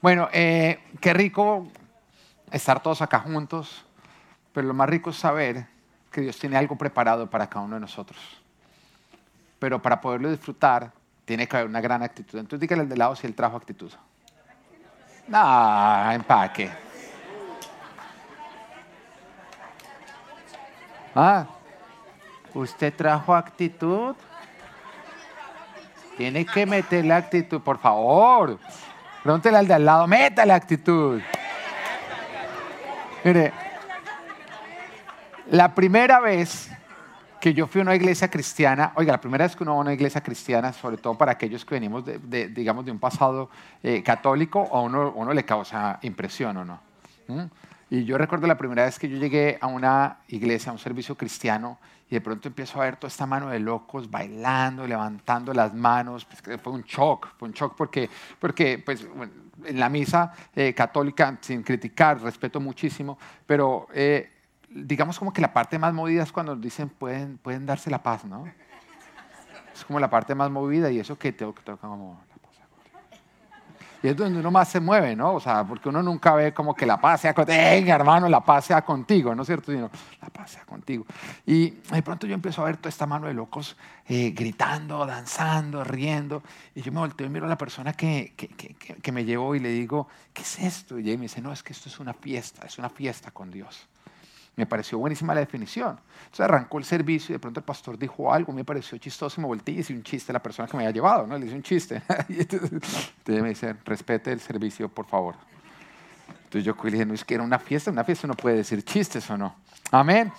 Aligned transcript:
Bueno, 0.00 0.28
eh, 0.32 0.78
qué 1.00 1.12
rico 1.12 1.66
estar 2.52 2.80
todos 2.80 3.02
acá 3.02 3.18
juntos, 3.18 3.84
pero 4.52 4.68
lo 4.68 4.74
más 4.74 4.88
rico 4.88 5.10
es 5.10 5.16
saber 5.16 5.66
que 6.12 6.20
Dios 6.20 6.38
tiene 6.38 6.56
algo 6.56 6.76
preparado 6.76 7.28
para 7.28 7.48
cada 7.48 7.64
uno 7.64 7.74
de 7.74 7.80
nosotros. 7.80 8.18
Pero 9.58 9.82
para 9.82 10.00
poderlo 10.00 10.30
disfrutar, 10.30 10.92
tiene 11.24 11.48
que 11.48 11.56
haber 11.56 11.68
una 11.68 11.80
gran 11.80 12.02
actitud. 12.02 12.38
Entonces 12.38 12.60
dígale 12.60 12.82
al 12.82 12.88
de 12.88 12.96
lado 12.96 13.16
si 13.16 13.26
él 13.26 13.34
trajo 13.34 13.56
actitud. 13.56 13.92
No, 15.26 16.12
empaque. 16.12 16.70
Ah, 21.14 21.44
¿usted 22.54 22.94
trajo 22.94 23.34
actitud? 23.34 24.14
Tiene 26.16 26.46
que 26.46 26.64
meter 26.66 27.04
la 27.04 27.16
actitud, 27.16 27.60
por 27.60 27.78
favor. 27.78 28.58
Pregúntele 29.28 29.58
al 29.58 29.68
de 29.68 29.74
al 29.74 29.84
lado, 29.84 30.06
meta 30.06 30.46
la 30.46 30.54
actitud. 30.54 31.20
Mire, 33.22 33.52
la 35.50 35.74
primera 35.74 36.18
vez 36.18 36.70
que 37.38 37.52
yo 37.52 37.66
fui 37.66 37.82
a 37.82 37.82
una 37.82 37.94
iglesia 37.94 38.28
cristiana, 38.30 38.94
oiga, 38.96 39.12
la 39.12 39.20
primera 39.20 39.44
vez 39.44 39.54
que 39.54 39.64
uno 39.64 39.72
va 39.72 39.76
a 39.76 39.80
una 39.82 39.92
iglesia 39.92 40.22
cristiana, 40.22 40.72
sobre 40.72 40.96
todo 40.96 41.18
para 41.18 41.32
aquellos 41.32 41.62
que 41.66 41.74
venimos, 41.74 42.06
de, 42.06 42.48
digamos, 42.48 42.86
de 42.86 42.90
un 42.90 42.98
pasado 42.98 43.50
eh, 43.82 44.02
católico, 44.02 44.66
a 44.72 44.80
uno, 44.80 45.12
uno, 45.14 45.34
le 45.34 45.44
causa 45.44 45.98
impresión 46.00 46.56
o 46.56 46.64
no. 46.64 46.80
¿Mm? 47.26 47.44
Y 47.90 48.04
yo 48.06 48.16
recuerdo 48.16 48.46
la 48.46 48.56
primera 48.56 48.86
vez 48.86 48.98
que 48.98 49.10
yo 49.10 49.18
llegué 49.18 49.58
a 49.60 49.66
una 49.66 50.20
iglesia, 50.28 50.70
a 50.70 50.72
un 50.72 50.78
servicio 50.78 51.18
cristiano, 51.18 51.76
y 52.10 52.14
de 52.14 52.20
pronto 52.20 52.48
empiezo 52.48 52.80
a 52.80 52.84
ver 52.84 52.96
toda 52.96 53.08
esta 53.08 53.26
mano 53.26 53.48
de 53.48 53.60
locos 53.60 54.10
bailando, 54.10 54.86
levantando 54.86 55.52
las 55.52 55.74
manos. 55.74 56.24
Pues, 56.24 56.60
fue 56.60 56.72
un 56.72 56.82
shock, 56.82 57.28
fue 57.36 57.48
un 57.48 57.54
shock 57.54 57.74
porque, 57.76 58.08
porque 58.38 58.78
pues, 58.78 59.06
en 59.64 59.80
la 59.80 59.88
misa 59.88 60.32
eh, 60.54 60.72
católica, 60.74 61.36
sin 61.40 61.62
criticar, 61.62 62.20
respeto 62.20 62.60
muchísimo, 62.60 63.18
pero 63.46 63.88
eh, 63.92 64.30
digamos 64.70 65.18
como 65.18 65.32
que 65.32 65.40
la 65.40 65.52
parte 65.52 65.78
más 65.78 65.92
movida 65.92 66.22
es 66.22 66.32
cuando 66.32 66.56
dicen 66.56 66.88
pueden, 66.88 67.38
pueden 67.38 67.66
darse 67.66 67.90
la 67.90 68.02
paz, 68.02 68.24
¿no? 68.24 68.46
Es 69.74 69.84
como 69.84 70.00
la 70.00 70.10
parte 70.10 70.34
más 70.34 70.50
movida 70.50 70.90
y 70.90 70.98
eso 70.98 71.16
que 71.18 71.32
tengo 71.32 71.54
que 71.54 71.62
tocar 71.62 71.88
como 71.88 72.20
y 74.02 74.08
es 74.08 74.16
donde 74.16 74.38
uno 74.38 74.50
más 74.50 74.68
se 74.68 74.80
mueve, 74.80 75.16
¿no? 75.16 75.34
O 75.34 75.40
sea, 75.40 75.64
porque 75.64 75.88
uno 75.88 76.02
nunca 76.02 76.34
ve 76.34 76.54
como 76.54 76.74
que 76.74 76.86
la 76.86 77.00
paz 77.00 77.22
sea 77.22 77.34
contigo, 77.34 77.92
hermano, 77.92 78.28
la 78.28 78.40
paz 78.40 78.66
sea 78.66 78.82
contigo, 78.82 79.34
¿no 79.34 79.42
es 79.42 79.46
cierto? 79.46 79.72
Sino, 79.72 79.90
la 80.20 80.28
paz 80.28 80.52
sea 80.52 80.64
contigo. 80.64 81.04
Y 81.44 81.70
de 81.70 82.02
pronto 82.02 82.26
yo 82.26 82.34
empiezo 82.34 82.62
a 82.62 82.66
ver 82.66 82.76
toda 82.76 82.90
esta 82.90 83.06
mano 83.06 83.26
de 83.26 83.34
locos 83.34 83.76
eh, 84.06 84.30
gritando, 84.30 85.04
danzando, 85.04 85.82
riendo. 85.82 86.42
Y 86.74 86.82
yo 86.82 86.92
me 86.92 87.00
volteo 87.00 87.26
y 87.26 87.30
miro 87.30 87.46
a 87.46 87.48
la 87.48 87.58
persona 87.58 87.92
que, 87.92 88.32
que, 88.36 88.48
que, 88.48 88.74
que 88.74 89.12
me 89.12 89.24
llevó 89.24 89.54
y 89.54 89.60
le 89.60 89.70
digo, 89.70 90.08
¿qué 90.32 90.42
es 90.42 90.58
esto? 90.60 90.98
Y 90.98 91.08
ella 91.08 91.18
me 91.18 91.22
dice, 91.22 91.40
no, 91.40 91.52
es 91.52 91.62
que 91.62 91.72
esto 91.72 91.88
es 91.88 91.98
una 91.98 92.14
fiesta, 92.14 92.66
es 92.66 92.78
una 92.78 92.90
fiesta 92.90 93.30
con 93.32 93.50
Dios. 93.50 93.88
Me 94.58 94.66
pareció 94.66 94.98
buenísima 94.98 95.34
la 95.34 95.40
definición. 95.40 96.00
Entonces 96.24 96.40
arrancó 96.40 96.78
el 96.78 96.84
servicio 96.84 97.32
y 97.32 97.34
de 97.34 97.38
pronto 97.38 97.60
el 97.60 97.64
pastor 97.64 97.96
dijo 97.96 98.34
algo, 98.34 98.52
me 98.52 98.64
pareció 98.64 98.98
chistoso 98.98 99.40
me 99.40 99.46
volteé 99.46 99.76
y 99.76 99.78
hice 99.78 99.92
un 99.92 100.02
chiste 100.02 100.32
a 100.32 100.34
la 100.34 100.42
persona 100.42 100.66
que 100.66 100.76
me 100.76 100.82
había 100.82 100.94
llevado, 100.94 101.28
¿no? 101.28 101.38
Le 101.38 101.46
hice 101.46 101.54
un 101.54 101.62
chiste. 101.62 102.02
entonces, 102.28 102.82
me 103.24 103.50
dice, 103.50 103.76
respete 103.84 104.32
el 104.32 104.40
servicio, 104.40 104.88
por 104.88 105.06
favor. 105.06 105.36
Entonces 106.26 106.64
yo 106.64 106.74
le 106.82 106.90
dije, 106.90 107.06
no 107.06 107.14
es 107.14 107.24
que 107.24 107.34
era 107.34 107.44
una 107.44 107.60
fiesta, 107.60 107.92
una 107.92 108.02
fiesta 108.02 108.26
no 108.26 108.34
puede 108.34 108.56
decir 108.56 108.84
chistes 108.84 109.30
o 109.30 109.38
no. 109.38 109.54
Amén. 109.92 110.32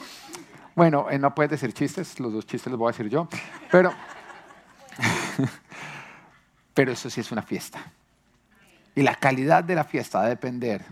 Bueno, 0.75 1.09
eh, 1.09 1.17
no 1.17 1.33
puede 1.33 1.47
decir 1.47 1.71
chistes, 1.71 2.19
los 2.19 2.33
dos 2.33 2.45
chistes 2.45 2.69
los 2.69 2.77
voy 2.77 2.89
a 2.89 2.91
decir 2.91 3.07
yo, 3.07 3.29
pero, 3.71 3.93
pero 6.73 6.91
eso 6.91 7.09
sí 7.09 7.21
es 7.21 7.31
una 7.31 7.41
fiesta. 7.41 7.79
Y 8.95 9.01
la 9.01 9.15
calidad 9.15 9.63
de 9.63 9.75
la 9.75 9.85
fiesta 9.85 10.19
va 10.19 10.25
a 10.25 10.27
depender 10.29 10.83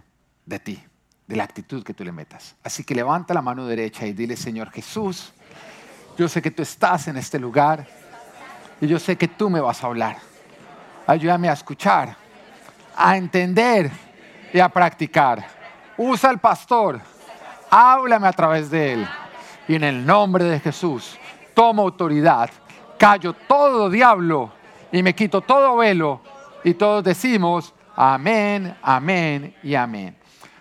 de 0.45 0.59
ti 0.59 0.81
de 1.28 1.36
la 1.36 1.44
actitud 1.44 1.83
que 1.83 1.94
tú 1.94 2.03
le 2.03 2.11
metas. 2.11 2.56
Así 2.64 2.83
que 2.83 2.95
levanta 2.95 3.33
la 3.33 3.42
mano 3.42 3.67
derecha 3.67 4.06
y 4.06 4.14
dile, 4.14 4.38
Señor 4.38 4.72
Jesús, 4.72 5.33
yo 6.17 6.27
sé 6.27 6.42
que 6.42 6.52
tú 6.52 6.64
estás 6.64 7.08
en 7.08 7.17
este 7.17 7.38
lugar 7.38 7.86
y 8.80 8.88
yo 8.88 8.98
sé 8.98 9.17
que 9.17 9.27
tú 9.27 9.49
me 9.49 9.60
vas 9.60 9.83
a 9.83 9.88
hablar. 9.88 10.17
Ayúdame 11.05 11.49
a 11.49 11.54
escuchar, 11.54 12.15
a 12.95 13.17
entender 13.17 13.92
y 14.54 14.60
a 14.60 14.70
practicar. 14.70 15.45
Usa 15.98 16.30
al 16.30 16.39
pastor, 16.39 17.02
háblame 17.70 18.27
a 18.27 18.33
través 18.33 18.70
de 18.70 18.94
él. 18.94 19.08
Y 19.67 19.76
en 19.76 19.83
el 19.83 20.05
nombre 20.05 20.45
de 20.45 20.59
Jesús, 20.59 21.17
tomo 21.54 21.82
autoridad, 21.82 22.49
callo 22.98 23.33
todo 23.33 23.89
diablo 23.89 24.54
y 24.92 25.04
me 25.04 25.14
quito 25.14 25.42
todo 25.42 25.76
velo. 25.76 26.21
Y 26.64 26.73
todos 26.73 27.04
decimos, 27.04 27.73
amén, 27.95 28.76
amén 28.82 29.55
y 29.61 29.76
amén. 29.76 30.15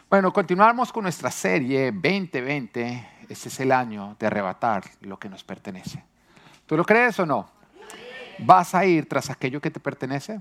Bueno, 0.09 0.33
continuamos 0.33 0.93
con 0.93 1.03
nuestra 1.03 1.33
serie 1.33 1.91
2020. 1.91 3.09
Este 3.29 3.49
es 3.49 3.59
el 3.59 3.73
año 3.73 4.15
de 4.21 4.29
arrebatar 4.29 4.85
lo 5.01 5.19
que 5.19 5.29
nos 5.29 5.43
pertenece. 5.43 6.05
¿Tú 6.65 6.77
lo 6.77 6.85
crees 6.85 7.19
o 7.19 7.27
no? 7.27 7.51
¿Vas 8.39 8.77
a 8.77 8.85
ir 8.85 9.09
tras 9.09 9.31
aquello 9.31 9.61
que 9.61 9.73
te 9.73 9.81
pertenece? 9.81 10.41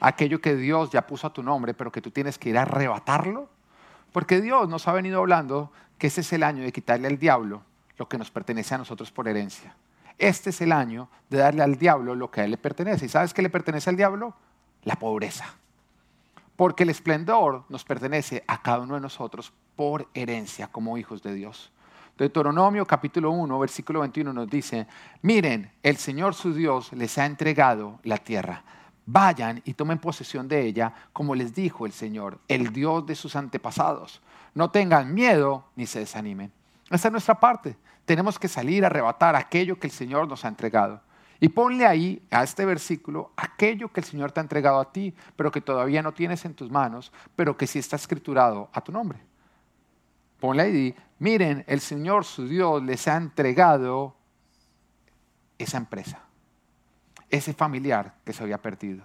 Aquello 0.00 0.40
que 0.40 0.56
Dios 0.56 0.88
ya 0.88 1.06
puso 1.06 1.26
a 1.26 1.34
tu 1.34 1.42
nombre, 1.42 1.74
pero 1.74 1.92
que 1.92 2.00
tú 2.00 2.10
tienes 2.10 2.38
que 2.38 2.48
ir 2.48 2.56
a 2.56 2.62
arrebatarlo. 2.62 3.50
Porque 4.10 4.40
Dios 4.40 4.66
nos 4.70 4.88
ha 4.88 4.94
venido 4.94 5.18
hablando 5.18 5.70
que 5.98 6.06
ese 6.06 6.22
es 6.22 6.32
el 6.32 6.42
año 6.42 6.62
de 6.62 6.72
quitarle 6.72 7.08
al 7.08 7.18
diablo 7.18 7.64
lo 7.98 8.08
que 8.08 8.16
nos 8.16 8.30
pertenece 8.30 8.74
a 8.74 8.78
nosotros 8.78 9.12
por 9.12 9.28
herencia. 9.28 9.76
Este 10.16 10.48
es 10.48 10.62
el 10.62 10.72
año 10.72 11.10
de 11.28 11.36
darle 11.36 11.62
al 11.62 11.76
diablo 11.76 12.14
lo 12.14 12.30
que 12.30 12.40
a 12.40 12.44
él 12.46 12.52
le 12.52 12.56
pertenece. 12.56 13.04
¿Y 13.04 13.10
sabes 13.10 13.34
qué 13.34 13.42
le 13.42 13.50
pertenece 13.50 13.90
al 13.90 13.96
diablo? 13.96 14.34
La 14.84 14.96
pobreza 14.96 15.56
porque 16.62 16.84
el 16.84 16.90
esplendor 16.90 17.64
nos 17.70 17.82
pertenece 17.82 18.44
a 18.46 18.62
cada 18.62 18.78
uno 18.78 18.94
de 18.94 19.00
nosotros 19.00 19.52
por 19.74 20.06
herencia 20.14 20.68
como 20.68 20.96
hijos 20.96 21.20
de 21.20 21.34
Dios. 21.34 21.72
Deuteronomio 22.16 22.86
capítulo 22.86 23.32
1, 23.32 23.58
versículo 23.58 23.98
21 23.98 24.32
nos 24.32 24.48
dice, 24.48 24.86
miren, 25.22 25.72
el 25.82 25.96
Señor 25.96 26.34
su 26.34 26.54
Dios 26.54 26.92
les 26.92 27.18
ha 27.18 27.26
entregado 27.26 27.98
la 28.04 28.16
tierra. 28.18 28.62
Vayan 29.06 29.60
y 29.64 29.74
tomen 29.74 29.98
posesión 29.98 30.46
de 30.46 30.64
ella, 30.64 30.94
como 31.12 31.34
les 31.34 31.52
dijo 31.52 31.84
el 31.84 31.90
Señor, 31.90 32.38
el 32.46 32.72
Dios 32.72 33.04
de 33.06 33.16
sus 33.16 33.34
antepasados. 33.34 34.22
No 34.54 34.70
tengan 34.70 35.12
miedo 35.12 35.64
ni 35.74 35.86
se 35.86 35.98
desanimen. 35.98 36.52
Esa 36.90 37.08
es 37.08 37.12
nuestra 37.12 37.40
parte. 37.40 37.76
Tenemos 38.04 38.38
que 38.38 38.46
salir 38.46 38.84
a 38.84 38.86
arrebatar 38.86 39.34
aquello 39.34 39.80
que 39.80 39.88
el 39.88 39.92
Señor 39.92 40.28
nos 40.28 40.44
ha 40.44 40.48
entregado. 40.48 41.00
Y 41.42 41.48
ponle 41.48 41.86
ahí 41.86 42.24
a 42.30 42.44
este 42.44 42.64
versículo 42.64 43.32
aquello 43.34 43.92
que 43.92 43.98
el 43.98 44.06
Señor 44.06 44.30
te 44.30 44.38
ha 44.38 44.44
entregado 44.44 44.78
a 44.78 44.92
ti, 44.92 45.12
pero 45.34 45.50
que 45.50 45.60
todavía 45.60 46.00
no 46.00 46.12
tienes 46.14 46.44
en 46.44 46.54
tus 46.54 46.70
manos, 46.70 47.10
pero 47.34 47.56
que 47.56 47.66
sí 47.66 47.80
está 47.80 47.96
escriturado 47.96 48.70
a 48.72 48.80
tu 48.80 48.92
nombre. 48.92 49.18
Ponle 50.38 50.62
ahí, 50.62 50.94
miren, 51.18 51.64
el 51.66 51.80
Señor 51.80 52.24
su 52.24 52.46
Dios 52.46 52.80
les 52.84 53.08
ha 53.08 53.16
entregado 53.16 54.14
esa 55.58 55.78
empresa, 55.78 56.20
ese 57.28 57.52
familiar 57.54 58.14
que 58.24 58.32
se 58.32 58.44
había 58.44 58.62
perdido, 58.62 59.04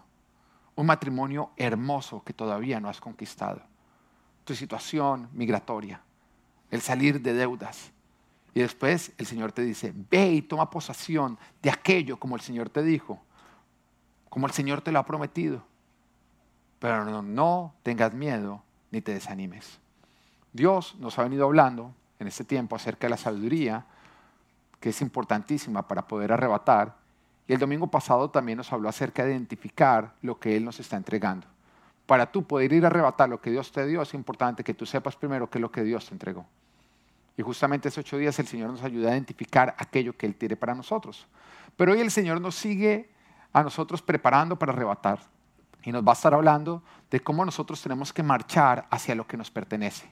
un 0.76 0.86
matrimonio 0.86 1.50
hermoso 1.58 2.24
que 2.24 2.34
todavía 2.34 2.80
no 2.80 2.88
has 2.88 3.02
conquistado, 3.02 3.64
tu 4.44 4.54
situación 4.54 5.28
migratoria, 5.34 6.04
el 6.70 6.82
salir 6.82 7.20
de 7.20 7.34
deudas, 7.34 7.92
y 8.58 8.62
después 8.62 9.12
el 9.20 9.28
Señor 9.28 9.52
te 9.52 9.62
dice, 9.62 9.94
ve 10.10 10.32
y 10.32 10.42
toma 10.42 10.72
posesión 10.72 11.38
de 11.62 11.70
aquello 11.70 12.18
como 12.18 12.36
el 12.36 12.42
Señor 12.42 12.72
te 12.72 12.82
dijo, 12.82 13.22
como 14.30 14.48
el 14.48 14.52
Señor 14.52 14.82
te 14.82 14.92
lo 14.92 14.98
ha 14.98 15.06
prometido. 15.06 15.62
Pero 16.80 17.22
no, 17.22 17.76
tengas 17.84 18.16
miedo 18.16 18.64
ni 18.90 19.00
te 19.02 19.14
desanimes. 19.14 19.78
Dios 20.54 20.96
nos 20.98 21.20
ha 21.20 21.24
venido 21.24 21.46
hablando 21.46 21.94
en 22.18 22.26
este 22.26 22.44
tiempo 22.44 22.76
acerca 22.76 23.06
de 23.06 23.12
la 23.12 23.18
sabiduría, 23.18 23.86
que 24.80 24.90
es 24.90 25.02
importantísima 25.04 25.88
para 25.88 26.08
poder 26.08 26.32
arrebatar. 26.32 26.96
Y 27.48 27.54
el 27.54 27.60
domingo 27.60 27.86
pasado 27.86 28.32
también 28.32 28.58
nos 28.58 28.74
habló 28.74 28.90
acerca 28.90 29.24
de 29.24 29.34
identificar 29.34 30.16
lo 30.24 30.40
que 30.40 30.58
Él 30.58 30.66
nos 30.66 30.80
está 30.80 30.98
entregando. 30.98 31.46
Para 32.08 32.32
tú 32.32 32.42
poder 32.44 32.74
ir 32.74 32.86
a 32.86 32.88
arrebatar 32.88 33.30
lo 33.30 33.40
que 33.40 33.52
Dios 33.52 33.72
te 33.72 33.86
dio, 33.86 34.02
es 34.02 34.16
importante 34.16 34.64
que 34.64 34.74
tú 34.74 34.88
sepas 34.88 35.16
primero 35.16 35.48
qué 35.48 35.60
es 35.60 35.62
lo 35.62 35.72
que 35.72 35.84
Dios 35.84 36.08
te 36.08 36.16
entregó. 36.16 36.48
Y 37.38 37.44
justamente 37.44 37.88
esos 37.88 38.00
ocho 38.00 38.18
días 38.18 38.38
el 38.40 38.48
Señor 38.48 38.72
nos 38.72 38.82
ayuda 38.82 39.10
a 39.10 39.14
identificar 39.14 39.76
aquello 39.78 40.18
que 40.18 40.26
Él 40.26 40.36
tiene 40.36 40.56
para 40.56 40.74
nosotros. 40.74 41.28
Pero 41.76 41.94
hoy 41.94 42.02
el 42.02 42.10
Señor 42.10 42.42
nos 42.42 42.56
sigue 42.56 43.12
a 43.54 43.62
nosotros 43.62 44.02
preparando 44.02 44.58
para 44.58 44.74
arrebatar. 44.74 45.20
Y 45.84 45.92
nos 45.92 46.04
va 46.04 46.12
a 46.12 46.14
estar 46.14 46.34
hablando 46.34 46.82
de 47.12 47.20
cómo 47.20 47.46
nosotros 47.46 47.82
tenemos 47.82 48.12
que 48.12 48.24
marchar 48.24 48.88
hacia 48.90 49.14
lo 49.14 49.28
que 49.28 49.38
nos 49.38 49.52
pertenece. 49.52 50.12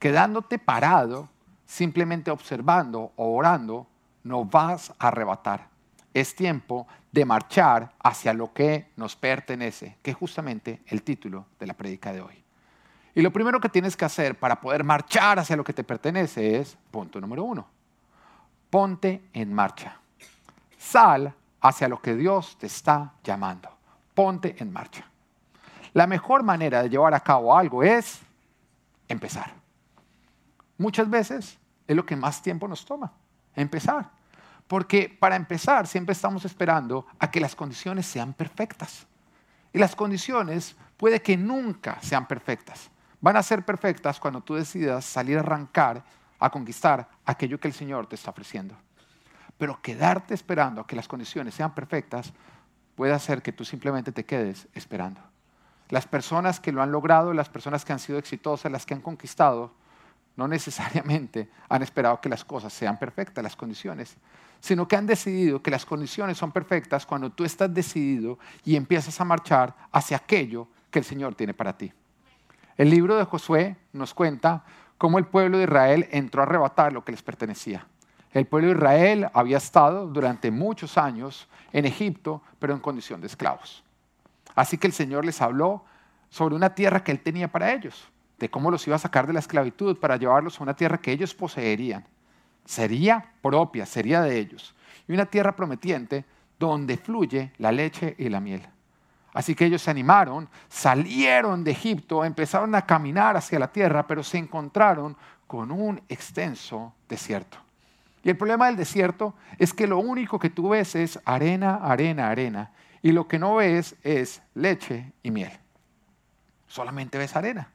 Quedándote 0.00 0.58
parado, 0.58 1.28
simplemente 1.64 2.32
observando 2.32 3.12
o 3.14 3.36
orando, 3.36 3.86
no 4.24 4.44
vas 4.44 4.92
a 4.98 5.08
arrebatar. 5.08 5.68
Es 6.12 6.34
tiempo 6.34 6.88
de 7.12 7.24
marchar 7.24 7.94
hacia 8.02 8.34
lo 8.34 8.52
que 8.52 8.90
nos 8.96 9.14
pertenece, 9.14 9.96
que 10.02 10.10
es 10.10 10.16
justamente 10.16 10.82
el 10.86 11.02
título 11.04 11.46
de 11.60 11.66
la 11.68 11.74
prédica 11.74 12.12
de 12.12 12.20
hoy. 12.20 12.41
Y 13.14 13.20
lo 13.22 13.30
primero 13.30 13.60
que 13.60 13.68
tienes 13.68 13.96
que 13.96 14.04
hacer 14.04 14.38
para 14.38 14.60
poder 14.60 14.84
marchar 14.84 15.38
hacia 15.38 15.56
lo 15.56 15.64
que 15.64 15.72
te 15.72 15.84
pertenece 15.84 16.56
es, 16.58 16.76
punto 16.90 17.20
número 17.20 17.44
uno, 17.44 17.66
ponte 18.70 19.28
en 19.32 19.52
marcha. 19.52 19.96
Sal 20.78 21.34
hacia 21.60 21.88
lo 21.88 22.00
que 22.00 22.16
Dios 22.16 22.56
te 22.58 22.66
está 22.66 23.12
llamando. 23.22 23.68
Ponte 24.14 24.56
en 24.58 24.72
marcha. 24.72 25.04
La 25.92 26.06
mejor 26.06 26.42
manera 26.42 26.82
de 26.82 26.88
llevar 26.88 27.14
a 27.14 27.20
cabo 27.20 27.56
algo 27.56 27.82
es 27.82 28.20
empezar. 29.08 29.52
Muchas 30.78 31.08
veces 31.08 31.58
es 31.86 31.96
lo 31.96 32.06
que 32.06 32.16
más 32.16 32.40
tiempo 32.42 32.66
nos 32.66 32.84
toma, 32.84 33.12
empezar. 33.54 34.10
Porque 34.66 35.14
para 35.20 35.36
empezar 35.36 35.86
siempre 35.86 36.14
estamos 36.14 36.46
esperando 36.46 37.06
a 37.18 37.30
que 37.30 37.40
las 37.40 37.54
condiciones 37.54 38.06
sean 38.06 38.32
perfectas. 38.32 39.06
Y 39.72 39.78
las 39.78 39.94
condiciones 39.94 40.76
puede 40.96 41.20
que 41.20 41.36
nunca 41.36 41.98
sean 42.00 42.26
perfectas. 42.26 42.90
Van 43.22 43.36
a 43.36 43.42
ser 43.42 43.64
perfectas 43.64 44.18
cuando 44.18 44.40
tú 44.40 44.54
decidas 44.54 45.04
salir 45.04 45.38
a 45.38 45.40
arrancar, 45.40 46.04
a 46.40 46.50
conquistar 46.50 47.08
aquello 47.24 47.60
que 47.60 47.68
el 47.68 47.74
Señor 47.74 48.08
te 48.08 48.16
está 48.16 48.30
ofreciendo. 48.30 48.74
Pero 49.56 49.80
quedarte 49.80 50.34
esperando 50.34 50.80
a 50.80 50.86
que 50.88 50.96
las 50.96 51.06
condiciones 51.06 51.54
sean 51.54 51.72
perfectas 51.72 52.32
puede 52.96 53.12
hacer 53.12 53.40
que 53.40 53.52
tú 53.52 53.64
simplemente 53.64 54.10
te 54.10 54.24
quedes 54.24 54.66
esperando. 54.74 55.20
Las 55.88 56.04
personas 56.04 56.58
que 56.58 56.72
lo 56.72 56.82
han 56.82 56.90
logrado, 56.90 57.32
las 57.32 57.48
personas 57.48 57.84
que 57.84 57.92
han 57.92 58.00
sido 58.00 58.18
exitosas, 58.18 58.72
las 58.72 58.84
que 58.84 58.94
han 58.94 59.00
conquistado, 59.00 59.72
no 60.34 60.48
necesariamente 60.48 61.48
han 61.68 61.82
esperado 61.82 62.20
que 62.20 62.28
las 62.28 62.44
cosas 62.44 62.72
sean 62.72 62.98
perfectas, 62.98 63.44
las 63.44 63.54
condiciones, 63.54 64.16
sino 64.58 64.88
que 64.88 64.96
han 64.96 65.06
decidido 65.06 65.62
que 65.62 65.70
las 65.70 65.86
condiciones 65.86 66.38
son 66.38 66.50
perfectas 66.50 67.06
cuando 67.06 67.30
tú 67.30 67.44
estás 67.44 67.72
decidido 67.72 68.40
y 68.64 68.74
empiezas 68.74 69.20
a 69.20 69.24
marchar 69.24 69.76
hacia 69.92 70.16
aquello 70.16 70.66
que 70.90 70.98
el 70.98 71.04
Señor 71.04 71.36
tiene 71.36 71.54
para 71.54 71.78
ti. 71.78 71.92
El 72.76 72.90
libro 72.90 73.16
de 73.16 73.24
Josué 73.24 73.76
nos 73.92 74.14
cuenta 74.14 74.64
cómo 74.98 75.18
el 75.18 75.26
pueblo 75.26 75.58
de 75.58 75.64
Israel 75.64 76.08
entró 76.10 76.42
a 76.42 76.46
arrebatar 76.46 76.92
lo 76.92 77.04
que 77.04 77.12
les 77.12 77.22
pertenecía. 77.22 77.86
El 78.32 78.46
pueblo 78.46 78.68
de 78.68 78.74
Israel 78.74 79.28
había 79.34 79.58
estado 79.58 80.06
durante 80.06 80.50
muchos 80.50 80.96
años 80.96 81.48
en 81.72 81.84
Egipto, 81.84 82.42
pero 82.58 82.72
en 82.72 82.80
condición 82.80 83.20
de 83.20 83.26
esclavos. 83.26 83.84
Así 84.54 84.78
que 84.78 84.86
el 84.86 84.92
Señor 84.92 85.24
les 85.24 85.42
habló 85.42 85.84
sobre 86.30 86.54
una 86.54 86.74
tierra 86.74 87.04
que 87.04 87.12
Él 87.12 87.20
tenía 87.20 87.48
para 87.48 87.72
ellos, 87.72 88.08
de 88.38 88.50
cómo 88.50 88.70
los 88.70 88.86
iba 88.86 88.96
a 88.96 88.98
sacar 88.98 89.26
de 89.26 89.34
la 89.34 89.40
esclavitud 89.40 89.98
para 89.98 90.16
llevarlos 90.16 90.58
a 90.58 90.62
una 90.62 90.74
tierra 90.74 90.98
que 90.98 91.12
ellos 91.12 91.34
poseerían. 91.34 92.06
Sería 92.64 93.32
propia, 93.42 93.84
sería 93.84 94.22
de 94.22 94.38
ellos. 94.38 94.74
Y 95.06 95.12
una 95.12 95.26
tierra 95.26 95.54
prometiente 95.54 96.24
donde 96.58 96.96
fluye 96.96 97.52
la 97.58 97.70
leche 97.70 98.14
y 98.18 98.28
la 98.28 98.40
miel. 98.40 98.66
Así 99.32 99.54
que 99.54 99.64
ellos 99.64 99.82
se 99.82 99.90
animaron, 99.90 100.48
salieron 100.68 101.64
de 101.64 101.70
Egipto, 101.70 102.24
empezaron 102.24 102.74
a 102.74 102.84
caminar 102.84 103.36
hacia 103.36 103.58
la 103.58 103.72
tierra, 103.72 104.06
pero 104.06 104.22
se 104.22 104.38
encontraron 104.38 105.16
con 105.46 105.70
un 105.70 106.02
extenso 106.08 106.94
desierto. 107.08 107.58
Y 108.24 108.30
el 108.30 108.36
problema 108.36 108.66
del 108.66 108.76
desierto 108.76 109.34
es 109.58 109.72
que 109.72 109.86
lo 109.86 109.98
único 109.98 110.38
que 110.38 110.50
tú 110.50 110.70
ves 110.70 110.94
es 110.94 111.18
arena, 111.24 111.76
arena, 111.82 112.28
arena. 112.28 112.70
Y 113.02 113.12
lo 113.12 113.26
que 113.26 113.38
no 113.38 113.56
ves 113.56 113.96
es 114.02 114.42
leche 114.54 115.12
y 115.22 115.30
miel. 115.30 115.52
Solamente 116.68 117.18
ves 117.18 117.34
arena. 117.34 117.68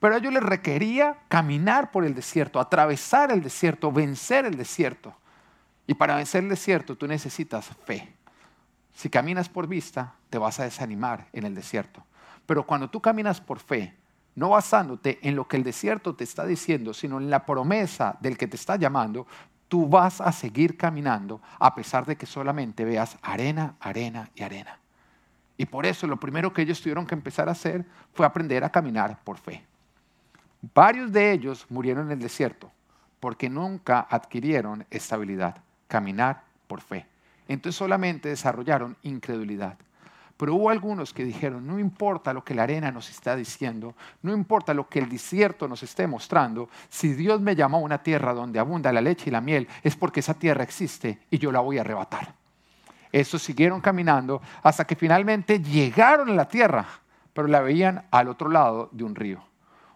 Pero 0.00 0.14
a 0.14 0.18
ellos 0.18 0.32
les 0.32 0.42
requería 0.42 1.16
caminar 1.28 1.90
por 1.90 2.04
el 2.04 2.14
desierto, 2.14 2.58
atravesar 2.58 3.30
el 3.30 3.42
desierto, 3.42 3.92
vencer 3.92 4.44
el 4.44 4.56
desierto. 4.56 5.14
Y 5.86 5.94
para 5.94 6.16
vencer 6.16 6.42
el 6.42 6.50
desierto 6.50 6.96
tú 6.96 7.06
necesitas 7.06 7.66
fe. 7.84 8.15
Si 8.96 9.10
caminas 9.10 9.50
por 9.50 9.66
vista, 9.66 10.14
te 10.30 10.38
vas 10.38 10.58
a 10.58 10.64
desanimar 10.64 11.28
en 11.34 11.44
el 11.44 11.54
desierto. 11.54 12.02
Pero 12.46 12.66
cuando 12.66 12.88
tú 12.88 13.02
caminas 13.02 13.42
por 13.42 13.58
fe, 13.58 13.94
no 14.34 14.48
basándote 14.48 15.18
en 15.20 15.36
lo 15.36 15.46
que 15.46 15.58
el 15.58 15.64
desierto 15.64 16.14
te 16.14 16.24
está 16.24 16.46
diciendo, 16.46 16.94
sino 16.94 17.18
en 17.18 17.28
la 17.28 17.44
promesa 17.44 18.16
del 18.20 18.38
que 18.38 18.46
te 18.46 18.56
está 18.56 18.76
llamando, 18.76 19.26
tú 19.68 19.86
vas 19.86 20.22
a 20.22 20.32
seguir 20.32 20.78
caminando 20.78 21.42
a 21.58 21.74
pesar 21.74 22.06
de 22.06 22.16
que 22.16 22.24
solamente 22.24 22.86
veas 22.86 23.18
arena, 23.20 23.76
arena 23.80 24.30
y 24.34 24.42
arena. 24.44 24.78
Y 25.58 25.66
por 25.66 25.84
eso 25.84 26.06
lo 26.06 26.18
primero 26.18 26.54
que 26.54 26.62
ellos 26.62 26.80
tuvieron 26.80 27.06
que 27.06 27.14
empezar 27.14 27.50
a 27.50 27.52
hacer 27.52 27.84
fue 28.14 28.24
aprender 28.24 28.64
a 28.64 28.70
caminar 28.70 29.20
por 29.24 29.36
fe. 29.36 29.62
Varios 30.72 31.12
de 31.12 31.32
ellos 31.32 31.66
murieron 31.68 32.06
en 32.06 32.12
el 32.12 32.20
desierto 32.20 32.72
porque 33.20 33.50
nunca 33.50 34.06
adquirieron 34.08 34.86
estabilidad, 34.88 35.62
caminar 35.86 36.44
por 36.66 36.80
fe 36.80 37.06
entonces 37.48 37.76
solamente 37.76 38.28
desarrollaron 38.28 38.96
incredulidad. 39.02 39.78
Pero 40.36 40.54
hubo 40.54 40.68
algunos 40.68 41.14
que 41.14 41.24
dijeron, 41.24 41.66
no 41.66 41.78
importa 41.78 42.34
lo 42.34 42.44
que 42.44 42.54
la 42.54 42.64
arena 42.64 42.90
nos 42.90 43.08
está 43.08 43.34
diciendo, 43.36 43.94
no 44.20 44.34
importa 44.34 44.74
lo 44.74 44.86
que 44.86 44.98
el 44.98 45.08
desierto 45.08 45.66
nos 45.66 45.82
esté 45.82 46.06
mostrando, 46.06 46.68
si 46.90 47.14
Dios 47.14 47.40
me 47.40 47.56
llamó 47.56 47.78
a 47.78 47.80
una 47.80 48.02
tierra 48.02 48.34
donde 48.34 48.58
abunda 48.58 48.92
la 48.92 49.00
leche 49.00 49.24
y 49.28 49.32
la 49.32 49.40
miel, 49.40 49.66
es 49.82 49.96
porque 49.96 50.20
esa 50.20 50.34
tierra 50.34 50.62
existe 50.62 51.20
y 51.30 51.38
yo 51.38 51.50
la 51.50 51.60
voy 51.60 51.78
a 51.78 51.80
arrebatar. 51.80 52.34
Estos 53.10 53.42
siguieron 53.42 53.80
caminando 53.80 54.42
hasta 54.62 54.84
que 54.84 54.94
finalmente 54.94 55.58
llegaron 55.60 56.28
a 56.28 56.34
la 56.34 56.48
tierra, 56.48 56.86
pero 57.32 57.48
la 57.48 57.60
veían 57.60 58.04
al 58.10 58.28
otro 58.28 58.50
lado 58.50 58.90
de 58.92 59.04
un 59.04 59.14
río. 59.14 59.42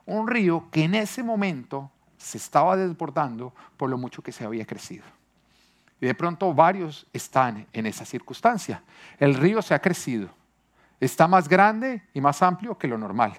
Un 0.06 0.26
río 0.26 0.69
que 0.70 0.85
en 0.85 0.94
ese 0.94 1.23
momento 1.23 1.91
se 2.17 2.38
estaba 2.38 2.76
desbordando 2.76 3.52
por 3.76 3.91
lo 3.91 3.99
mucho 3.99 4.23
que 4.23 4.32
se 4.32 4.44
había 4.44 4.64
crecido. 4.64 5.05
Y 6.00 6.06
de 6.06 6.14
pronto 6.14 6.55
varios 6.55 7.06
están 7.12 7.67
en 7.73 7.87
esa 7.87 8.05
circunstancia. 8.05 8.82
El 9.19 9.35
río 9.35 9.61
se 9.61 9.75
ha 9.75 9.81
crecido, 9.81 10.31
está 10.99 11.29
más 11.29 11.49
grande 11.49 12.02
y 12.14 12.20
más 12.20 12.43
amplio 12.43 12.79
que 12.79 12.88
lo 12.88 12.97
normal. 12.97 13.35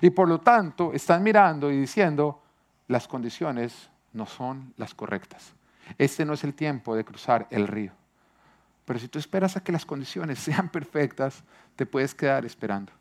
Y 0.00 0.10
por 0.10 0.28
lo 0.28 0.40
tanto 0.40 0.92
están 0.92 1.22
mirando 1.22 1.70
y 1.70 1.78
diciendo, 1.78 2.42
las 2.86 3.06
condiciones 3.06 3.90
no 4.12 4.26
son 4.26 4.72
las 4.76 4.94
correctas. 4.94 5.52
Este 5.96 6.24
no 6.24 6.34
es 6.34 6.44
el 6.44 6.54
tiempo 6.54 6.96
de 6.96 7.04
cruzar 7.04 7.46
el 7.50 7.66
río. 7.66 7.92
Pero 8.84 8.98
si 8.98 9.08
tú 9.08 9.18
esperas 9.18 9.56
a 9.56 9.62
que 9.62 9.72
las 9.72 9.84
condiciones 9.84 10.38
sean 10.38 10.70
perfectas, 10.70 11.42
te 11.76 11.84
puedes 11.84 12.14
quedar 12.14 12.46
esperando. 12.46 12.92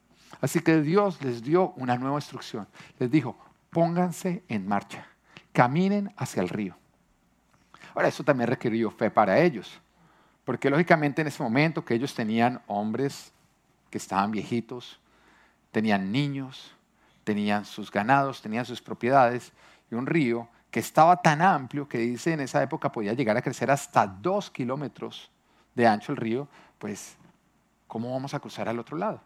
Así 0.41 0.59
que 0.59 0.81
Dios 0.81 1.21
les 1.23 1.41
dio 1.41 1.71
una 1.77 1.97
nueva 1.97 2.17
instrucción. 2.17 2.67
Les 2.99 3.09
dijo, 3.09 3.37
pónganse 3.69 4.43
en 4.49 4.67
marcha, 4.67 5.07
caminen 5.53 6.13
hacia 6.17 6.41
el 6.41 6.49
río. 6.49 6.75
Ahora, 7.97 8.09
eso 8.09 8.23
también 8.23 8.47
requirió 8.47 8.91
fe 8.91 9.09
para 9.09 9.39
ellos, 9.39 9.81
porque 10.45 10.69
lógicamente 10.69 11.23
en 11.23 11.29
ese 11.29 11.41
momento 11.41 11.83
que 11.83 11.95
ellos 11.95 12.13
tenían 12.13 12.61
hombres 12.67 13.33
que 13.89 13.97
estaban 13.97 14.29
viejitos, 14.29 14.99
tenían 15.71 16.11
niños, 16.11 16.75
tenían 17.23 17.65
sus 17.65 17.89
ganados, 17.89 18.39
tenían 18.39 18.65
sus 18.65 18.83
propiedades, 18.83 19.51
y 19.89 19.95
un 19.95 20.05
río 20.05 20.47
que 20.69 20.79
estaba 20.79 21.23
tan 21.23 21.41
amplio 21.41 21.89
que 21.89 21.97
dice 21.97 22.33
en 22.33 22.41
esa 22.41 22.61
época 22.61 22.91
podía 22.91 23.13
llegar 23.13 23.35
a 23.35 23.41
crecer 23.41 23.71
hasta 23.71 24.05
dos 24.05 24.51
kilómetros 24.51 25.31
de 25.73 25.87
ancho 25.87 26.11
el 26.11 26.17
río, 26.19 26.47
pues, 26.77 27.17
¿cómo 27.87 28.13
vamos 28.13 28.35
a 28.35 28.39
cruzar 28.39 28.69
al 28.69 28.77
otro 28.77 28.95
lado? 28.95 29.21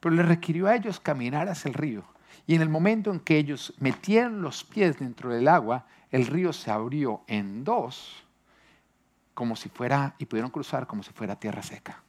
Pero 0.00 0.12
le 0.12 0.24
requirió 0.24 0.66
a 0.66 0.74
ellos 0.74 0.98
caminar 0.98 1.48
hacia 1.48 1.68
el 1.68 1.74
río. 1.74 2.02
Y 2.46 2.54
en 2.54 2.62
el 2.62 2.68
momento 2.68 3.10
en 3.10 3.20
que 3.20 3.38
ellos 3.38 3.74
metieron 3.78 4.42
los 4.42 4.64
pies 4.64 4.98
dentro 4.98 5.32
del 5.32 5.48
agua, 5.48 5.86
el 6.10 6.26
río 6.26 6.52
se 6.52 6.70
abrió 6.70 7.22
en 7.26 7.64
dos, 7.64 8.24
como 9.34 9.56
si 9.56 9.68
fuera, 9.68 10.14
y 10.18 10.26
pudieron 10.26 10.50
cruzar 10.50 10.86
como 10.86 11.02
si 11.02 11.12
fuera 11.12 11.36
tierra 11.36 11.62
seca. 11.62 12.02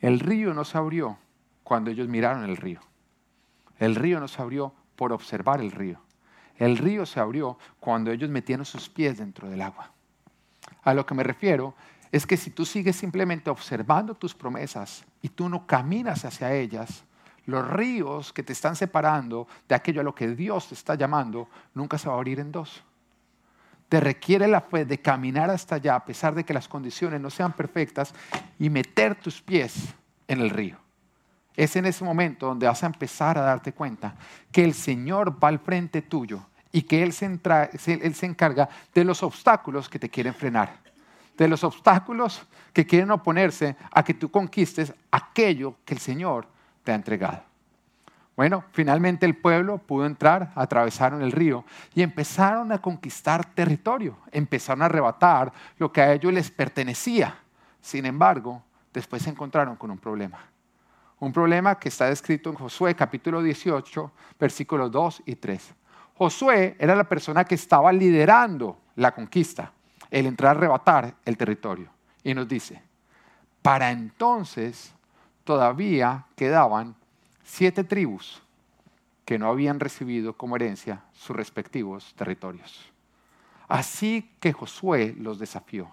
El 0.00 0.20
río 0.20 0.54
no 0.54 0.64
se 0.64 0.78
abrió 0.78 1.18
cuando 1.64 1.90
ellos 1.90 2.08
miraron 2.08 2.44
el 2.44 2.56
río. 2.56 2.80
El 3.78 3.94
río 3.94 4.20
no 4.20 4.28
se 4.28 4.40
abrió 4.40 4.72
por 4.94 5.12
observar 5.12 5.60
el 5.60 5.72
río. 5.72 6.00
El 6.56 6.78
río 6.78 7.04
se 7.04 7.20
abrió 7.20 7.58
cuando 7.80 8.10
ellos 8.10 8.30
metieron 8.30 8.64
sus 8.64 8.88
pies 8.88 9.18
dentro 9.18 9.48
del 9.48 9.62
agua. 9.62 9.90
A 10.82 10.94
lo 10.94 11.04
que 11.04 11.14
me 11.14 11.22
refiero 11.22 11.74
es 12.12 12.26
que 12.26 12.36
si 12.36 12.50
tú 12.50 12.64
sigues 12.64 12.96
simplemente 12.96 13.50
observando 13.50 14.14
tus 14.14 14.34
promesas 14.34 15.04
y 15.20 15.28
tú 15.28 15.48
no 15.48 15.66
caminas 15.66 16.24
hacia 16.24 16.54
ellas, 16.54 17.04
los 17.46 17.66
ríos 17.68 18.32
que 18.32 18.42
te 18.42 18.52
están 18.52 18.76
separando 18.76 19.46
de 19.68 19.74
aquello 19.74 20.00
a 20.00 20.04
lo 20.04 20.14
que 20.14 20.28
Dios 20.28 20.68
te 20.68 20.74
está 20.74 20.94
llamando, 20.94 21.48
nunca 21.74 21.96
se 21.96 22.08
va 22.08 22.14
a 22.14 22.18
abrir 22.18 22.40
en 22.40 22.52
dos. 22.52 22.82
Te 23.88 24.00
requiere 24.00 24.48
la 24.48 24.60
fe 24.60 24.84
de 24.84 24.98
caminar 24.98 25.48
hasta 25.48 25.76
allá 25.76 25.94
a 25.94 26.04
pesar 26.04 26.34
de 26.34 26.44
que 26.44 26.52
las 26.52 26.66
condiciones 26.66 27.20
no 27.20 27.30
sean 27.30 27.52
perfectas 27.52 28.12
y 28.58 28.68
meter 28.68 29.14
tus 29.14 29.40
pies 29.40 29.94
en 30.26 30.40
el 30.40 30.50
río. 30.50 30.76
Es 31.54 31.76
en 31.76 31.86
ese 31.86 32.04
momento 32.04 32.46
donde 32.46 32.66
vas 32.66 32.82
a 32.82 32.86
empezar 32.86 33.38
a 33.38 33.42
darte 33.42 33.72
cuenta 33.72 34.16
que 34.50 34.64
el 34.64 34.74
Señor 34.74 35.42
va 35.42 35.48
al 35.48 35.60
frente 35.60 36.02
tuyo 36.02 36.42
y 36.72 36.82
que 36.82 37.02
Él 37.02 37.12
se, 37.12 37.26
Él 37.86 38.14
se 38.14 38.26
encarga 38.26 38.68
de 38.92 39.04
los 39.04 39.22
obstáculos 39.22 39.88
que 39.88 40.00
te 40.00 40.10
quieren 40.10 40.34
frenar, 40.34 40.80
de 41.38 41.48
los 41.48 41.62
obstáculos 41.62 42.44
que 42.72 42.84
quieren 42.84 43.10
oponerse 43.12 43.76
a 43.92 44.02
que 44.02 44.14
tú 44.14 44.30
conquistes 44.30 44.92
aquello 45.12 45.76
que 45.84 45.94
el 45.94 46.00
Señor 46.00 46.48
te 46.86 46.92
ha 46.92 46.94
entregado. 46.94 47.42
Bueno, 48.36 48.64
finalmente 48.70 49.26
el 49.26 49.36
pueblo 49.36 49.78
pudo 49.78 50.06
entrar, 50.06 50.52
atravesaron 50.54 51.20
el 51.20 51.32
río 51.32 51.64
y 51.94 52.02
empezaron 52.02 52.70
a 52.70 52.78
conquistar 52.78 53.44
territorio, 53.44 54.16
empezaron 54.30 54.82
a 54.82 54.84
arrebatar 54.84 55.52
lo 55.78 55.90
que 55.90 56.00
a 56.00 56.12
ellos 56.12 56.32
les 56.32 56.50
pertenecía. 56.50 57.36
Sin 57.80 58.06
embargo, 58.06 58.62
después 58.92 59.22
se 59.22 59.30
encontraron 59.30 59.74
con 59.76 59.90
un 59.90 59.98
problema. 59.98 60.38
Un 61.18 61.32
problema 61.32 61.78
que 61.78 61.88
está 61.88 62.06
descrito 62.06 62.50
en 62.50 62.56
Josué 62.56 62.94
capítulo 62.94 63.42
18, 63.42 64.12
versículos 64.38 64.92
2 64.92 65.22
y 65.26 65.34
3. 65.34 65.74
Josué 66.14 66.76
era 66.78 66.94
la 66.94 67.04
persona 67.04 67.44
que 67.44 67.56
estaba 67.56 67.90
liderando 67.90 68.78
la 68.94 69.12
conquista, 69.12 69.72
el 70.10 70.26
entrar 70.26 70.54
a 70.54 70.58
arrebatar 70.58 71.14
el 71.24 71.36
territorio. 71.36 71.88
Y 72.22 72.34
nos 72.34 72.46
dice, 72.46 72.80
para 73.62 73.90
entonces 73.90 74.94
todavía 75.46 76.26
quedaban 76.34 76.96
siete 77.44 77.84
tribus 77.84 78.42
que 79.24 79.38
no 79.38 79.48
habían 79.48 79.78
recibido 79.80 80.36
como 80.36 80.56
herencia 80.56 81.04
sus 81.12 81.36
respectivos 81.36 82.12
territorios. 82.16 82.92
Así 83.68 84.30
que 84.40 84.52
Josué 84.52 85.14
los 85.18 85.38
desafió. 85.38 85.88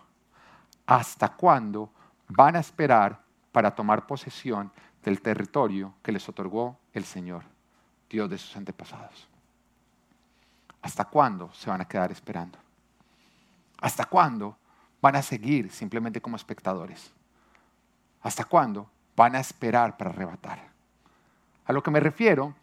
¿Hasta 0.88 1.30
cuándo 1.30 1.92
van 2.28 2.56
a 2.56 2.60
esperar 2.60 3.22
para 3.52 3.74
tomar 3.74 4.08
posesión 4.08 4.72
del 5.04 5.22
territorio 5.22 5.94
que 6.02 6.12
les 6.12 6.28
otorgó 6.28 6.78
el 6.92 7.06
Señor, 7.06 7.44
Dios 8.10 8.30
de 8.30 8.40
sus 8.40 8.58
antepasados? 8.58 9.28
¿Hasta 10.82 11.06
cuándo 11.06 11.54
se 11.54 11.70
van 11.70 11.82
a 11.82 11.88
quedar 11.88 12.12
esperando? 12.12 12.58
¿Hasta 13.80 14.06
cuándo 14.06 14.58
van 15.00 15.16
a 15.16 15.22
seguir 15.22 15.72
simplemente 15.72 16.22
como 16.22 16.38
espectadores? 16.38 17.12
¿Hasta 18.22 18.46
cuándo 18.46 18.90
van 19.16 19.36
a 19.36 19.40
esperar 19.40 19.98
para 19.98 20.10
arrebatar? 20.10 20.60
A 21.66 21.74
lo 21.74 21.82
que 21.82 21.92
me 21.92 22.00
refiero 22.00 22.54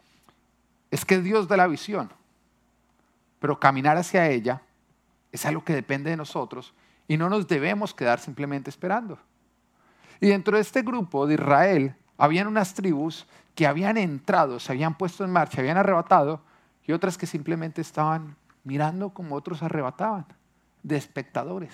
es 0.89 1.05
que 1.05 1.19
Dios 1.19 1.47
da 1.47 1.57
la 1.57 1.67
visión, 1.67 2.11
pero 3.39 3.59
caminar 3.59 3.97
hacia 3.97 4.27
ella 4.27 4.61
es 5.31 5.45
algo 5.45 5.63
que 5.63 5.73
depende 5.73 6.09
de 6.09 6.17
nosotros 6.17 6.73
y 7.07 7.17
no 7.17 7.29
nos 7.29 7.47
debemos 7.47 7.93
quedar 7.93 8.19
simplemente 8.19 8.69
esperando. 8.69 9.17
Y 10.19 10.27
dentro 10.27 10.55
de 10.55 10.61
este 10.61 10.81
grupo 10.83 11.25
de 11.25 11.33
Israel 11.33 11.95
habían 12.17 12.47
unas 12.47 12.73
tribus 12.73 13.25
que 13.55 13.65
habían 13.65 13.97
entrado, 13.97 14.59
se 14.59 14.71
habían 14.71 14.97
puesto 14.97 15.23
en 15.25 15.31
marcha, 15.31 15.59
habían 15.59 15.77
arrebatado, 15.77 16.41
y 16.85 16.91
otras 16.91 17.17
que 17.17 17.25
simplemente 17.25 17.81
estaban 17.81 18.35
mirando 18.63 19.09
como 19.09 19.35
otros 19.35 19.63
arrebataban, 19.63 20.25
de 20.83 20.97
espectadores, 20.97 21.73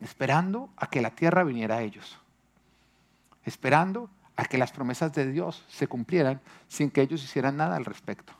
esperando 0.00 0.70
a 0.76 0.86
que 0.86 1.00
la 1.00 1.10
tierra 1.10 1.44
viniera 1.44 1.76
a 1.76 1.82
ellos, 1.82 2.18
esperando 3.44 4.10
a 4.36 4.44
que 4.44 4.58
las 4.58 4.72
promesas 4.72 5.12
de 5.12 5.30
Dios 5.30 5.64
se 5.68 5.86
cumplieran 5.86 6.40
sin 6.68 6.90
que 6.90 7.02
ellos 7.02 7.22
hicieran 7.22 7.56
nada 7.56 7.76
al 7.76 7.84
respecto. 7.84 8.32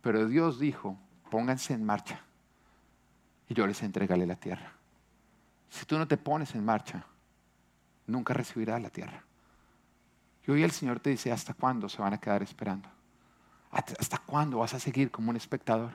Pero 0.00 0.26
Dios 0.26 0.58
dijo, 0.58 0.98
pónganse 1.30 1.74
en 1.74 1.84
marcha 1.84 2.22
y 3.48 3.54
yo 3.54 3.66
les 3.66 3.82
entregaré 3.82 4.26
la 4.26 4.36
tierra. 4.36 4.72
Si 5.70 5.84
tú 5.84 5.98
no 5.98 6.08
te 6.08 6.16
pones 6.16 6.54
en 6.54 6.64
marcha, 6.64 7.04
nunca 8.06 8.32
recibirás 8.32 8.80
la 8.80 8.90
tierra. 8.90 9.22
Y 10.46 10.50
hoy 10.50 10.62
el 10.62 10.70
Señor 10.70 11.00
te 11.00 11.10
dice, 11.10 11.30
¿hasta 11.30 11.52
cuándo 11.52 11.88
se 11.88 12.00
van 12.00 12.14
a 12.14 12.18
quedar 12.18 12.42
esperando? 12.42 12.88
¿Hasta 13.70 14.18
cuándo 14.18 14.58
vas 14.58 14.72
a 14.72 14.80
seguir 14.80 15.10
como 15.10 15.28
un 15.28 15.36
espectador? 15.36 15.92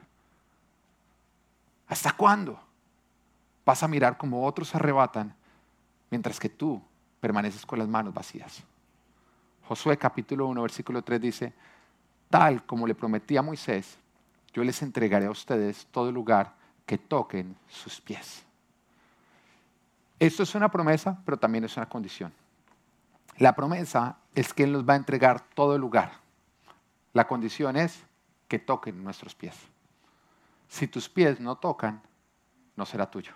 ¿Hasta 1.88 2.12
cuándo 2.12 2.60
vas 3.66 3.82
a 3.82 3.88
mirar 3.88 4.18
como 4.18 4.46
otros 4.46 4.76
arrebatan 4.76 5.36
mientras 6.12 6.40
que 6.40 6.50
tú 6.50 6.84
permaneces 7.24 7.66
con 7.66 7.80
las 7.80 7.88
manos 7.88 8.14
vacías? 8.14 8.62
Josué 9.66 9.98
capítulo 9.98 10.46
1, 10.48 10.62
versículo 10.62 11.02
3 11.02 11.22
dice, 11.22 11.54
tal 12.30 12.66
como 12.66 12.86
le 12.86 12.96
prometí 12.96 13.38
a 13.38 13.42
Moisés, 13.42 13.98
yo 14.52 14.62
les 14.62 14.82
entregaré 14.82 15.28
a 15.28 15.32
ustedes 15.32 15.88
todo 15.90 16.12
lugar 16.12 16.54
que 16.86 16.98
toquen 16.98 17.56
sus 17.70 18.02
pies. 18.02 18.44
Esto 20.20 20.44
es 20.44 20.54
una 20.54 20.70
promesa, 20.70 21.18
pero 21.24 21.38
también 21.38 21.64
es 21.64 21.78
una 21.78 21.88
condición. 21.88 22.34
La 23.38 23.56
promesa 23.56 24.18
es 24.36 24.54
que 24.54 24.66
Él 24.66 24.74
nos 24.74 24.84
va 24.84 24.92
a 24.92 24.98
entregar 24.98 25.40
todo 25.56 25.78
lugar. 25.78 26.12
La 27.14 27.26
condición 27.26 27.78
es 27.78 28.04
que 28.50 28.60
toquen 28.60 29.02
nuestros 29.02 29.34
pies. 29.34 29.56
Si 30.68 30.90
tus 30.90 31.08
pies 31.08 31.40
no 31.40 31.56
tocan, 31.56 32.02
no 32.76 32.86
será 32.86 33.10
tuyo. 33.10 33.32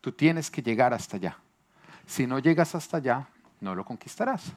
Tú 0.00 0.10
tienes 0.10 0.50
que 0.50 0.62
llegar 0.62 0.92
hasta 0.92 1.16
allá. 1.16 1.38
Si 2.08 2.26
no 2.26 2.38
llegas 2.38 2.74
hasta 2.74 2.96
allá, 2.96 3.28
no 3.60 3.74
lo 3.74 3.84
conquistarás. 3.84 4.50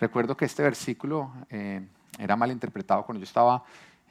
Recuerdo 0.00 0.36
que 0.36 0.44
este 0.44 0.64
versículo 0.64 1.32
eh, 1.48 1.86
era 2.18 2.34
mal 2.34 2.50
interpretado 2.50 3.04
cuando 3.04 3.20
yo 3.20 3.24
estaba 3.24 3.62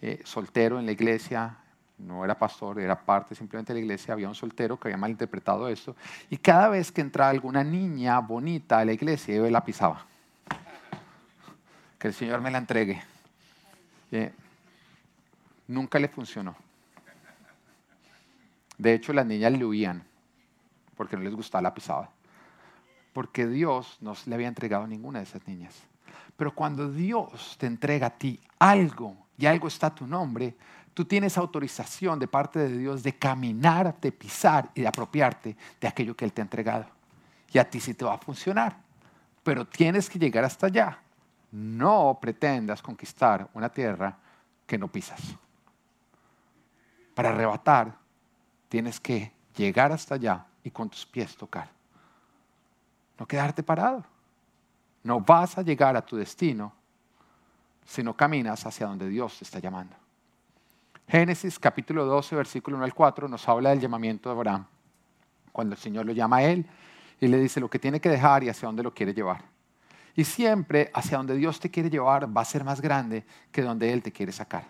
eh, 0.02 0.22
soltero 0.24 0.80
en 0.80 0.86
la 0.86 0.94
iglesia, 0.94 1.58
no 1.98 2.24
era 2.24 2.40
pastor, 2.40 2.80
era 2.80 2.98
parte 2.98 3.36
simplemente 3.36 3.74
de 3.74 3.80
la 3.80 3.84
iglesia, 3.84 4.14
había 4.14 4.30
un 4.30 4.34
soltero 4.34 4.80
que 4.80 4.88
había 4.88 4.98
mal 4.98 5.12
interpretado 5.12 5.68
esto, 5.68 5.94
y 6.30 6.38
cada 6.38 6.70
vez 6.70 6.90
que 6.90 7.02
entraba 7.02 7.32
alguna 7.32 7.66
niña 7.66 8.18
bonita 8.20 8.80
a 8.80 8.86
la 8.86 8.94
iglesia, 8.94 9.36
yo 9.36 9.50
la 9.50 9.64
pisaba. 9.66 10.06
Que 12.00 12.08
el 12.08 12.14
Señor 12.14 12.40
me 12.40 12.50
la 12.50 12.60
entregue. 12.60 13.04
Eh, 14.10 14.32
nunca 15.68 16.00
le 16.00 16.08
funcionó. 16.08 16.56
De 18.78 18.94
hecho, 18.94 19.12
las 19.12 19.26
niñas 19.26 19.52
le 19.52 19.66
huían 19.66 20.02
porque 20.96 21.18
no 21.18 21.24
les 21.24 21.36
gustaba 21.36 21.62
la 21.64 21.74
pisada. 21.74 22.10
Porque 23.18 23.48
Dios 23.48 23.98
no 24.00 24.14
le 24.28 24.36
había 24.36 24.48
entregado 24.48 24.86
ninguna 24.86 25.18
de 25.18 25.26
esas 25.26 25.48
niñas. 25.48 25.74
Pero 26.36 26.54
cuando 26.54 26.92
Dios 26.92 27.56
te 27.58 27.66
entrega 27.66 28.06
a 28.06 28.10
ti 28.12 28.40
algo 28.60 29.18
y 29.40 29.48
algo 29.48 29.68
está 29.68 29.88
a 29.88 29.96
tu 29.96 30.06
nombre, 30.06 30.56
tú 30.94 31.04
tienes 31.04 31.36
autorización 31.36 32.20
de 32.20 32.28
parte 32.28 32.60
de 32.60 32.78
Dios 32.78 33.02
de 33.02 33.18
caminar, 33.18 34.00
de 34.00 34.12
pisar 34.12 34.70
y 34.76 34.82
de 34.82 34.88
apropiarte 34.88 35.58
de 35.82 35.88
aquello 35.88 36.16
que 36.16 36.26
Él 36.26 36.32
te 36.32 36.42
ha 36.42 36.44
entregado. 36.44 36.86
Y 37.52 37.58
a 37.58 37.68
ti 37.68 37.80
sí 37.80 37.96
te 37.96 38.06
va 38.06 38.14
a 38.14 38.20
funcionar. 38.20 38.78
Pero 39.44 39.66
tienes 39.66 40.12
que 40.12 40.20
llegar 40.20 40.44
hasta 40.44 40.68
allá. 40.68 41.00
No 41.52 42.20
pretendas 42.22 42.84
conquistar 42.84 43.50
una 43.56 43.70
tierra 43.70 44.16
que 44.68 44.78
no 44.78 44.90
pisas. 44.90 45.22
Para 47.16 47.30
arrebatar, 47.30 47.98
tienes 48.70 49.00
que 49.00 49.32
llegar 49.56 49.92
hasta 49.92 50.14
allá 50.14 50.46
y 50.64 50.70
con 50.70 50.88
tus 50.88 51.04
pies 51.04 51.36
tocar. 51.36 51.77
No 53.20 53.26
quedarte 53.26 53.64
parado. 53.64 54.04
No 55.04 55.22
vas 55.22 55.58
a 55.58 55.62
llegar 55.62 55.96
a 55.96 56.06
tu 56.06 56.18
destino 56.18 56.74
si 57.86 58.04
no 58.04 58.16
caminas 58.16 58.66
hacia 58.66 58.88
donde 58.88 59.08
Dios 59.08 59.38
te 59.38 59.46
está 59.46 59.60
llamando. 59.60 59.96
Génesis 61.08 61.58
capítulo 61.58 62.06
12, 62.06 62.36
versículo 62.36 62.76
1 62.76 62.86
al 62.86 62.94
4 62.94 63.28
nos 63.30 63.48
habla 63.48 63.70
del 63.70 63.80
llamamiento 63.80 64.30
de 64.30 64.36
Abraham. 64.36 64.66
Cuando 65.54 65.76
el 65.76 65.80
Señor 65.80 66.06
lo 66.06 66.12
llama 66.12 66.38
a 66.38 66.44
él 66.44 66.66
y 67.22 67.28
le 67.28 67.40
dice 67.40 67.62
lo 67.62 67.70
que 67.70 67.80
tiene 67.80 68.02
que 68.02 68.10
dejar 68.10 68.44
y 68.44 68.50
hacia 68.50 68.68
dónde 68.68 68.84
lo 68.84 68.94
quiere 68.94 69.14
llevar. 69.14 69.42
Y 70.16 70.24
siempre 70.24 70.92
hacia 70.94 71.18
donde 71.18 71.36
Dios 71.36 71.60
te 71.60 71.72
quiere 71.72 71.90
llevar 71.90 72.36
va 72.36 72.42
a 72.42 72.46
ser 72.46 72.64
más 72.64 72.82
grande 72.82 73.24
que 73.52 73.62
donde 73.62 73.94
Él 73.94 74.02
te 74.02 74.12
quiere 74.12 74.32
sacar. 74.32 74.66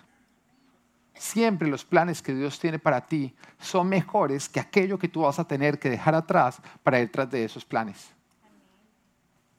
Siempre 1.16 1.68
los 1.68 1.84
planes 1.84 2.22
que 2.22 2.36
Dios 2.36 2.60
tiene 2.60 2.78
para 2.78 3.08
ti 3.08 3.34
son 3.58 3.88
mejores 3.88 4.48
que 4.50 4.60
aquello 4.60 5.00
que 5.00 5.08
tú 5.08 5.22
vas 5.22 5.40
a 5.40 5.48
tener 5.48 5.80
que 5.80 5.90
dejar 5.90 6.14
atrás 6.14 6.62
para 6.84 7.00
ir 7.00 7.12
tras 7.12 7.32
de 7.32 7.44
esos 7.44 7.66
planes. 7.66 8.12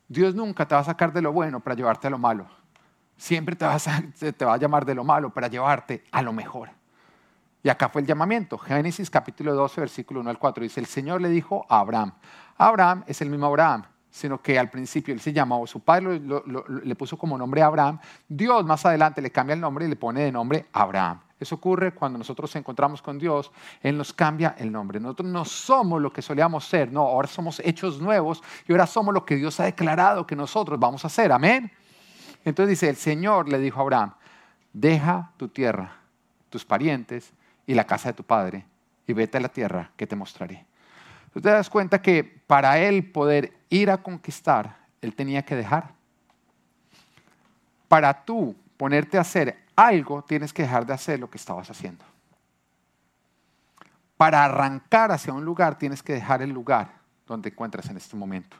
Dios 0.09 0.35
nunca 0.35 0.67
te 0.67 0.75
va 0.75 0.81
a 0.81 0.85
sacar 0.85 1.13
de 1.13 1.23
lo 1.23 1.33
bueno 1.33 1.61
para 1.61 1.77
llevarte 1.77 2.07
a 2.07 2.11
lo 2.11 2.19
malo. 2.19 2.47
Siempre 3.17 3.57
te 3.57 3.65
va 3.65 3.75
a, 4.55 4.57
llamar 4.57 4.85
de 4.85 4.95
lo 4.95 5.05
malo 5.05 5.31
para 5.31 5.49
llevarte 5.49 6.05
a 6.11 6.23
lo 6.23 6.33
mejor. 6.33 6.71
Y 7.63 7.69
acá 7.69 7.89
fue 7.89 8.01
el 8.01 8.07
llamamiento. 8.07 8.57
Génesis 8.57 9.11
capítulo 9.11 9.55
12, 9.55 9.81
versículo 9.81 10.21
1 10.21 10.31
al 10.31 10.39
4. 10.39 10.63
Dice, 10.63 10.81
el 10.81 10.87
Señor 10.87 11.21
le 11.21 11.29
dijo 11.29 11.67
a 11.69 11.81
Abraham. 11.81 12.13
Abraham 12.57 13.05
es 13.07 13.21
el 13.21 13.31
mismo 13.31 13.47
Abraham 13.47 13.85
sino 14.11 14.41
que 14.41 14.59
al 14.59 14.71
principio 14.71 15.15
él 15.15 15.21
se 15.21 15.33
llamaba, 15.33 15.67
su 15.67 15.81
padre 15.81 16.21
le 16.21 16.95
puso 16.97 17.17
como 17.17 17.37
nombre 17.37 17.63
Abraham, 17.63 18.01
Dios 18.27 18.65
más 18.65 18.85
adelante 18.87 19.21
le 19.21 19.31
cambia 19.31 19.55
el 19.55 19.61
nombre 19.61 19.85
y 19.85 19.89
le 19.89 19.97
pone 19.97 20.23
de 20.23 20.33
nombre 20.33 20.67
Abraham. 20.73 21.21
Eso 21.41 21.55
ocurre 21.55 21.93
cuando 21.93 22.19
nosotros 22.19 22.51
nos 22.51 22.57
encontramos 22.57 23.01
con 23.01 23.19
Dios, 23.19 23.53
Él 23.81 23.97
nos 23.97 24.13
cambia 24.13 24.57
el 24.59 24.73
nombre. 24.73 24.99
Nosotros 24.99 25.29
no 25.29 25.45
somos 25.45 26.03
lo 26.03 26.13
que 26.13 26.21
solíamos 26.21 26.67
ser, 26.67 26.93
no, 26.93 27.03
ahora 27.03 27.29
somos 27.29 27.61
hechos 27.65 28.01
nuevos 28.01 28.43
y 28.67 28.73
ahora 28.73 28.87
somos 28.87 29.15
lo 29.15 29.25
que 29.25 29.37
Dios 29.37 29.59
ha 29.61 29.65
declarado 29.65 30.27
que 30.27 30.35
nosotros 30.35 30.79
vamos 30.81 31.05
a 31.05 31.09
ser. 31.09 31.31
Amén. 31.31 31.71
Entonces 32.45 32.71
dice, 32.71 32.89
el 32.89 32.97
Señor 32.97 33.49
le 33.49 33.59
dijo 33.59 33.79
a 33.79 33.83
Abraham, 33.83 34.15
deja 34.73 35.31
tu 35.37 35.49
tierra, 35.49 35.93
tus 36.51 36.65
parientes 36.65 37.33
y 37.67 37.75
la 37.75 37.85
casa 37.85 38.09
de 38.09 38.15
tu 38.15 38.25
padre 38.25 38.67
y 39.07 39.13
vete 39.13 39.39
a 39.39 39.41
la 39.41 39.49
tierra 39.49 39.91
que 39.97 40.07
te 40.07 40.17
mostraré. 40.17 40.67
Tú 41.33 41.41
te 41.41 41.51
das 41.51 41.71
cuenta 41.71 42.01
que 42.03 42.25
para 42.25 42.79
él 42.79 43.11
poder 43.11 43.53
ir 43.71 43.91
a 43.91 44.03
conquistar, 44.03 44.77
él 45.01 45.15
tenía 45.15 45.43
que 45.43 45.55
dejar. 45.55 45.93
Para 47.87 48.25
tú 48.25 48.57
ponerte 48.77 49.19
a 49.19 49.23
hacer 49.23 49.68
algo, 49.79 50.25
tienes 50.25 50.53
que 50.53 50.63
dejar 50.63 50.85
de 50.85 50.93
hacer 50.93 51.21
lo 51.21 51.31
que 51.31 51.39
estabas 51.39 51.71
haciendo. 51.71 52.05
Para 54.17 54.45
arrancar 54.45 55.13
hacia 55.13 55.33
un 55.33 55.45
lugar, 55.45 55.79
tienes 55.79 56.03
que 56.03 56.15
dejar 56.15 56.43
el 56.43 56.51
lugar 56.51 56.91
donde 57.29 57.51
encuentras 57.51 57.89
en 57.89 57.97
este 57.97 58.17
momento. 58.17 58.57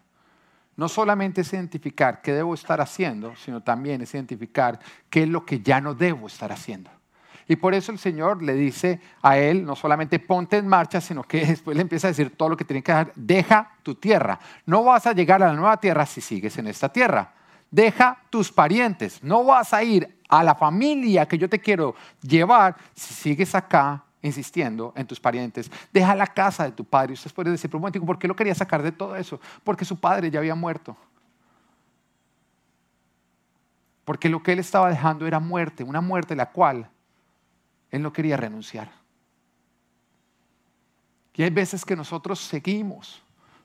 No 0.77 0.89
solamente 0.89 1.41
es 1.41 1.53
identificar 1.53 2.23
qué 2.23 2.33
debo 2.33 2.55
estar 2.55 2.81
haciendo, 2.81 3.35
sino 3.35 3.61
también 3.61 4.01
es 4.01 4.15
identificar 4.15 4.79
qué 5.11 5.25
es 5.25 5.29
lo 5.29 5.45
que 5.45 5.61
ya 5.61 5.81
no 5.81 5.93
debo 5.93 6.29
estar 6.29 6.53
haciendo. 6.53 6.89
Y 7.49 7.57
por 7.57 7.75
eso 7.75 7.91
el 7.91 7.99
Señor 7.99 8.41
le 8.41 8.55
dice 8.55 9.01
a 9.21 9.39
él, 9.39 9.65
no 9.65 9.75
solamente 9.75 10.21
ponte 10.21 10.57
en 10.57 10.69
marcha, 10.69 11.01
sino 11.01 11.25
que 11.25 11.45
después 11.47 11.77
le 11.77 11.83
empieza 11.83 12.07
a 12.07 12.11
decir 12.11 12.37
todo 12.37 12.51
lo 12.51 12.57
que 12.57 12.65
tiene 12.65 12.85
que 12.85 12.93
hacer, 12.93 13.13
deja 13.17 13.73
tu 13.83 13.97
tierra. 13.97 14.39
No 14.67 14.85
vas 14.85 15.09
a 15.09 15.15
llegar 15.15 15.43
a 15.43 15.49
la 15.49 15.55
nueva 15.55 15.81
tierra 15.81 16.07
si 16.07 16.21
sigues 16.21 16.57
en 16.59 16.69
esta 16.69 16.93
tierra. 16.93 17.35
Deja 17.73 18.19
tus 18.31 18.53
parientes. 18.53 19.21
No 19.25 19.43
vas 19.43 19.75
a 19.75 19.83
ir 19.83 20.18
a 20.29 20.43
la 20.45 20.55
familia 20.55 21.27
que 21.27 21.39
yo 21.39 21.49
te 21.49 21.59
quiero 21.59 21.95
llevar 22.23 22.77
si 22.95 23.15
sigues 23.15 23.55
acá 23.55 24.05
insistiendo 24.21 24.93
en 24.97 25.07
tus 25.07 25.19
parientes. 25.19 25.71
Deja 25.93 26.15
la 26.15 26.27
casa 26.27 26.65
de 26.65 26.73
tu 26.73 26.85
padre. 26.85 27.15
Ustedes 27.15 27.33
pueden 27.33 27.53
decir, 27.53 27.71
pero 27.71 27.83
un 27.83 28.07
¿por 28.07 28.19
qué 28.19 28.29
lo 28.29 28.37
quería 28.37 28.55
sacar 28.55 28.83
de 28.83 28.93
todo 28.93 29.17
eso? 29.17 29.41
Porque 29.65 29.85
su 29.85 29.99
padre 29.99 30.31
ya 30.31 30.39
había 30.41 30.55
muerto. 30.55 30.97
Porque 34.05 34.29
lo 34.29 34.43
que 34.43 34.53
él 34.53 34.59
estaba 34.59 34.89
dejando 34.89 35.27
era 35.27 35.39
muerte, 35.39 35.85
una 35.85 36.01
muerte 36.01 36.35
la 36.35 36.51
cual 36.51 36.89
él 37.91 38.03
no 38.03 38.13
quería 38.13 38.37
renunciar. 38.37 38.91
Y 41.35 41.43
hay 41.43 41.51
veces 41.51 41.85
que 41.85 41.95
nosotros 41.95 42.41
seguimos 42.41 43.23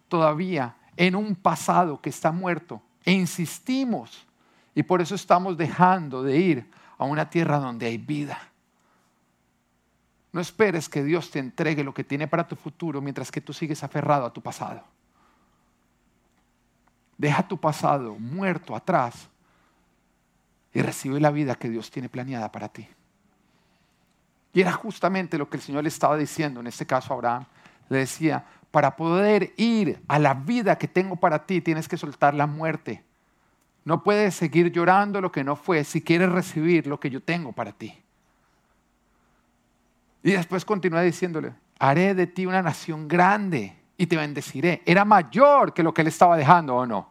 todavía 0.08 0.76
en 0.96 1.16
un 1.16 1.34
pasado 1.36 2.00
que 2.00 2.10
está 2.10 2.32
muerto 2.32 2.82
e 3.04 3.12
insistimos 3.12 4.28
y 4.76 4.84
por 4.84 5.02
eso 5.02 5.16
estamos 5.16 5.58
dejando 5.58 6.24
de 6.24 6.38
ir 6.38 6.72
a 6.98 7.06
una 7.06 7.30
tierra 7.30 7.58
donde 7.58 7.86
hay 7.86 7.98
vida. 7.98 8.40
No 10.32 10.42
esperes 10.42 10.90
que 10.90 11.04
Dios 11.04 11.30
te 11.30 11.40
entregue 11.40 11.84
lo 11.84 11.94
que 11.94 12.04
tiene 12.04 12.28
para 12.28 12.48
tu 12.48 12.56
futuro 12.56 13.02
mientras 13.02 13.32
que 13.32 13.42
tú 13.42 13.54
sigues 13.54 13.84
aferrado 13.84 14.26
a 14.26 14.34
tu 14.34 14.42
pasado. 14.42 14.84
Deja 17.18 17.48
tu 17.48 17.58
pasado 17.60 18.16
muerto 18.16 18.76
atrás 18.76 19.30
y 20.74 20.82
recibe 20.82 21.20
la 21.20 21.30
vida 21.30 21.56
que 21.56 21.70
Dios 21.70 21.92
tiene 21.92 22.10
planeada 22.10 22.52
para 22.52 22.68
ti. 22.68 22.88
Y 24.54 24.62
era 24.62 24.72
justamente 24.72 25.38
lo 25.38 25.50
que 25.50 25.58
el 25.58 25.64
Señor 25.64 25.84
le 25.84 25.90
estaba 25.90 26.18
diciendo, 26.18 26.60
en 26.60 26.68
este 26.68 26.86
caso 26.86 27.14
a 27.14 27.16
Abraham. 27.16 27.46
Le 27.90 28.00
decía, 28.00 28.46
para 28.72 28.96
poder 28.96 29.54
ir 29.58 30.02
a 30.08 30.18
la 30.18 30.34
vida 30.34 30.78
que 30.78 30.88
tengo 30.88 31.16
para 31.16 31.46
ti, 31.46 31.62
tienes 31.62 31.88
que 31.88 31.98
soltar 31.98 32.34
la 32.34 32.48
muerte. 32.48 33.04
No 33.86 34.04
puedes 34.04 34.36
seguir 34.36 34.72
llorando 34.72 35.20
lo 35.20 35.32
que 35.32 35.44
no 35.44 35.56
fue 35.56 35.84
si 35.84 36.02
quieres 36.02 36.32
recibir 36.32 36.88
lo 36.88 37.00
que 37.00 37.10
yo 37.10 37.22
tengo 37.22 37.52
para 37.52 37.72
ti. 37.72 37.94
Y 40.24 40.32
después 40.32 40.64
continúa 40.64 41.02
diciéndole, 41.02 41.54
haré 41.80 42.16
de 42.16 42.28
ti 42.28 42.46
una 42.46 42.62
nación 42.62 43.08
grande 43.08 43.76
y 43.98 44.08
te 44.08 44.16
bendeciré. 44.16 44.82
Era 44.86 45.04
mayor 45.04 45.74
que 45.74 45.84
lo 45.84 45.94
que 45.94 46.02
él 46.02 46.08
estaba 46.08 46.38
dejando 46.38 46.76
o 46.76 46.86
no. 46.86 47.10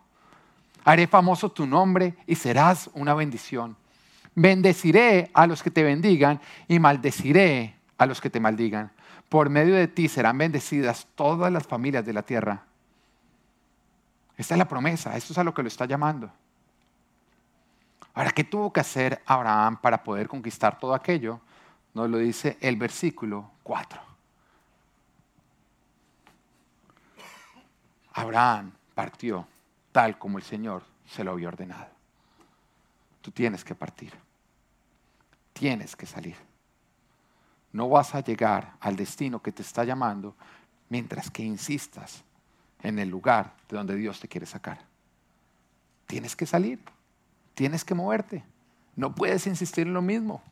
Haré 0.85 1.07
famoso 1.07 1.51
tu 1.51 1.67
nombre 1.67 2.15
y 2.27 2.35
serás 2.35 2.91
una 2.95 3.15
bendición. 3.15 3.77
Bendeciré 4.35 5.31
a 5.35 5.47
los 5.47 5.63
que 5.63 5.71
te 5.71 5.83
bendigan 5.83 6.41
y 6.67 6.79
maldeciré 6.79 7.77
a 7.99 8.07
los 8.07 8.21
que 8.21 8.31
te 8.31 8.41
maldigan. 8.41 8.91
Por 9.29 9.51
medio 9.51 9.75
de 9.75 9.89
ti 9.89 10.09
serán 10.09 10.39
bendecidas 10.39 11.07
todas 11.15 11.53
las 11.53 11.67
familias 11.67 12.05
de 12.05 12.13
la 12.15 12.23
tierra. 12.23 12.65
Esta 14.37 14.55
es 14.55 14.59
la 14.59 14.69
promesa, 14.69 15.17
esto 15.17 15.35
es 15.35 15.39
a 15.39 15.45
lo 15.45 15.53
que 15.53 15.63
lo 15.63 15.69
está 15.69 15.85
llamando. 15.85 16.31
Ahora, 18.15 18.31
¿qué 18.33 18.45
tuvo 18.45 18.73
que 18.73 18.81
hacer 18.81 19.23
Abraham 19.25 19.79
para 19.81 20.03
poder 20.03 20.29
conquistar 20.29 20.79
todo 20.79 20.95
aquello? 20.95 21.41
Nos 21.95 22.11
lo 22.11 22.19
dice 22.19 22.59
el 22.61 22.77
versículo 22.77 23.51
4. 23.63 24.01
Abraham 28.15 28.73
partió 28.95 29.47
tal 29.91 30.19
como 30.19 30.39
el 30.39 30.45
Señor 30.45 30.83
se 31.07 31.25
lo 31.25 31.33
había 31.33 31.49
ordenado. 31.49 31.89
Tú 33.21 33.31
tienes 33.31 33.65
que 33.65 33.75
partir. 33.75 34.13
Tienes 35.53 35.97
que 35.97 36.07
salir. 36.07 36.37
No 37.73 37.89
vas 37.89 38.15
a 38.15 38.21
llegar 38.21 38.75
al 38.81 38.97
destino 38.97 39.41
que 39.41 39.53
te 39.53 39.63
está 39.63 39.85
llamando 39.85 40.35
mientras 40.89 41.31
que 41.31 41.43
insistas 41.43 42.23
en 42.83 42.99
el 42.99 43.09
lugar 43.09 43.55
de 43.69 43.77
donde 43.77 43.97
Dios 43.97 44.21
te 44.21 44.29
quiere 44.29 44.47
sacar. 44.47 44.79
Tienes 46.07 46.37
que 46.37 46.45
salir. 46.45 46.81
Tienes 47.55 47.85
que 47.85 47.95
moverte. 47.95 48.45
No 48.97 49.15
puedes 49.15 49.47
insistir 49.47 49.87
en 49.87 49.95
lo 49.95 50.03
mismo. 50.03 50.43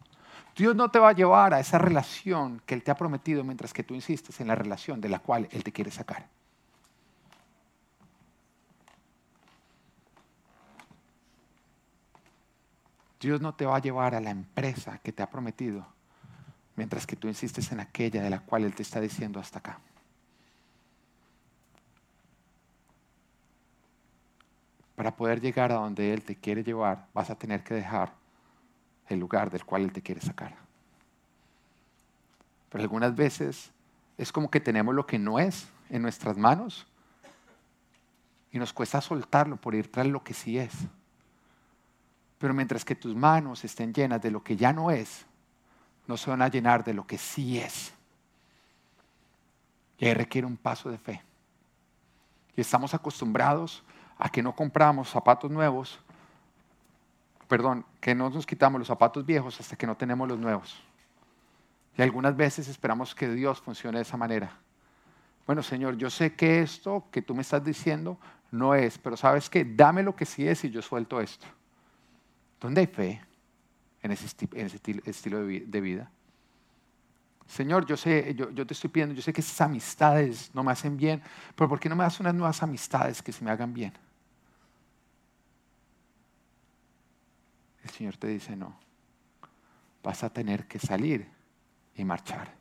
Dios 0.56 0.74
no 0.74 0.90
te 0.90 0.98
va 0.98 1.10
a 1.10 1.14
llevar 1.14 1.54
a 1.54 1.60
esa 1.60 1.78
relación 1.78 2.60
que 2.66 2.74
Él 2.74 2.82
te 2.82 2.90
ha 2.90 2.96
prometido 2.96 3.44
mientras 3.44 3.72
que 3.72 3.82
tú 3.82 3.94
insistes 3.94 4.40
en 4.40 4.48
la 4.48 4.54
relación 4.54 5.00
de 5.00 5.08
la 5.08 5.18
cual 5.18 5.48
Él 5.52 5.64
te 5.64 5.72
quiere 5.72 5.90
sacar. 5.90 6.26
Dios 13.20 13.40
no 13.40 13.54
te 13.54 13.66
va 13.66 13.76
a 13.76 13.80
llevar 13.80 14.14
a 14.14 14.20
la 14.20 14.30
empresa 14.30 14.98
que 14.98 15.12
te 15.12 15.22
ha 15.22 15.30
prometido 15.30 15.86
mientras 16.74 17.06
que 17.06 17.16
tú 17.16 17.28
insistes 17.28 17.70
en 17.70 17.80
aquella 17.80 18.22
de 18.22 18.30
la 18.30 18.40
cual 18.40 18.64
Él 18.64 18.74
te 18.74 18.82
está 18.82 19.00
diciendo 19.00 19.38
hasta 19.38 19.58
acá. 19.58 19.78
Para 25.00 25.16
poder 25.16 25.40
llegar 25.40 25.72
a 25.72 25.76
donde 25.76 26.12
Él 26.12 26.22
te 26.22 26.36
quiere 26.36 26.62
llevar, 26.62 27.06
vas 27.14 27.30
a 27.30 27.34
tener 27.34 27.64
que 27.64 27.72
dejar 27.72 28.12
el 29.08 29.18
lugar 29.18 29.50
del 29.50 29.64
cual 29.64 29.84
Él 29.84 29.92
te 29.94 30.02
quiere 30.02 30.20
sacar. 30.20 30.54
Pero 32.68 32.82
algunas 32.82 33.16
veces 33.16 33.70
es 34.18 34.30
como 34.30 34.50
que 34.50 34.60
tenemos 34.60 34.94
lo 34.94 35.06
que 35.06 35.18
no 35.18 35.38
es 35.38 35.70
en 35.88 36.02
nuestras 36.02 36.36
manos 36.36 36.86
y 38.52 38.58
nos 38.58 38.74
cuesta 38.74 39.00
soltarlo 39.00 39.56
por 39.56 39.74
ir 39.74 39.90
tras 39.90 40.06
lo 40.06 40.22
que 40.22 40.34
sí 40.34 40.58
es. 40.58 40.74
Pero 42.38 42.52
mientras 42.52 42.84
que 42.84 42.94
tus 42.94 43.16
manos 43.16 43.64
estén 43.64 43.94
llenas 43.94 44.20
de 44.20 44.30
lo 44.30 44.44
que 44.44 44.54
ya 44.54 44.70
no 44.70 44.90
es, 44.90 45.24
no 46.06 46.18
se 46.18 46.28
van 46.28 46.42
a 46.42 46.48
llenar 46.48 46.84
de 46.84 46.92
lo 46.92 47.06
que 47.06 47.16
sí 47.16 47.58
es. 47.58 47.94
Y 49.96 50.04
ahí 50.04 50.12
requiere 50.12 50.46
un 50.46 50.58
paso 50.58 50.90
de 50.90 50.98
fe. 50.98 51.22
Y 52.54 52.60
estamos 52.60 52.92
acostumbrados 52.92 53.82
a 53.86 53.99
que 54.28 54.42
no 54.42 54.54
compramos 54.54 55.08
zapatos 55.08 55.50
nuevos, 55.50 55.98
perdón, 57.48 57.84
que 58.00 58.14
no 58.14 58.30
nos 58.30 58.46
quitamos 58.46 58.78
los 58.78 58.88
zapatos 58.88 59.24
viejos 59.24 59.58
hasta 59.58 59.76
que 59.76 59.86
no 59.86 59.96
tenemos 59.96 60.28
los 60.28 60.38
nuevos. 60.38 60.82
Y 61.96 62.02
algunas 62.02 62.36
veces 62.36 62.68
esperamos 62.68 63.14
que 63.14 63.28
Dios 63.28 63.60
funcione 63.60 63.98
de 63.98 64.02
esa 64.02 64.16
manera. 64.16 64.52
Bueno, 65.46 65.62
Señor, 65.62 65.96
yo 65.96 66.10
sé 66.10 66.34
que 66.34 66.60
esto 66.60 67.04
que 67.10 67.22
tú 67.22 67.34
me 67.34 67.42
estás 67.42 67.64
diciendo 67.64 68.18
no 68.52 68.74
es, 68.74 68.98
pero 68.98 69.16
sabes 69.16 69.50
que 69.50 69.64
dame 69.64 70.02
lo 70.02 70.14
que 70.14 70.24
sí 70.24 70.46
es 70.46 70.64
y 70.64 70.70
yo 70.70 70.82
suelto 70.82 71.20
esto. 71.20 71.46
¿Dónde 72.60 72.82
hay 72.82 72.86
fe 72.86 73.20
en 74.02 74.12
ese, 74.12 74.26
estilo 75.06 75.40
de 75.44 75.80
vida? 75.80 76.10
Señor, 77.50 77.84
yo 77.84 77.96
sé, 77.96 78.32
yo, 78.36 78.50
yo, 78.50 78.64
te 78.64 78.74
estoy 78.74 78.90
pidiendo, 78.90 79.12
yo 79.12 79.22
sé 79.22 79.32
que 79.32 79.40
esas 79.40 79.60
amistades 79.60 80.52
no 80.54 80.62
me 80.62 80.70
hacen 80.70 80.96
bien, 80.96 81.20
pero 81.56 81.68
¿por 81.68 81.80
qué 81.80 81.88
no 81.88 81.96
me 81.96 82.04
das 82.04 82.20
unas 82.20 82.32
nuevas 82.32 82.62
amistades 82.62 83.20
que 83.20 83.32
se 83.32 83.44
me 83.44 83.50
hagan 83.50 83.74
bien? 83.74 83.92
El 87.82 87.90
Señor 87.90 88.16
te 88.16 88.28
dice, 88.28 88.56
no, 88.56 88.74
vas 90.02 90.22
a 90.22 90.30
tener 90.30 90.66
que 90.66 90.78
salir 90.78 91.28
y 91.94 92.04
marchar. 92.04 92.52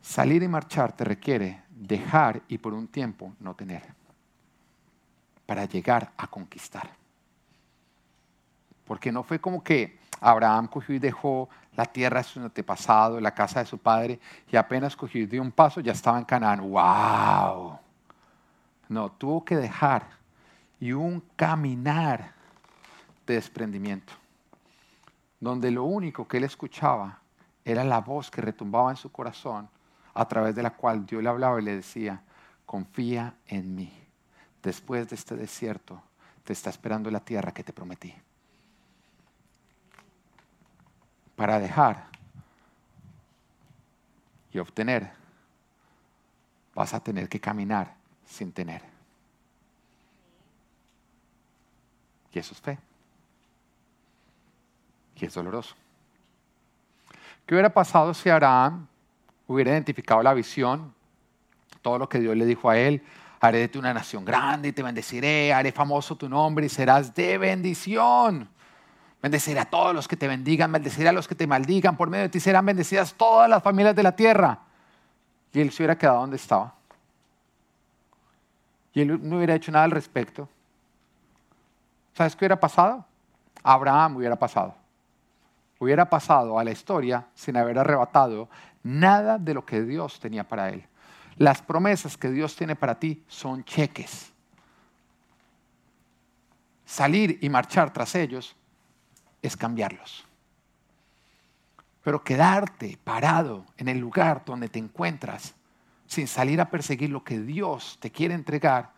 Salir 0.00 0.42
y 0.42 0.48
marchar 0.48 0.92
te 0.92 1.04
requiere 1.04 1.62
dejar 1.70 2.42
y 2.48 2.58
por 2.58 2.74
un 2.74 2.88
tiempo 2.88 3.34
no 3.40 3.54
tener, 3.54 3.82
para 5.46 5.64
llegar 5.64 6.12
a 6.16 6.26
conquistar. 6.26 6.90
Porque 8.86 9.12
no 9.12 9.22
fue 9.22 9.40
como 9.40 9.62
que 9.62 10.00
Abraham 10.20 10.68
cogió 10.68 10.94
y 10.94 10.98
dejó 10.98 11.48
la 11.76 11.86
tierra 11.86 12.18
de 12.18 12.24
su 12.24 12.40
antepasado, 12.40 13.20
la 13.20 13.32
casa 13.32 13.60
de 13.60 13.66
su 13.66 13.78
padre, 13.78 14.18
y 14.50 14.56
apenas 14.56 14.96
cogió 14.96 15.22
y 15.22 15.26
dio 15.26 15.40
un 15.40 15.52
paso, 15.52 15.80
ya 15.80 15.92
estaba 15.92 16.18
en 16.18 16.24
Canaán. 16.24 16.60
¡Wow! 16.60 17.78
No, 18.88 19.10
tuvo 19.12 19.44
que 19.44 19.56
dejar 19.56 20.08
y 20.80 20.92
un 20.92 21.22
caminar 21.36 22.34
desprendimiento, 23.34 24.12
donde 25.38 25.70
lo 25.70 25.84
único 25.84 26.26
que 26.28 26.36
él 26.38 26.44
escuchaba 26.44 27.20
era 27.64 27.84
la 27.84 28.00
voz 28.00 28.30
que 28.30 28.40
retumbaba 28.40 28.90
en 28.90 28.96
su 28.96 29.10
corazón, 29.10 29.68
a 30.14 30.26
través 30.26 30.54
de 30.54 30.62
la 30.62 30.70
cual 30.70 31.06
Dios 31.06 31.22
le 31.22 31.28
hablaba 31.28 31.60
y 31.60 31.64
le 31.64 31.76
decía, 31.76 32.22
confía 32.66 33.34
en 33.46 33.74
mí. 33.74 33.92
Después 34.62 35.08
de 35.08 35.16
este 35.16 35.36
desierto 35.36 36.02
te 36.44 36.52
está 36.52 36.70
esperando 36.70 37.10
la 37.10 37.20
tierra 37.20 37.52
que 37.52 37.64
te 37.64 37.72
prometí. 37.72 38.14
Para 41.36 41.58
dejar 41.58 42.06
y 44.52 44.58
obtener, 44.58 45.10
vas 46.74 46.92
a 46.92 47.00
tener 47.00 47.28
que 47.28 47.40
caminar 47.40 47.94
sin 48.26 48.52
tener. 48.52 48.82
Y 52.32 52.38
eso 52.38 52.52
es 52.52 52.60
fe 52.60 52.89
y 55.20 55.26
es 55.26 55.34
doloroso. 55.34 55.74
¿Qué 57.46 57.54
hubiera 57.54 57.70
pasado 57.70 58.14
si 58.14 58.28
Abraham 58.30 58.86
hubiera 59.46 59.72
identificado 59.72 60.22
la 60.22 60.34
visión, 60.34 60.94
todo 61.82 61.98
lo 61.98 62.08
que 62.08 62.20
Dios 62.20 62.36
le 62.36 62.46
dijo 62.46 62.70
a 62.70 62.78
él? 62.78 63.02
Haré 63.40 63.58
de 63.58 63.68
ti 63.68 63.78
una 63.78 63.94
nación 63.94 64.24
grande 64.24 64.68
y 64.68 64.72
te 64.72 64.82
bendeciré, 64.82 65.52
haré 65.52 65.72
famoso 65.72 66.14
tu 66.14 66.28
nombre 66.28 66.66
y 66.66 66.68
serás 66.68 67.14
de 67.14 67.38
bendición. 67.38 68.48
Bendeciré 69.22 69.60
a 69.60 69.64
todos 69.64 69.94
los 69.94 70.06
que 70.06 70.16
te 70.16 70.28
bendigan, 70.28 70.70
bendeciré 70.70 71.08
a 71.08 71.12
los 71.12 71.26
que 71.26 71.34
te 71.34 71.46
maldigan, 71.46 71.96
por 71.96 72.08
medio 72.08 72.22
de 72.22 72.28
ti 72.28 72.40
serán 72.40 72.64
bendecidas 72.66 73.14
todas 73.14 73.48
las 73.48 73.62
familias 73.62 73.96
de 73.96 74.02
la 74.02 74.14
tierra. 74.14 74.58
Y 75.52 75.60
él 75.60 75.70
se 75.72 75.82
hubiera 75.82 75.98
quedado 75.98 76.20
donde 76.20 76.36
estaba. 76.36 76.74
Y 78.92 79.00
él 79.00 79.28
no 79.28 79.36
hubiera 79.36 79.54
hecho 79.54 79.72
nada 79.72 79.84
al 79.84 79.90
respecto. 79.90 80.48
¿Sabes 82.14 82.34
qué 82.34 82.44
hubiera 82.44 82.60
pasado? 82.60 83.04
Abraham 83.62 84.16
hubiera 84.16 84.36
pasado 84.36 84.79
hubiera 85.80 86.08
pasado 86.08 86.58
a 86.58 86.64
la 86.64 86.70
historia 86.70 87.26
sin 87.34 87.56
haber 87.56 87.78
arrebatado 87.78 88.48
nada 88.82 89.38
de 89.38 89.54
lo 89.54 89.66
que 89.66 89.82
Dios 89.82 90.20
tenía 90.20 90.46
para 90.46 90.68
él. 90.68 90.86
Las 91.36 91.62
promesas 91.62 92.16
que 92.16 92.30
Dios 92.30 92.54
tiene 92.54 92.76
para 92.76 92.98
ti 92.98 93.24
son 93.26 93.64
cheques. 93.64 94.30
Salir 96.84 97.38
y 97.40 97.48
marchar 97.48 97.92
tras 97.92 98.14
ellos 98.14 98.54
es 99.40 99.56
cambiarlos. 99.56 100.26
Pero 102.02 102.22
quedarte 102.22 102.98
parado 103.02 103.64
en 103.76 103.88
el 103.88 103.98
lugar 103.98 104.42
donde 104.44 104.68
te 104.68 104.78
encuentras 104.78 105.54
sin 106.06 106.26
salir 106.26 106.60
a 106.60 106.68
perseguir 106.68 107.08
lo 107.08 107.24
que 107.24 107.40
Dios 107.40 107.96
te 108.00 108.10
quiere 108.10 108.34
entregar 108.34 108.92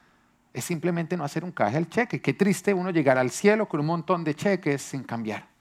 es 0.53 0.65
simplemente 0.65 1.17
no 1.17 1.25
hacer 1.25 1.45
un 1.45 1.53
caje 1.53 1.77
al 1.77 1.89
cheque. 1.89 2.21
Qué 2.21 2.35
triste 2.35 2.75
uno 2.75 2.91
llegar 2.91 3.19
al 3.19 3.31
cielo 3.31 3.69
con 3.69 3.81
un 3.81 3.87
montón 3.87 4.25
de 4.25 4.35
cheques 4.35 4.83
sin 4.83 5.05
cambiar. 5.05 5.52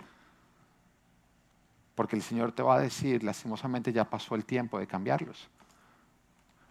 Porque 2.01 2.15
el 2.15 2.23
Señor 2.23 2.51
te 2.51 2.63
va 2.63 2.77
a 2.77 2.79
decir, 2.79 3.23
lastimosamente 3.23 3.93
ya 3.93 4.09
pasó 4.09 4.33
el 4.33 4.43
tiempo 4.43 4.79
de 4.79 4.87
cambiarlos. 4.87 5.47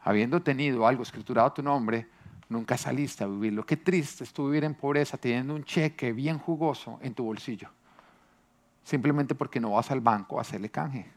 Habiendo 0.03 0.43
tenido 0.43 0.89
algo 0.89 1.05
escriturado 1.05 1.47
a 1.47 1.55
tu 1.55 1.63
nombre, 1.63 2.09
nunca 2.49 2.77
saliste 2.77 3.23
a 3.23 3.29
vivirlo. 3.29 3.65
Qué 3.65 3.77
triste 3.77 4.25
es 4.25 4.33
tu 4.33 4.47
vivir 4.47 4.65
en 4.65 4.75
pobreza 4.75 5.17
teniendo 5.19 5.55
un 5.55 5.63
cheque 5.63 6.13
bien 6.13 6.41
jugoso 6.41 6.99
en 7.01 7.15
tu 7.15 7.23
bolsillo. 7.23 7.69
Simplemente 8.83 9.37
porque 9.37 9.61
no 9.61 9.71
vas 9.71 9.93
al 9.93 10.01
banco 10.01 10.37
a 10.39 10.41
hacerle 10.41 10.69
canje. 10.69 11.09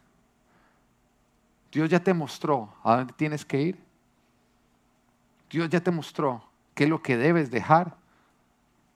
Dios 1.72 1.90
ya 1.90 1.98
te 1.98 2.14
mostró 2.14 2.72
a 2.84 2.98
dónde 2.98 3.14
tienes 3.14 3.44
que 3.44 3.62
ir. 3.62 3.80
Dios 5.50 5.68
ya 5.70 5.80
te 5.80 5.90
mostró 5.90 6.44
qué 6.72 6.84
es 6.84 6.88
lo 6.88 7.02
que 7.02 7.16
debes 7.16 7.50
dejar. 7.50 7.96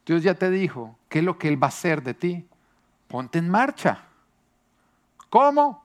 Dios 0.07 0.23
ya 0.23 0.35
te 0.35 0.49
dijo 0.49 0.97
qué 1.09 1.19
es 1.19 1.25
lo 1.25 1.39
que 1.41 1.49
Él 1.49 1.61
va 1.61 1.67
a 1.67 1.71
hacer 1.71 2.05
de 2.05 2.15
ti. 2.15 2.47
Ponte 3.09 3.41
en 3.41 3.49
marcha. 3.49 4.05
¿Cómo? 5.31 5.85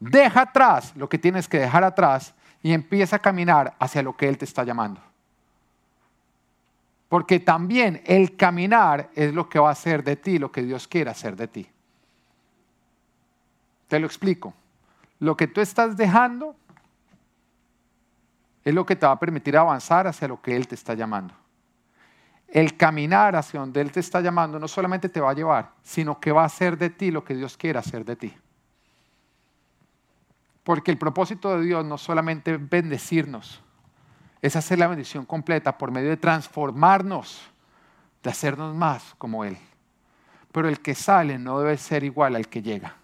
Deja 0.00 0.42
atrás 0.42 0.94
lo 0.96 1.08
que 1.08 1.18
tienes 1.18 1.48
que 1.48 1.58
dejar 1.58 1.84
atrás 1.84 2.34
y 2.62 2.72
empieza 2.72 3.16
a 3.16 3.18
caminar 3.18 3.74
hacia 3.78 4.02
lo 4.02 4.16
que 4.16 4.28
Él 4.28 4.38
te 4.38 4.44
está 4.44 4.64
llamando. 4.64 5.00
Porque 7.08 7.38
también 7.38 8.02
el 8.06 8.36
caminar 8.36 9.10
es 9.14 9.32
lo 9.32 9.48
que 9.48 9.58
va 9.58 9.68
a 9.68 9.72
hacer 9.72 10.02
de 10.02 10.16
ti 10.16 10.38
lo 10.38 10.50
que 10.50 10.62
Dios 10.62 10.88
quiere 10.88 11.10
hacer 11.10 11.36
de 11.36 11.46
ti. 11.46 11.68
Te 13.88 13.98
lo 14.00 14.06
explico. 14.06 14.54
Lo 15.20 15.36
que 15.36 15.46
tú 15.46 15.60
estás 15.60 15.96
dejando 15.96 16.56
es 18.64 18.74
lo 18.74 18.84
que 18.84 18.96
te 18.96 19.06
va 19.06 19.12
a 19.12 19.18
permitir 19.18 19.56
avanzar 19.56 20.06
hacia 20.06 20.26
lo 20.26 20.40
que 20.40 20.56
Él 20.56 20.66
te 20.66 20.74
está 20.74 20.94
llamando. 20.94 21.34
El 22.48 22.76
caminar 22.76 23.36
hacia 23.36 23.60
donde 23.60 23.80
Él 23.80 23.92
te 23.92 24.00
está 24.00 24.20
llamando 24.20 24.58
no 24.58 24.68
solamente 24.68 25.08
te 25.08 25.20
va 25.20 25.30
a 25.30 25.34
llevar, 25.34 25.70
sino 25.82 26.18
que 26.18 26.32
va 26.32 26.42
a 26.42 26.46
hacer 26.46 26.78
de 26.78 26.90
ti 26.90 27.10
lo 27.10 27.24
que 27.24 27.34
Dios 27.34 27.56
quiere 27.56 27.78
hacer 27.78 28.04
de 28.04 28.16
ti. 28.16 28.34
Porque 30.64 30.90
el 30.90 30.98
propósito 30.98 31.56
de 31.56 31.64
Dios 31.64 31.84
no 31.84 31.98
solamente 31.98 32.56
bendecirnos, 32.56 33.60
es 34.40 34.56
hacer 34.56 34.78
la 34.78 34.88
bendición 34.88 35.24
completa 35.24 35.78
por 35.78 35.90
medio 35.90 36.10
de 36.10 36.16
transformarnos, 36.16 37.40
de 38.22 38.30
hacernos 38.30 38.74
más 38.74 39.14
como 39.16 39.44
Él. 39.44 39.56
Pero 40.52 40.68
el 40.68 40.80
que 40.80 40.94
sale 40.94 41.38
no 41.38 41.60
debe 41.60 41.76
ser 41.76 42.04
igual 42.04 42.36
al 42.36 42.48
que 42.48 42.62
llega. 42.62 42.96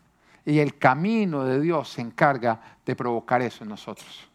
Y 0.45 0.59
el 0.59 0.79
camino 0.79 1.45
de 1.45 1.61
Dios 1.61 1.91
se 1.91 2.01
encarga 2.01 2.61
de 2.85 2.97
provocar 2.97 3.43
eso 3.43 3.65
en 3.65 3.71
nosotros. 3.71 4.29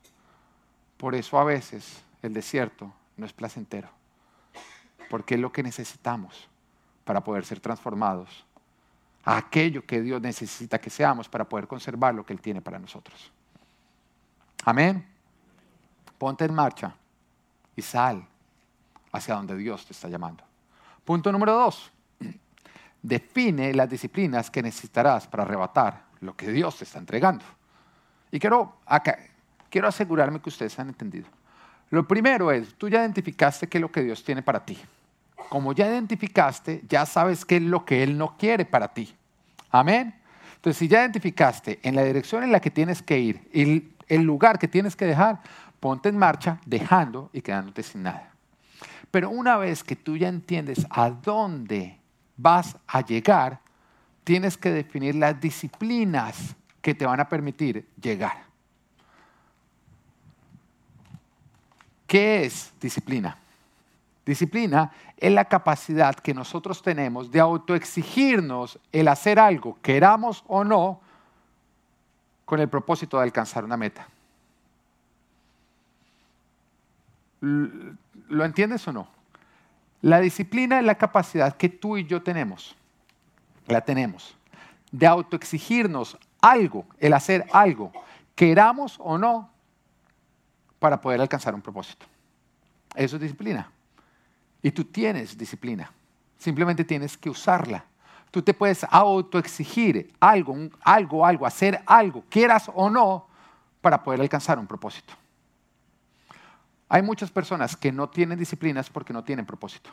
Por 0.98 1.16
eso 1.16 1.40
a 1.40 1.44
veces 1.44 2.04
el 2.22 2.34
desierto 2.34 2.94
no 3.18 3.26
es 3.26 3.34
placentero, 3.34 3.90
porque 5.10 5.36
es 5.36 5.42
lo 5.42 5.52
que 5.52 5.64
necesitamos 5.64 6.48
para 7.04 7.24
poder 7.24 7.46
ser 7.46 7.60
transformados 7.60 8.45
aquello 9.26 9.86
que 9.86 10.02
Dios 10.02 10.22
necesita 10.22 10.80
que 10.80 10.90
seamos 10.90 11.28
para 11.28 11.50
poder 11.50 11.68
conservar 11.68 12.14
lo 12.14 12.24
que 12.26 12.34
Él 12.34 12.42
tiene 12.42 12.62
para 12.62 12.78
nosotros. 12.78 13.32
Amén. 14.64 15.06
Ponte 16.18 16.46
en 16.46 16.54
marcha 16.54 16.96
y 17.76 17.82
sal 17.82 18.26
hacia 19.12 19.36
donde 19.36 19.58
Dios 19.58 19.86
te 19.86 19.94
está 19.94 20.08
llamando. 20.08 20.44
Punto 21.04 21.32
número 21.32 21.54
dos. 21.54 21.92
Define 23.02 23.74
las 23.74 23.90
disciplinas 23.90 24.50
que 24.50 24.62
necesitarás 24.62 25.28
para 25.28 25.44
arrebatar 25.44 26.06
lo 26.22 26.36
que 26.36 26.52
Dios 26.52 26.78
te 26.78 26.84
está 26.84 27.00
entregando. 27.00 27.46
Y 28.32 28.40
quiero 28.40 28.78
acá, 28.86 29.18
quiero 29.70 29.88
asegurarme 29.88 30.40
que 30.40 30.50
ustedes 30.50 30.78
han 30.80 30.90
entendido. 30.90 31.28
Lo 31.90 32.08
primero 32.08 32.52
es, 32.52 32.74
tú 32.76 32.90
ya 32.90 33.02
identificaste 33.02 33.68
qué 33.68 33.78
es 33.78 33.82
lo 33.82 33.92
que 33.92 34.02
Dios 34.02 34.24
tiene 34.24 34.42
para 34.42 34.66
ti. 34.66 34.78
Como 35.50 35.74
ya 35.74 35.88
identificaste, 35.88 36.84
ya 36.88 37.06
sabes 37.06 37.46
qué 37.46 37.58
es 37.58 37.62
lo 37.62 37.86
que 37.86 38.04
Él 38.04 38.18
no 38.18 38.36
quiere 38.38 38.66
para 38.66 38.90
ti. 38.90 39.14
Amén. 39.72 40.16
Entonces, 40.56 40.78
si 40.78 40.88
ya 40.88 41.02
identificaste 41.02 41.80
en 41.84 41.96
la 41.96 42.04
dirección 42.04 42.44
en 42.44 42.52
la 42.52 42.60
que 42.60 42.72
tienes 42.72 43.02
que 43.02 43.20
ir 43.20 43.50
y 43.54 43.90
el 44.08 44.24
lugar 44.24 44.58
que 44.58 44.68
tienes 44.68 44.96
que 44.96 45.06
dejar, 45.06 45.40
ponte 45.80 46.10
en 46.10 46.18
marcha 46.18 46.60
dejando 46.66 47.30
y 47.34 47.42
quedándote 47.42 47.84
sin 47.84 48.04
nada. 48.04 48.32
Pero 49.12 49.30
una 49.30 49.58
vez 49.58 49.84
que 49.84 49.96
tú 49.96 50.18
ya 50.18 50.28
entiendes 50.28 50.86
a 50.90 51.10
dónde 51.10 52.00
vas 52.38 52.76
a 52.88 53.02
llegar, 53.02 53.60
tienes 54.24 54.58
que 54.58 54.72
definir 54.72 55.16
las 55.16 55.40
disciplinas 55.40 56.56
que 56.82 56.96
te 56.96 57.06
van 57.06 57.20
a 57.20 57.30
permitir 57.30 57.88
llegar. 58.02 58.44
¿Qué 62.08 62.46
es 62.46 62.74
disciplina? 62.80 63.38
Disciplina 64.26 64.92
es 65.18 65.32
la 65.32 65.46
capacidad 65.46 66.16
que 66.16 66.34
nosotros 66.34 66.82
tenemos 66.82 67.30
de 67.30 67.40
autoexigirnos 67.40 68.80
el 68.92 69.08
hacer 69.08 69.40
algo, 69.40 69.78
queramos 69.82 70.44
o 70.48 70.64
no, 70.64 71.00
con 72.44 72.60
el 72.60 72.68
propósito 72.68 73.18
de 73.18 73.24
alcanzar 73.24 73.64
una 73.64 73.78
meta. 73.78 74.08
¿Lo 77.42 78.44
entiendes 78.44 78.88
o 78.88 78.94
no? 78.94 79.08
La 80.02 80.20
disciplina 80.20 80.80
es 80.80 80.86
la 80.86 80.96
capacidad 80.96 81.56
que 81.56 81.70
tú 81.70 81.98
y 81.98 82.06
yo 82.06 82.22
tenemos, 82.24 82.76
la 83.68 83.82
tenemos, 83.82 84.36
de 84.92 85.06
autoexigirnos 85.06 86.18
algo, 86.42 86.86
el 87.00 87.14
hacer 87.14 87.46
algo, 87.52 87.92
queramos 88.34 88.98
o 89.00 89.18
no, 89.18 89.50
para 90.80 91.00
poder 91.00 91.22
alcanzar 91.22 91.54
un 91.54 91.62
propósito. 91.62 92.06
Eso 92.96 93.16
es 93.16 93.22
disciplina. 93.22 93.72
Y 94.66 94.72
tú 94.72 94.84
tienes 94.84 95.38
disciplina. 95.38 95.92
Simplemente 96.40 96.84
tienes 96.84 97.16
que 97.16 97.30
usarla. 97.30 97.86
Tú 98.32 98.42
te 98.42 98.52
puedes 98.52 98.84
autoexigir 98.90 100.12
algo, 100.20 100.58
algo, 100.82 101.24
algo, 101.24 101.46
hacer 101.46 101.84
algo, 101.86 102.24
quieras 102.32 102.72
o 102.74 102.90
no, 102.90 103.28
para 103.80 104.02
poder 104.04 104.22
alcanzar 104.22 104.58
un 104.58 104.66
propósito. 104.66 105.14
Hay 106.90 107.04
muchas 107.04 107.30
personas 107.30 107.78
que 107.78 107.92
no 107.92 108.10
tienen 108.10 108.40
disciplinas 108.40 108.90
porque 108.90 109.14
no 109.14 109.24
tienen 109.24 109.46
propósito 109.46 109.92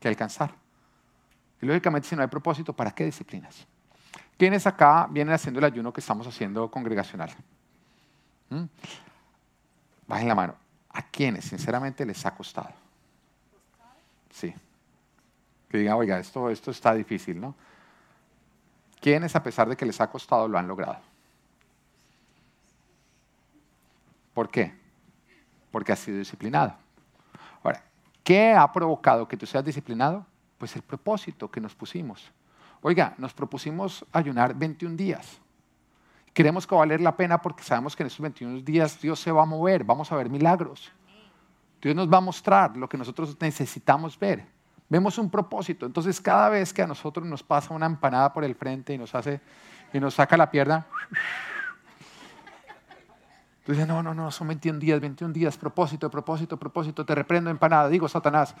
que 0.00 0.08
alcanzar. 0.08 0.54
Y 1.60 1.66
lógicamente, 1.66 2.08
si 2.08 2.16
no 2.16 2.22
hay 2.22 2.28
propósito, 2.28 2.72
¿para 2.72 2.92
qué 2.92 3.04
disciplinas? 3.04 3.66
¿Quiénes 4.38 4.66
acá 4.66 5.08
vienen 5.10 5.34
haciendo 5.34 5.58
el 5.58 5.66
ayuno 5.66 5.92
que 5.92 6.00
estamos 6.00 6.26
haciendo 6.26 6.70
congregacional? 6.70 7.34
¿Mm? 8.48 8.64
Bajen 10.06 10.26
la 10.26 10.34
mano. 10.34 10.54
¿A 10.88 11.02
quiénes, 11.02 11.44
sinceramente, 11.44 12.06
les 12.06 12.24
ha 12.24 12.34
costado? 12.34 12.85
Sí. 14.36 14.54
Que 15.70 15.78
digan, 15.78 15.94
oiga, 15.94 16.18
esto, 16.18 16.50
esto 16.50 16.70
está 16.70 16.92
difícil, 16.92 17.40
¿no? 17.40 17.54
¿Quiénes, 19.00 19.34
a 19.34 19.42
pesar 19.42 19.66
de 19.66 19.76
que 19.76 19.86
les 19.86 19.98
ha 19.98 20.10
costado, 20.10 20.46
lo 20.46 20.58
han 20.58 20.68
logrado? 20.68 20.98
¿Por 24.34 24.50
qué? 24.50 24.74
Porque 25.70 25.92
has 25.92 26.00
sido 26.00 26.18
disciplinado. 26.18 26.76
Ahora, 27.62 27.82
¿qué 28.22 28.52
ha 28.52 28.70
provocado 28.70 29.26
que 29.26 29.38
tú 29.38 29.46
seas 29.46 29.64
disciplinado? 29.64 30.26
Pues 30.58 30.76
el 30.76 30.82
propósito 30.82 31.50
que 31.50 31.60
nos 31.60 31.74
pusimos. 31.74 32.30
Oiga, 32.82 33.14
nos 33.16 33.32
propusimos 33.32 34.04
ayunar 34.12 34.54
21 34.54 34.96
días. 34.96 35.40
Queremos 36.34 36.66
que 36.66 36.74
va 36.74 36.82
a 36.82 36.84
valer 36.84 37.00
la 37.00 37.16
pena 37.16 37.40
porque 37.40 37.62
sabemos 37.62 37.96
que 37.96 38.02
en 38.02 38.08
estos 38.08 38.20
21 38.20 38.60
días 38.60 39.00
Dios 39.00 39.18
se 39.18 39.32
va 39.32 39.44
a 39.44 39.46
mover, 39.46 39.82
vamos 39.82 40.12
a 40.12 40.16
ver 40.16 40.28
milagros. 40.28 40.92
Dios 41.86 41.94
nos 41.94 42.12
va 42.12 42.18
a 42.18 42.20
mostrar 42.20 42.76
lo 42.76 42.88
que 42.88 42.98
nosotros 42.98 43.36
necesitamos 43.38 44.18
ver. 44.18 44.44
Vemos 44.88 45.18
un 45.18 45.30
propósito. 45.30 45.86
Entonces, 45.86 46.20
cada 46.20 46.48
vez 46.48 46.72
que 46.72 46.82
a 46.82 46.86
nosotros 46.88 47.24
nos 47.24 47.44
pasa 47.44 47.72
una 47.72 47.86
empanada 47.86 48.32
por 48.32 48.42
el 48.42 48.56
frente 48.56 48.92
y 48.92 48.98
nos 48.98 49.14
hace 49.14 49.40
y 49.92 50.00
nos 50.00 50.14
saca 50.14 50.36
la 50.36 50.50
pierna, 50.50 50.84
dices, 53.68 53.86
no, 53.86 54.02
no, 54.02 54.14
no, 54.14 54.32
son 54.32 54.48
21 54.48 54.80
días, 54.80 54.98
21 55.00 55.32
días, 55.32 55.56
propósito, 55.56 56.10
propósito, 56.10 56.56
propósito, 56.56 57.06
te 57.06 57.14
reprendo 57.14 57.50
empanada, 57.50 57.88
digo, 57.88 58.08
Satanás. 58.08 58.56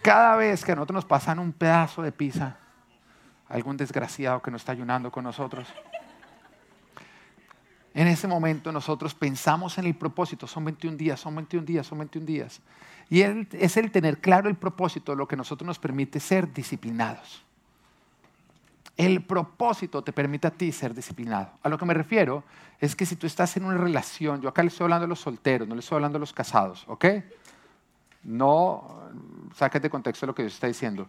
Cada 0.00 0.36
vez 0.36 0.64
que 0.64 0.72
a 0.72 0.74
nosotros 0.74 0.94
nos 0.94 1.04
pasan 1.04 1.38
un 1.38 1.52
pedazo 1.52 2.00
de 2.00 2.12
pizza, 2.12 2.56
algún 3.46 3.76
desgraciado 3.76 4.40
que 4.40 4.50
no 4.50 4.56
está 4.56 4.72
ayunando 4.72 5.10
con 5.10 5.22
nosotros, 5.22 5.68
en 7.98 8.06
ese 8.06 8.28
momento 8.28 8.70
nosotros 8.70 9.12
pensamos 9.12 9.76
en 9.76 9.86
el 9.86 9.94
propósito, 9.96 10.46
son 10.46 10.64
21 10.66 10.96
días, 10.96 11.18
son 11.18 11.34
21 11.34 11.66
días, 11.66 11.84
son 11.84 11.98
21 11.98 12.24
días. 12.24 12.60
Y 13.10 13.22
es 13.22 13.76
el 13.76 13.90
tener 13.90 14.18
claro 14.18 14.48
el 14.48 14.54
propósito 14.54 15.16
lo 15.16 15.26
que 15.26 15.34
nosotros 15.34 15.66
nos 15.66 15.80
permite 15.80 16.20
ser 16.20 16.52
disciplinados. 16.52 17.42
El 18.96 19.24
propósito 19.24 20.02
te 20.02 20.12
permite 20.12 20.46
a 20.46 20.52
ti 20.52 20.70
ser 20.70 20.94
disciplinado. 20.94 21.50
A 21.60 21.68
lo 21.68 21.76
que 21.76 21.86
me 21.86 21.94
refiero 21.94 22.44
es 22.78 22.94
que 22.94 23.04
si 23.04 23.16
tú 23.16 23.26
estás 23.26 23.56
en 23.56 23.64
una 23.64 23.78
relación, 23.78 24.40
yo 24.42 24.48
acá 24.48 24.62
le 24.62 24.68
estoy 24.68 24.84
hablando 24.84 25.06
a 25.06 25.08
los 25.08 25.18
solteros, 25.18 25.66
no 25.66 25.74
le 25.74 25.80
estoy 25.80 25.96
hablando 25.96 26.18
a 26.18 26.20
los 26.20 26.32
casados, 26.32 26.84
¿ok? 26.86 27.04
No 28.22 29.10
saques 29.56 29.82
de 29.82 29.90
contexto 29.90 30.24
lo 30.24 30.36
que 30.36 30.42
yo 30.42 30.48
está 30.48 30.68
diciendo. 30.68 31.08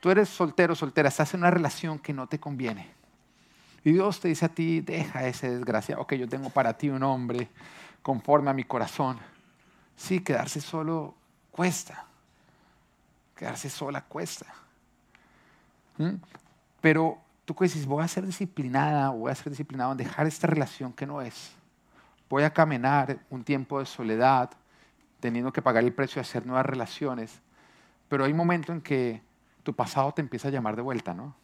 tú 0.00 0.10
eres 0.10 0.28
soltero, 0.28 0.74
soltera, 0.74 1.08
estás 1.08 1.32
en 1.32 1.40
una 1.40 1.50
relación 1.50 1.98
que 1.98 2.12
no 2.12 2.26
te 2.26 2.38
conviene. 2.38 2.95
Y 3.86 3.92
Dios 3.92 4.18
te 4.18 4.26
dice 4.26 4.46
a 4.46 4.48
ti, 4.48 4.80
deja 4.80 5.28
ese 5.28 5.48
desgraciado 5.48 6.08
que 6.08 6.18
yo 6.18 6.28
tengo 6.28 6.50
para 6.50 6.76
ti 6.76 6.88
un 6.88 7.04
hombre 7.04 7.48
conforme 8.02 8.50
a 8.50 8.52
mi 8.52 8.64
corazón. 8.64 9.16
Sí, 9.94 10.18
quedarse 10.18 10.60
solo 10.60 11.14
cuesta. 11.52 12.04
Quedarse 13.36 13.70
sola 13.70 14.00
cuesta. 14.00 14.46
¿Mm? 15.98 16.14
Pero 16.80 17.18
tú 17.44 17.54
dices, 17.60 17.86
voy 17.86 18.02
a 18.02 18.08
ser 18.08 18.26
disciplinada, 18.26 19.10
voy 19.10 19.30
a 19.30 19.36
ser 19.36 19.50
disciplinado 19.50 19.92
en 19.92 19.98
dejar 19.98 20.26
esta 20.26 20.48
relación 20.48 20.92
que 20.92 21.06
no 21.06 21.22
es. 21.22 21.52
Voy 22.28 22.42
a 22.42 22.52
caminar 22.52 23.20
un 23.30 23.44
tiempo 23.44 23.78
de 23.78 23.86
soledad, 23.86 24.50
teniendo 25.20 25.52
que 25.52 25.62
pagar 25.62 25.84
el 25.84 25.92
precio 25.92 26.16
de 26.16 26.22
hacer 26.22 26.44
nuevas 26.44 26.66
relaciones. 26.66 27.40
Pero 28.08 28.24
hay 28.24 28.32
un 28.32 28.36
momento 28.36 28.72
en 28.72 28.80
que 28.80 29.22
tu 29.62 29.72
pasado 29.74 30.10
te 30.10 30.22
empieza 30.22 30.48
a 30.48 30.50
llamar 30.50 30.74
de 30.74 30.82
vuelta, 30.82 31.14
¿no? 31.14 31.36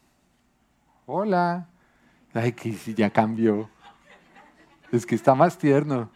Hola. 1.07 1.69
Ay, 2.35 2.53
que 2.53 2.73
si 2.73 2.95
ya 2.95 3.11
cambió. 3.11 3.69
Es 4.91 5.07
que 5.07 5.15
está 5.15 5.35
más 5.35 5.57
tierno. 5.59 6.11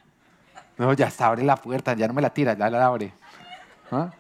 No, 0.79 0.93
ya 0.93 1.07
está, 1.07 1.27
abre 1.27 1.43
la 1.43 1.57
puerta, 1.57 1.95
ya 1.95 2.07
no 2.07 2.15
me 2.15 2.23
la 2.23 2.31
tira, 2.31 2.55
ya 2.55 2.69
la 2.69 2.87
abre. 2.87 3.13
¿Ah? 3.91 4.11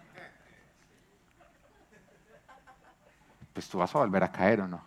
Pues 3.53 3.69
tú 3.69 3.79
vas 3.79 3.95
a 3.95 3.99
volver 3.99 4.23
a 4.23 4.33
caer 4.33 4.61
o 4.61 4.69
no. 4.69 4.83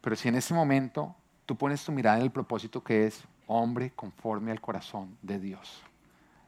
Pero 0.00 0.16
si 0.16 0.28
en 0.28 0.36
ese 0.36 0.54
momento 0.54 1.14
tú 1.46 1.56
pones 1.56 1.84
tu 1.84 1.92
mirada 1.92 2.16
en 2.16 2.22
el 2.22 2.30
propósito 2.30 2.82
que 2.82 3.06
es 3.06 3.22
hombre 3.46 3.90
conforme 3.90 4.52
al 4.52 4.60
corazón 4.60 5.16
de 5.22 5.38
Dios. 5.38 5.82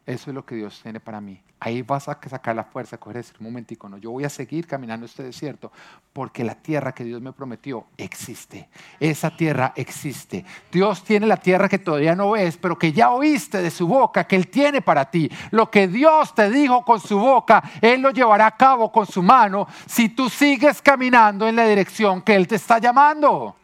Eso 0.05 0.31
es 0.31 0.35
lo 0.35 0.45
que 0.45 0.57
Dios 0.57 0.81
tiene 0.83 0.99
para 0.99 1.21
mí. 1.21 1.41
Ahí 1.61 1.83
vas 1.83 2.09
a 2.09 2.19
sacar 2.29 2.57
la 2.57 2.65
fuerza, 2.65 2.99
coger 2.99 3.19
ese 3.19 3.35
momentico. 3.39 3.89
No, 3.89 3.99
yo 3.99 4.11
voy 4.11 4.25
a 4.25 4.29
seguir 4.29 4.67
caminando 4.67 5.07
este 5.07 5.23
desierto 5.23 5.71
porque 6.13 6.43
la 6.43 6.57
tierra 6.57 6.93
que 6.93 7.05
Dios 7.05 7.23
me 7.23 7.33
prometió 7.33 7.87
existe. 7.97 8.69
Esa 8.99 9.37
tierra 9.37 9.73
existe. 9.77 10.45
Dios 10.73 11.05
tiene 11.05 11.29
la 11.29 11.37
tierra 11.37 11.69
que 11.69 11.79
todavía 11.79 12.17
no 12.17 12.33
ves, 12.33 12.57
pero 12.57 12.77
que 12.77 12.93
ya 12.93 13.13
oíste 13.13 13.63
de 13.63 13.71
su 13.71 13.87
boca, 13.87 14.25
que 14.25 14.35
Él 14.35 14.49
tiene 14.49 14.83
para 14.83 15.09
ti. 15.09 15.31
Lo 15.53 15.71
que 15.71 15.87
Dios 15.87 16.35
te 16.35 16.51
dijo 16.51 16.85
con 16.85 16.99
su 16.99 17.21
boca, 17.21 17.63
Él 17.81 18.01
lo 18.01 18.11
llevará 18.11 18.49
a 18.49 18.57
cabo 18.57 18.91
con 18.91 19.07
su 19.07 19.23
mano 19.23 19.69
si 19.87 20.09
tú 20.09 20.29
sigues 20.29 20.83
caminando 20.83 21.47
en 21.47 21.55
la 21.55 21.65
dirección 21.65 22.23
que 22.23 22.35
Él 22.35 22.49
te 22.49 22.57
está 22.57 22.79
llamando. 22.79 23.55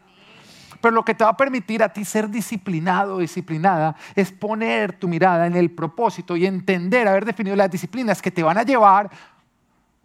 Pero 0.81 0.95
lo 0.95 1.05
que 1.05 1.15
te 1.15 1.25
va 1.25 1.31
a 1.31 1.37
permitir 1.37 1.83
a 1.83 1.93
ti 1.93 2.05
ser 2.05 2.29
disciplinado 2.29 3.19
disciplinada 3.19 3.97
es 4.15 4.31
poner 4.31 4.99
tu 4.99 5.09
mirada 5.09 5.47
en 5.47 5.57
el 5.57 5.71
propósito 5.71 6.37
y 6.37 6.47
entender, 6.47 7.09
haber 7.09 7.25
definido 7.25 7.57
las 7.57 7.71
disciplinas 7.71 8.23
que 8.23 8.31
te 8.31 8.43
van 8.43 8.59
a 8.59 8.63
llevar 8.63 9.11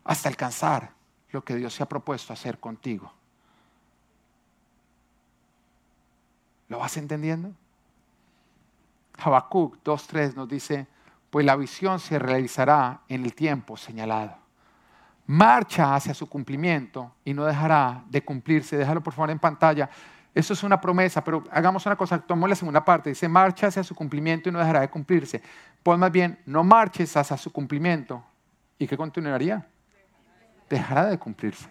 hasta 0.04 0.30
alcanzar 0.30 0.92
lo 1.32 1.44
que 1.44 1.56
Dios 1.56 1.74
se 1.74 1.84
ha 1.84 1.88
propuesto 1.88 2.34
hacer 2.34 2.60
contigo. 2.60 3.12
¿Lo 6.70 6.80
vas 6.80 6.98
entendiendo? 6.98 7.52
Habacuc 9.18 9.78
2.3 9.84 10.34
nos 10.34 10.50
dice, 10.50 10.88
pues 11.30 11.46
la 11.46 11.56
visión 11.56 12.00
se 12.00 12.20
realizará 12.20 13.02
en 13.08 13.24
el 13.24 13.34
tiempo 13.34 13.78
señalado. 13.78 14.36
Marcha 15.26 15.96
hacia 15.96 16.14
su 16.14 16.28
cumplimiento 16.28 17.14
y 17.24 17.34
no 17.34 17.46
dejará 17.46 18.04
de 18.10 18.24
cumplirse. 18.24 18.78
Déjalo 18.78 19.02
por 19.02 19.14
favor 19.14 19.32
en 19.32 19.40
pantalla. 19.40 19.90
Eso 20.36 20.54
es 20.54 20.64
una 20.64 20.82
promesa, 20.82 21.24
pero 21.24 21.44
hagamos 21.52 21.86
una 21.86 21.96
cosa, 21.96 22.20
tomemos 22.20 22.50
la 22.50 22.56
segunda 22.56 22.84
parte, 22.84 23.10
dice, 23.10 23.28
marcha 23.28 23.68
hacia 23.68 23.84
su 23.84 23.94
cumplimiento 23.94 24.50
y 24.50 24.52
no 24.52 24.60
dejará 24.60 24.82
de 24.82 24.90
cumplirse. 24.90 25.42
Pues 25.84 26.00
más 26.00 26.12
bien, 26.12 26.40
no 26.46 26.64
marches 26.64 27.16
hacia 27.16 27.38
su 27.38 27.52
cumplimiento. 27.52 28.24
¿Y 28.80 28.88
qué 28.88 28.98
continuaría? 28.98 29.68
Dejará 30.70 31.06
de 31.06 31.20
cumplirse. 31.20 31.70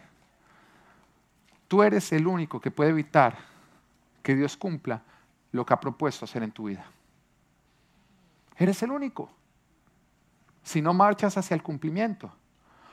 Tú 1.67 1.83
eres 1.83 2.13
el 2.13 2.27
único 2.27 2.61
que 2.61 2.71
puede 2.71 2.91
evitar 2.91 3.37
que 4.23 4.37
Dios 4.37 4.57
cumpla 4.57 5.03
lo 5.51 5.67
que 5.67 5.75
ha 5.75 5.81
propuesto 5.81 6.25
hacer 6.25 6.43
en 6.43 6.53
tu 6.53 6.65
vida. 6.65 6.85
Eres 8.57 8.83
el 8.83 8.93
único. 8.93 9.31
Si 10.63 10.81
no 10.81 10.95
marchas 10.95 11.37
hacia 11.37 11.55
el 11.55 11.63
cumplimiento. 11.63 12.33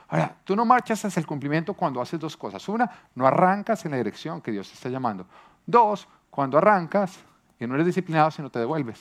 Ahora, 0.08 0.36
tú 0.42 0.56
no 0.56 0.64
marchas 0.64 1.04
hacia 1.04 1.20
el 1.20 1.26
cumplimiento 1.26 1.74
cuando 1.74 2.00
haces 2.00 2.18
dos 2.18 2.36
cosas. 2.36 2.68
Una, 2.68 2.90
no 3.14 3.26
arrancas 3.26 3.84
en 3.84 3.92
la 3.92 3.96
dirección 3.98 4.40
que 4.40 4.50
Dios 4.50 4.68
te 4.68 4.74
está 4.74 4.88
llamando. 4.88 5.26
Dos, 5.70 6.08
cuando 6.30 6.58
arrancas 6.58 7.18
y 7.58 7.66
no 7.66 7.74
eres 7.74 7.86
disciplinado, 7.86 8.30
sino 8.30 8.50
te 8.50 8.58
devuelves. 8.58 9.00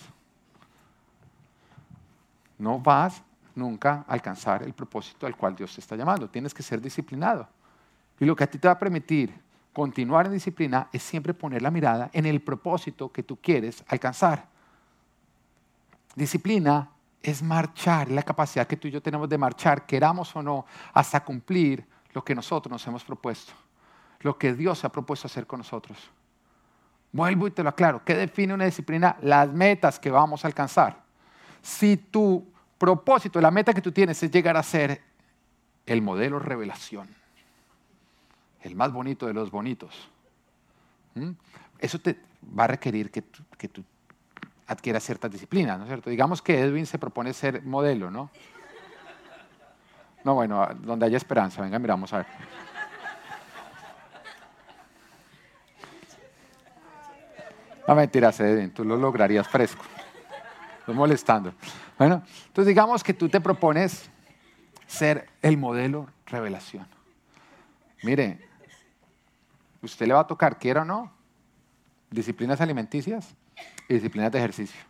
No 2.58 2.79
vas 2.79 3.23
nunca 3.55 4.05
a 4.08 4.13
alcanzar 4.13 4.63
el 4.63 4.73
propósito 4.73 5.25
al 5.25 5.36
cual 5.36 5.55
Dios 5.55 5.73
te 5.73 5.82
está 5.82 5.95
llamando. 5.95 6.29
Tienes 6.29 6.53
que 6.53 6.62
ser 6.62 6.82
disciplinado. 6.82 7.47
Y 8.19 8.25
lo 8.25 8.36
que 8.36 8.43
a 8.43 8.47
ti 8.47 8.58
te 8.58 8.67
va 8.67 8.73
a 8.73 8.79
permitir 8.79 9.34
continuar 9.73 10.27
en 10.27 10.34
disciplina 10.34 10.89
es 10.91 11.01
siempre 11.01 11.34
poner 11.34 11.62
la 11.62 11.71
mirada 11.71 12.10
en 12.13 12.25
el 12.25 12.41
propósito 12.41 13.12
que 13.12 13.23
tú 13.23 13.38
quieres 13.38 13.84
alcanzar. 13.88 14.45
Disciplina 16.15 16.89
es 17.21 17.41
marchar, 17.41 18.10
la 18.12 18.23
capacidad 18.23 18.67
que 18.67 18.77
tú 18.77 18.88
y 18.88 18.91
yo 18.91 19.01
tenemos 19.01 19.29
de 19.29 19.38
marchar, 19.38 19.86
queramos 19.86 20.36
o 20.36 20.43
no, 20.43 20.65
hasta 20.93 21.23
cumplir 21.23 21.86
lo 22.13 22.23
que 22.23 22.36
nosotros 22.36 22.71
nos 22.71 22.86
hemos 22.88 23.03
propuesto, 23.03 23.53
lo 24.21 24.38
que 24.38 24.53
Dios 24.53 24.84
ha 24.84 24.89
propuesto 24.89 25.27
hacer 25.27 25.47
con 25.47 25.60
nosotros. 25.60 25.97
Vuelvo 27.12 27.48
y 27.48 27.52
te 27.52 27.63
lo 27.63 27.69
aclaro. 27.69 28.04
¿Qué 28.04 28.15
define 28.15 28.54
una 28.54 28.65
disciplina? 28.65 29.17
Las 29.22 29.52
metas 29.52 30.00
que 30.00 30.12
vamos 30.12 30.43
a 30.43 30.48
alcanzar. 30.48 31.02
Si 31.62 31.98
tu 31.98 32.45
propósito, 32.78 33.41
la 33.41 33.52
meta 33.52 33.74
que 33.74 33.82
tú 33.82 33.91
tienes 33.91 34.22
es 34.22 34.32
llegar 34.32 34.56
a 34.56 34.63
ser 34.63 35.02
el 35.86 36.02
modelo 36.02 36.39
revelación, 36.39 37.08
el 38.62 38.76
más 38.76 38.93
bonito 38.93 39.26
de 39.26 39.34
los 39.34 39.50
bonitos, 39.50 40.10
eso 41.80 42.00
te 42.00 42.17
va 42.58 42.65
a 42.65 42.67
requerir 42.67 43.12
que 43.12 43.22
tú, 43.22 43.84
adquieras 44.67 45.04
ciertas 45.04 45.32
disciplinas, 45.32 45.78
¿no 45.78 45.86
es 45.86 45.89
cierto? 45.89 46.10
Digamos 46.10 46.41
que 46.41 46.60
Edwin 46.60 46.86
se 46.86 47.00
propone 47.00 47.34
ser 47.34 47.63
modelo, 47.63 48.12
¿no? 48.12 48.30
No, 50.24 50.36
bueno, 50.36 50.67
donde 50.82 51.08
haya 51.08 51.17
esperanza, 51.17 51.62
venga, 51.62 51.80
miramos 51.80 52.13
a 52.13 52.17
ver. 52.19 52.28
No 57.89 57.95
mentiras, 57.95 58.39
Edwin, 58.39 58.69
tú 58.69 58.86
lo 58.86 58.95
lograrías 58.95 59.47
fresco. 59.47 59.84
Estoy 60.78 60.93
molestando. 60.93 61.56
Bueno, 61.97 62.21
entonces 62.45 62.67
digamos 62.67 63.04
que 63.04 63.15
tú 63.15 63.28
te 63.30 63.41
propones 63.41 64.12
ser 64.86 65.28
el 65.41 65.58
modelo 65.58 66.08
revelación. 66.28 66.86
Mire, 68.04 68.47
usted 69.82 70.06
le 70.06 70.13
va 70.13 70.19
a 70.19 70.28
tocar, 70.28 70.60
quiera 70.60 70.84
o 70.84 70.86
no, 70.86 71.12
disciplinas 72.12 72.62
alimenticias 72.62 73.34
y 73.88 73.95
disciplinas 73.95 74.32
de 74.34 74.38
ejercicio. 74.38 74.82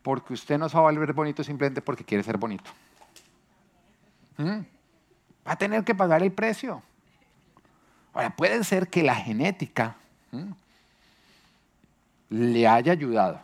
Porque 0.00 0.32
usted 0.32 0.56
no 0.56 0.70
se 0.70 0.76
va 0.78 0.84
a 0.84 0.90
volver 0.90 1.12
bonito 1.12 1.44
simplemente 1.44 1.82
porque 1.82 2.02
quiere 2.02 2.24
ser 2.24 2.38
bonito. 2.38 2.70
¿Mm? 4.38 4.60
Va 5.46 5.52
a 5.52 5.56
tener 5.56 5.84
que 5.84 5.94
pagar 5.94 6.22
el 6.22 6.32
precio. 6.32 6.82
Ahora, 8.14 8.34
puede 8.34 8.64
ser 8.64 8.88
que 8.88 9.02
la 9.02 9.16
genética 9.16 9.96
le 12.32 12.66
haya 12.66 12.92
ayudado. 12.92 13.40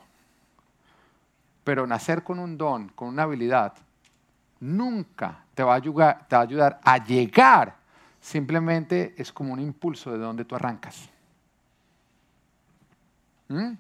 Pero 1.62 1.86
nacer 1.86 2.22
con 2.22 2.38
un 2.38 2.56
don, 2.56 2.88
con 2.88 3.08
una 3.08 3.24
habilidad, 3.24 3.74
nunca 4.60 5.44
te 5.54 5.62
va 5.62 5.74
a 5.74 5.76
ayudar, 5.76 6.80
a, 6.82 7.04
llegar. 7.04 7.76
Simplemente 8.20 9.14
es 9.18 9.30
como 9.30 9.52
un 9.52 9.60
impulso 9.60 10.10
de 10.10 10.18
donde 10.18 10.44
tú 10.44 10.54
arrancas. 10.54 11.08
¿Mm? 13.48 13.74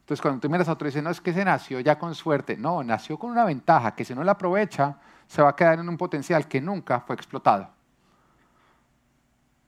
Entonces, 0.00 0.20
cuando 0.20 0.40
tú 0.40 0.50
miras 0.50 0.68
a 0.68 0.72
otro 0.72 0.88
y 0.88 1.02
no, 1.02 1.10
es 1.10 1.20
que 1.20 1.32
se 1.32 1.44
nació 1.44 1.78
ya 1.78 1.96
con 1.96 2.14
suerte. 2.16 2.56
No, 2.56 2.82
nació 2.82 3.16
con 3.16 3.30
una 3.30 3.44
ventaja 3.44 3.94
que 3.94 4.04
si 4.04 4.14
no 4.14 4.24
la 4.24 4.32
aprovecha, 4.32 4.96
se 5.28 5.40
va 5.40 5.50
a 5.50 5.56
quedar 5.56 5.78
en 5.78 5.88
un 5.88 5.96
potencial 5.96 6.48
que 6.48 6.60
nunca 6.60 6.98
fue 7.00 7.14
explotado. 7.14 7.70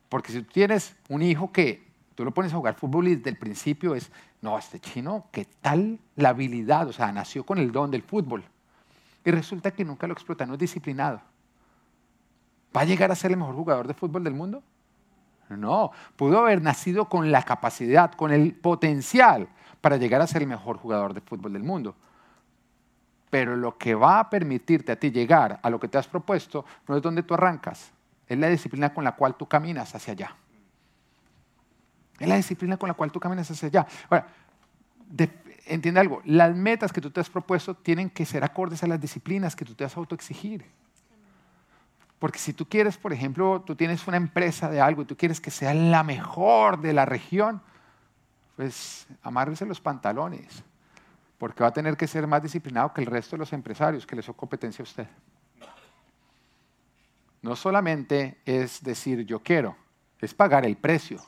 Porque 0.08 0.32
si 0.32 0.42
tú 0.42 0.52
tienes 0.52 0.96
un 1.08 1.22
hijo 1.22 1.52
que 1.52 1.91
tú 2.22 2.26
lo 2.26 2.32
pones 2.32 2.52
a 2.52 2.56
jugar 2.56 2.74
fútbol 2.74 3.08
y 3.08 3.16
desde 3.16 3.30
el 3.30 3.36
principio 3.36 3.96
es, 3.96 4.12
no, 4.42 4.56
este 4.56 4.78
chino, 4.78 5.26
¿qué 5.32 5.44
tal 5.60 5.98
la 6.14 6.28
habilidad? 6.28 6.86
O 6.86 6.92
sea, 6.92 7.10
nació 7.10 7.44
con 7.44 7.58
el 7.58 7.72
don 7.72 7.90
del 7.90 8.04
fútbol. 8.04 8.44
Y 9.24 9.32
resulta 9.32 9.72
que 9.72 9.84
nunca 9.84 10.06
lo 10.06 10.12
explota, 10.12 10.46
no 10.46 10.52
es 10.52 10.60
disciplinado. 10.60 11.20
¿Va 12.76 12.82
a 12.82 12.84
llegar 12.84 13.10
a 13.10 13.16
ser 13.16 13.32
el 13.32 13.38
mejor 13.38 13.56
jugador 13.56 13.88
de 13.88 13.94
fútbol 13.94 14.22
del 14.22 14.34
mundo? 14.34 14.62
No, 15.48 15.90
pudo 16.14 16.38
haber 16.38 16.62
nacido 16.62 17.08
con 17.08 17.32
la 17.32 17.42
capacidad, 17.42 18.12
con 18.12 18.30
el 18.30 18.54
potencial 18.54 19.48
para 19.80 19.96
llegar 19.96 20.20
a 20.20 20.28
ser 20.28 20.42
el 20.42 20.48
mejor 20.48 20.76
jugador 20.76 21.14
de 21.14 21.22
fútbol 21.22 21.54
del 21.54 21.64
mundo. 21.64 21.96
Pero 23.30 23.56
lo 23.56 23.76
que 23.76 23.96
va 23.96 24.20
a 24.20 24.30
permitirte 24.30 24.92
a 24.92 24.96
ti 24.96 25.10
llegar 25.10 25.58
a 25.60 25.68
lo 25.68 25.80
que 25.80 25.88
te 25.88 25.98
has 25.98 26.06
propuesto 26.06 26.64
no 26.86 26.96
es 26.96 27.02
donde 27.02 27.24
tú 27.24 27.34
arrancas, 27.34 27.90
es 28.28 28.38
la 28.38 28.46
disciplina 28.46 28.94
con 28.94 29.02
la 29.02 29.16
cual 29.16 29.34
tú 29.34 29.48
caminas 29.48 29.92
hacia 29.92 30.12
allá. 30.12 30.36
Es 32.22 32.28
la 32.28 32.36
disciplina 32.36 32.76
con 32.76 32.88
la 32.88 32.94
cual 32.94 33.10
tú 33.10 33.18
caminas 33.18 33.50
hacia 33.50 33.66
allá. 33.66 33.86
Ahora, 34.08 34.28
entiende 35.66 35.98
algo, 35.98 36.22
las 36.24 36.54
metas 36.54 36.92
que 36.92 37.00
tú 37.00 37.10
te 37.10 37.18
has 37.18 37.28
propuesto 37.28 37.74
tienen 37.74 38.10
que 38.10 38.24
ser 38.24 38.44
acordes 38.44 38.84
a 38.84 38.86
las 38.86 39.00
disciplinas 39.00 39.56
que 39.56 39.64
tú 39.64 39.74
te 39.74 39.82
vas 39.82 39.96
a 39.96 40.00
autoexigir. 40.00 40.64
Porque 42.20 42.38
si 42.38 42.52
tú 42.52 42.68
quieres, 42.68 42.96
por 42.96 43.12
ejemplo, 43.12 43.64
tú 43.66 43.74
tienes 43.74 44.06
una 44.06 44.16
empresa 44.16 44.70
de 44.70 44.80
algo 44.80 45.02
y 45.02 45.04
tú 45.04 45.16
quieres 45.16 45.40
que 45.40 45.50
sea 45.50 45.74
la 45.74 46.04
mejor 46.04 46.80
de 46.80 46.92
la 46.92 47.04
región, 47.04 47.60
pues 48.54 49.08
amárrese 49.24 49.66
los 49.66 49.80
pantalones, 49.80 50.62
porque 51.38 51.64
va 51.64 51.70
a 51.70 51.72
tener 51.72 51.96
que 51.96 52.06
ser 52.06 52.28
más 52.28 52.40
disciplinado 52.40 52.94
que 52.94 53.00
el 53.00 53.08
resto 53.08 53.34
de 53.34 53.38
los 53.38 53.52
empresarios 53.52 54.06
que 54.06 54.14
les 54.14 54.24
son 54.24 54.36
competencia 54.36 54.84
a 54.84 54.84
usted. 54.84 55.08
No 57.40 57.56
solamente 57.56 58.38
es 58.44 58.80
decir 58.84 59.26
yo 59.26 59.40
quiero, 59.42 59.76
es 60.20 60.32
pagar 60.32 60.64
el 60.64 60.76
precio. 60.76 61.20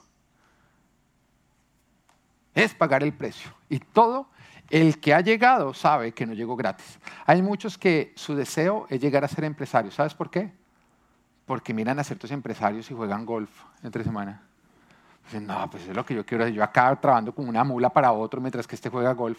Es 2.54 2.74
pagar 2.74 3.02
el 3.02 3.12
precio. 3.12 3.50
Y 3.68 3.78
todo 3.78 4.28
el 4.70 5.00
que 5.00 5.14
ha 5.14 5.20
llegado 5.20 5.74
sabe 5.74 6.12
que 6.12 6.26
no 6.26 6.32
llegó 6.32 6.56
gratis. 6.56 6.98
Hay 7.26 7.42
muchos 7.42 7.76
que 7.76 8.12
su 8.16 8.34
deseo 8.34 8.86
es 8.88 9.00
llegar 9.00 9.24
a 9.24 9.28
ser 9.28 9.44
empresarios. 9.44 9.94
¿Sabes 9.94 10.14
por 10.14 10.30
qué? 10.30 10.52
Porque 11.46 11.74
miran 11.74 11.98
a 11.98 12.04
ciertos 12.04 12.30
empresarios 12.30 12.90
y 12.90 12.94
juegan 12.94 13.26
golf 13.26 13.50
entre 13.82 14.04
semana. 14.04 14.42
Dicen, 15.24 15.46
no, 15.46 15.68
pues 15.70 15.86
es 15.86 15.94
lo 15.94 16.04
que 16.04 16.14
yo 16.14 16.24
quiero. 16.24 16.46
Yo 16.48 16.62
acá 16.62 16.94
trabajando 17.00 17.34
como 17.34 17.48
una 17.48 17.64
mula 17.64 17.90
para 17.90 18.12
otro 18.12 18.40
mientras 18.40 18.66
que 18.66 18.74
este 18.74 18.90
juega 18.90 19.12
golf. 19.12 19.38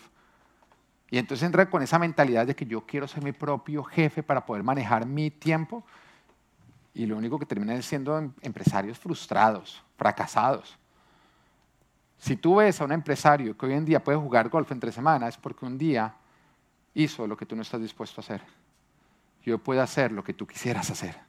Y 1.10 1.17
entonces 1.17 1.45
entra 1.45 1.69
con 1.69 1.84
esa 1.84 1.99
mentalidad 1.99 2.47
de 2.47 2.56
que 2.56 2.65
yo 2.65 2.82
quiero 2.82 3.08
ser 3.08 3.23
mi 3.23 3.32
propio 3.32 3.84
jefe 3.84 4.23
para 4.23 4.45
poder 4.45 4.63
manejar 4.63 5.06
mi 5.06 5.30
tiempo. 5.30 5.84
Y 6.93 7.06
lo 7.06 7.17
único 7.17 7.38
que 7.38 7.45
terminan 7.45 7.84
siendo 7.84 8.17
em, 8.17 8.32
empresarios 8.41 8.97
frustrados, 8.97 9.84
fracasados. 9.97 10.78
Si 12.17 12.38
tú 12.38 12.56
ves 12.56 12.80
a 12.82 12.86
un 12.86 12.91
empresario 12.91 13.58
que 13.58 13.65
hoy 13.65 13.73
en 13.73 13.86
día 13.86 14.04
puede 14.04 14.17
jugar 14.17 14.49
golf 14.49 14.71
entre 14.71 14.91
semanas, 14.91 15.36
es 15.36 15.38
porque 15.38 15.65
un 15.65 15.78
día 15.78 16.15
hizo 16.93 17.28
lo 17.28 17.38
que 17.38 17.45
tú 17.45 17.56
no 17.56 17.62
estás 17.62 17.82
dispuesto 17.82 18.21
a 18.21 18.23
hacer. 18.23 18.41
Yo 19.43 19.60
puedo 19.60 19.82
hacer 19.82 20.12
lo 20.12 20.23
que 20.23 20.34
tú 20.34 20.47
quisieras 20.47 20.89
hacer. 20.89 21.19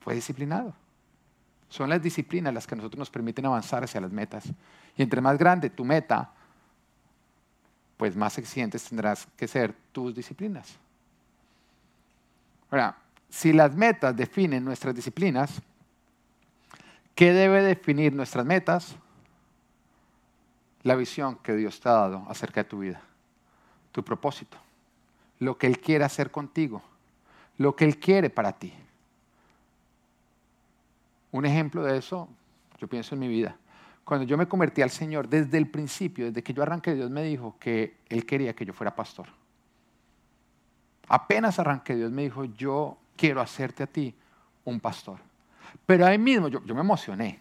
Fue 0.00 0.14
disciplinado. 0.14 0.74
Son 1.68 1.88
las 1.88 2.02
disciplinas 2.02 2.52
las 2.52 2.66
que 2.66 2.74
a 2.74 2.76
nosotros 2.76 2.98
nos 2.98 3.10
permiten 3.10 3.46
avanzar 3.46 3.82
hacia 3.82 4.00
las 4.00 4.12
metas. 4.12 4.44
Y 4.96 5.02
entre 5.02 5.20
más 5.20 5.38
grande 5.38 5.70
tu 5.70 5.84
meta, 5.84 6.30
pues 7.96 8.14
más 8.16 8.36
exigentes 8.38 8.84
tendrás 8.84 9.26
que 9.36 9.48
ser 9.48 9.74
tus 9.92 10.14
disciplinas. 10.14 10.76
Ahora, 12.70 12.96
si 13.30 13.52
las 13.52 13.74
metas 13.74 14.14
definen 14.14 14.64
nuestras 14.64 14.94
disciplinas, 14.94 15.62
¿qué 17.14 17.32
debe 17.32 17.62
definir 17.62 18.12
nuestras 18.12 18.44
metas? 18.44 18.96
La 20.84 20.94
visión 20.94 21.36
que 21.36 21.54
Dios 21.54 21.80
te 21.80 21.88
ha 21.88 21.92
dado 21.92 22.24
acerca 22.28 22.62
de 22.62 22.68
tu 22.68 22.78
vida, 22.78 23.00
tu 23.92 24.04
propósito, 24.04 24.56
lo 25.40 25.58
que 25.58 25.66
Él 25.66 25.80
quiere 25.80 26.04
hacer 26.04 26.30
contigo, 26.30 26.82
lo 27.58 27.74
que 27.74 27.84
Él 27.84 27.98
quiere 27.98 28.30
para 28.30 28.52
ti. 28.52 28.72
Un 31.32 31.46
ejemplo 31.46 31.82
de 31.82 31.98
eso, 31.98 32.28
yo 32.78 32.86
pienso 32.86 33.14
en 33.14 33.20
mi 33.20 33.28
vida. 33.28 33.56
Cuando 34.04 34.26
yo 34.26 34.36
me 34.36 34.46
convertí 34.46 34.82
al 34.82 34.90
Señor, 34.90 35.28
desde 35.28 35.56
el 35.58 35.68
principio, 35.68 36.26
desde 36.26 36.42
que 36.42 36.52
yo 36.52 36.62
arranqué, 36.62 36.94
Dios 36.94 37.10
me 37.10 37.22
dijo 37.22 37.56
que 37.58 37.96
Él 38.08 38.26
quería 38.26 38.54
que 38.54 38.64
yo 38.66 38.72
fuera 38.72 38.94
pastor. 38.94 39.26
Apenas 41.08 41.58
arranqué, 41.58 41.96
Dios 41.96 42.12
me 42.12 42.22
dijo, 42.22 42.44
yo 42.44 42.98
quiero 43.16 43.40
hacerte 43.40 43.82
a 43.82 43.86
ti 43.86 44.14
un 44.64 44.80
pastor. 44.80 45.18
Pero 45.86 46.06
ahí 46.06 46.18
mismo 46.18 46.48
yo, 46.48 46.60
me 46.60 46.80
emocioné, 46.80 47.40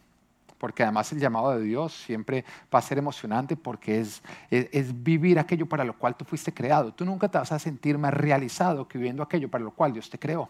porque 0.64 0.82
además 0.82 1.12
el 1.12 1.20
llamado 1.20 1.52
de 1.52 1.62
Dios 1.62 1.92
siempre 1.92 2.46
va 2.74 2.80
a 2.80 2.82
ser 2.82 2.98
emocionante 2.98 3.58
porque 3.58 4.00
es, 4.00 4.24
es, 4.50 5.04
vivir 5.04 5.38
aquello 5.38 5.66
para 5.66 5.84
lo 5.84 5.92
cual 5.98 6.16
tú 6.16 6.24
fuiste 6.24 6.54
creado. 6.54 6.94
Tú 6.94 7.04
nunca 7.04 7.28
te 7.28 7.38
vas 7.38 7.52
a 7.52 7.60
sentir 7.60 7.98
más 7.98 8.14
realizado 8.14 8.88
que 8.88 8.98
viviendo 8.98 9.22
aquello 9.22 9.52
para 9.52 9.62
lo 9.62 9.72
cual 9.72 9.92
Dios 9.92 10.10
te 10.10 10.18
creó. 10.18 10.48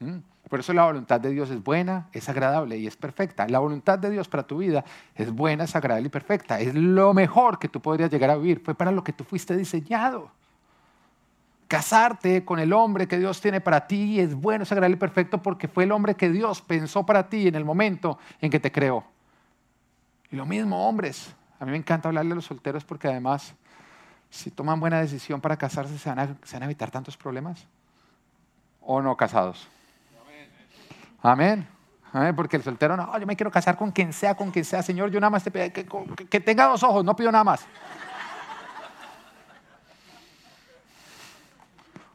¿Mm? 0.00 0.20
Por 0.48 0.60
eso 0.60 0.72
la 0.72 0.86
voluntad 0.86 1.20
de 1.20 1.28
Dios 1.28 1.50
es 1.50 1.62
buena, 1.62 2.08
es 2.14 2.30
agradable 2.30 2.78
y 2.78 2.86
es 2.86 2.96
perfecta. 2.96 3.46
La 3.46 3.58
voluntad 3.58 3.98
de 3.98 4.08
Dios 4.08 4.26
para 4.26 4.44
tu 4.44 4.56
vida 4.56 4.86
es 5.14 5.30
buena, 5.30 5.64
es 5.64 5.76
agradable 5.76 6.06
y 6.06 6.10
perfecta. 6.10 6.58
Es 6.58 6.74
lo 6.74 7.12
mejor 7.12 7.58
que 7.58 7.68
tú 7.68 7.82
podrías 7.82 8.10
llegar 8.10 8.30
a 8.30 8.36
vivir. 8.36 8.62
Fue 8.64 8.74
para 8.74 8.90
lo 8.90 9.04
que 9.04 9.12
tú 9.12 9.22
fuiste 9.22 9.54
diseñado. 9.54 10.30
Casarte 11.74 12.44
con 12.44 12.60
el 12.60 12.72
hombre 12.72 13.08
que 13.08 13.18
Dios 13.18 13.40
tiene 13.40 13.60
para 13.60 13.88
ti 13.88 14.20
es 14.20 14.32
bueno, 14.32 14.62
es 14.62 14.70
agradable 14.70 14.94
y 14.94 14.98
perfecto 14.98 15.42
porque 15.42 15.66
fue 15.66 15.82
el 15.82 15.90
hombre 15.90 16.14
que 16.14 16.30
Dios 16.30 16.62
pensó 16.62 17.04
para 17.04 17.28
ti 17.28 17.48
en 17.48 17.56
el 17.56 17.64
momento 17.64 18.16
en 18.40 18.48
que 18.48 18.60
te 18.60 18.70
creó. 18.70 19.04
Y 20.30 20.36
lo 20.36 20.46
mismo, 20.46 20.88
hombres. 20.88 21.34
A 21.58 21.64
mí 21.64 21.72
me 21.72 21.76
encanta 21.76 22.08
hablarle 22.08 22.30
a 22.30 22.34
los 22.36 22.44
solteros 22.44 22.84
porque 22.84 23.08
además, 23.08 23.54
si 24.30 24.52
toman 24.52 24.78
buena 24.78 25.00
decisión 25.00 25.40
para 25.40 25.56
casarse, 25.56 25.98
se 25.98 26.08
van 26.08 26.20
a, 26.20 26.64
evitar 26.64 26.92
tantos 26.92 27.16
problemas. 27.16 27.66
¿O 28.80 29.02
no 29.02 29.16
casados? 29.16 29.66
Amén. 31.22 31.66
Porque 32.36 32.56
el 32.56 32.62
soltero 32.62 32.96
no, 32.96 33.18
yo 33.18 33.26
me 33.26 33.34
quiero 33.34 33.50
casar 33.50 33.76
con 33.76 33.90
quien 33.90 34.12
sea, 34.12 34.36
con 34.36 34.52
quien 34.52 34.64
sea, 34.64 34.80
Señor, 34.80 35.10
yo 35.10 35.18
nada 35.18 35.30
más 35.30 35.42
te 35.42 35.50
pido 35.50 35.64
que, 35.72 36.40
tenga 36.40 36.66
dos 36.66 36.84
ojos, 36.84 37.04
no 37.04 37.16
pido 37.16 37.32
nada 37.32 37.42
más. 37.42 37.66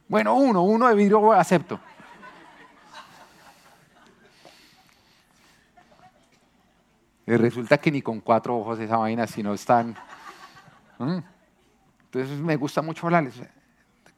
Bueno, 0.10 0.36
uno, 0.36 0.64
uno 0.64 0.90
de 0.90 0.96
vidrio 0.96 1.32
acepto. 1.32 1.80
Y 7.26 7.38
resulta 7.38 7.78
que 7.78 7.92
ni 7.92 8.02
con 8.02 8.20
cuatro 8.20 8.58
ojos 8.58 8.80
esa 8.80 8.98
vaina, 8.98 9.28
sino 9.28 9.54
están. 9.54 9.96
Entonces 11.00 12.40
me 12.40 12.58
gusta 12.58 12.82
mucho 12.82 13.06
hablarles 13.06 13.40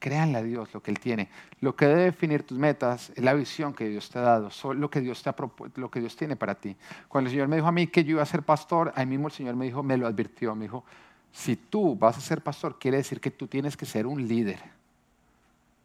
créanle 0.02 0.38
a 0.38 0.42
Dios 0.42 0.74
lo 0.74 0.82
que 0.82 0.90
Él 0.90 0.98
tiene. 0.98 1.28
Lo 1.60 1.76
que 1.76 1.86
debe 1.86 2.02
definir 2.02 2.42
tus 2.42 2.58
metas 2.58 3.10
es 3.14 3.22
la 3.22 3.34
visión 3.34 3.72
que 3.72 3.88
Dios 3.88 4.10
te 4.10 4.18
ha 4.18 4.22
dado, 4.22 4.50
lo 4.74 4.90
que 4.90 5.00
Dios, 5.00 5.22
te 5.22 5.30
ha 5.30 5.36
lo 5.76 5.90
que 5.90 6.00
Dios 6.00 6.16
tiene 6.16 6.34
para 6.34 6.56
ti. 6.56 6.76
Cuando 7.06 7.28
el 7.28 7.32
Señor 7.32 7.46
me 7.46 7.54
dijo 7.54 7.68
a 7.68 7.72
mí 7.72 7.86
que 7.86 8.02
yo 8.02 8.12
iba 8.12 8.22
a 8.22 8.26
ser 8.26 8.42
pastor, 8.42 8.92
ahí 8.96 9.06
mismo 9.06 9.28
el 9.28 9.32
Señor 9.32 9.54
me 9.54 9.64
dijo, 9.66 9.84
me 9.84 9.96
lo 9.96 10.08
advirtió, 10.08 10.56
me 10.56 10.64
dijo, 10.64 10.84
si 11.30 11.54
tú 11.54 11.94
vas 11.94 12.18
a 12.18 12.20
ser 12.20 12.42
pastor, 12.42 12.80
quiere 12.80 12.96
decir 12.96 13.20
que 13.20 13.30
tú 13.30 13.46
tienes 13.46 13.76
que 13.76 13.86
ser 13.86 14.08
un 14.08 14.26
líder. 14.26 14.58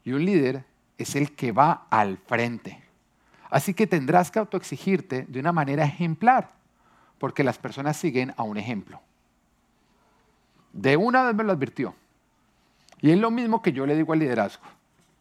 Y 0.07 0.13
un 0.13 0.23
líder 0.23 0.63
es 0.97 1.17
el 1.17 1.35
que 1.35 1.51
va 1.51 1.85
al 1.89 2.17
frente. 2.17 2.81
Así 3.49 3.73
que 3.73 3.87
tendrás 3.87 4.31
que 4.31 4.39
autoexigirte 4.39 5.25
de 5.27 5.39
una 5.41 5.51
manera 5.51 5.83
ejemplar, 5.83 6.49
porque 7.17 7.43
las 7.43 7.57
personas 7.57 7.97
siguen 7.97 8.33
a 8.37 8.43
un 8.43 8.55
ejemplo. 8.55 9.01
De 10.71 10.95
una 10.95 11.25
vez 11.25 11.35
me 11.35 11.43
lo 11.43 11.51
advirtió. 11.51 11.93
Y 13.01 13.11
es 13.11 13.17
lo 13.17 13.29
mismo 13.31 13.61
que 13.61 13.73
yo 13.73 13.85
le 13.85 13.97
digo 13.97 14.13
al 14.13 14.19
liderazgo. 14.19 14.63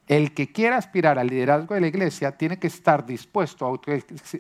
El 0.07 0.33
que 0.33 0.53
quiera 0.53 0.77
aspirar 0.77 1.19
al 1.19 1.27
liderazgo 1.27 1.75
de 1.75 1.81
la 1.81 1.89
iglesia 1.89 2.39
tiene 2.39 2.57
que 2.61 2.69
estar 2.69 3.05
dispuesto 3.05 3.67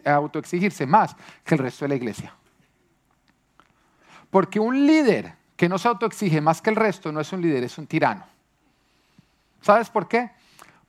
a 0.04 0.14
autoexigirse 0.14 0.86
más 0.86 1.16
que 1.42 1.56
el 1.56 1.58
resto 1.58 1.86
de 1.86 1.88
la 1.88 1.96
iglesia. 1.96 2.32
Porque 4.30 4.60
un 4.60 4.86
líder 4.86 5.34
que 5.56 5.68
no 5.68 5.76
se 5.76 5.88
autoexige 5.88 6.40
más 6.40 6.62
que 6.62 6.70
el 6.70 6.76
resto 6.76 7.10
no 7.10 7.20
es 7.20 7.32
un 7.32 7.42
líder, 7.42 7.64
es 7.64 7.76
un 7.78 7.88
tirano. 7.88 8.35
¿Sabes 9.66 9.90
por 9.90 10.06
qué? 10.06 10.30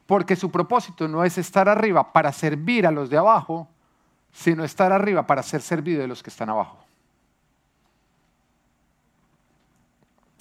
Porque 0.05 0.35
su 0.35 0.51
propósito 0.51 1.07
no 1.07 1.23
es 1.23 1.39
estar 1.39 1.67
arriba 1.67 2.13
para 2.13 2.31
servir 2.31 2.85
a 2.85 2.91
los 2.91 3.09
de 3.09 3.17
abajo, 3.17 3.67
sino 4.31 4.63
estar 4.63 4.91
arriba 4.91 5.25
para 5.25 5.41
ser 5.41 5.63
servido 5.63 5.99
de 5.99 6.07
los 6.07 6.21
que 6.21 6.29
están 6.29 6.51
abajo. 6.51 6.77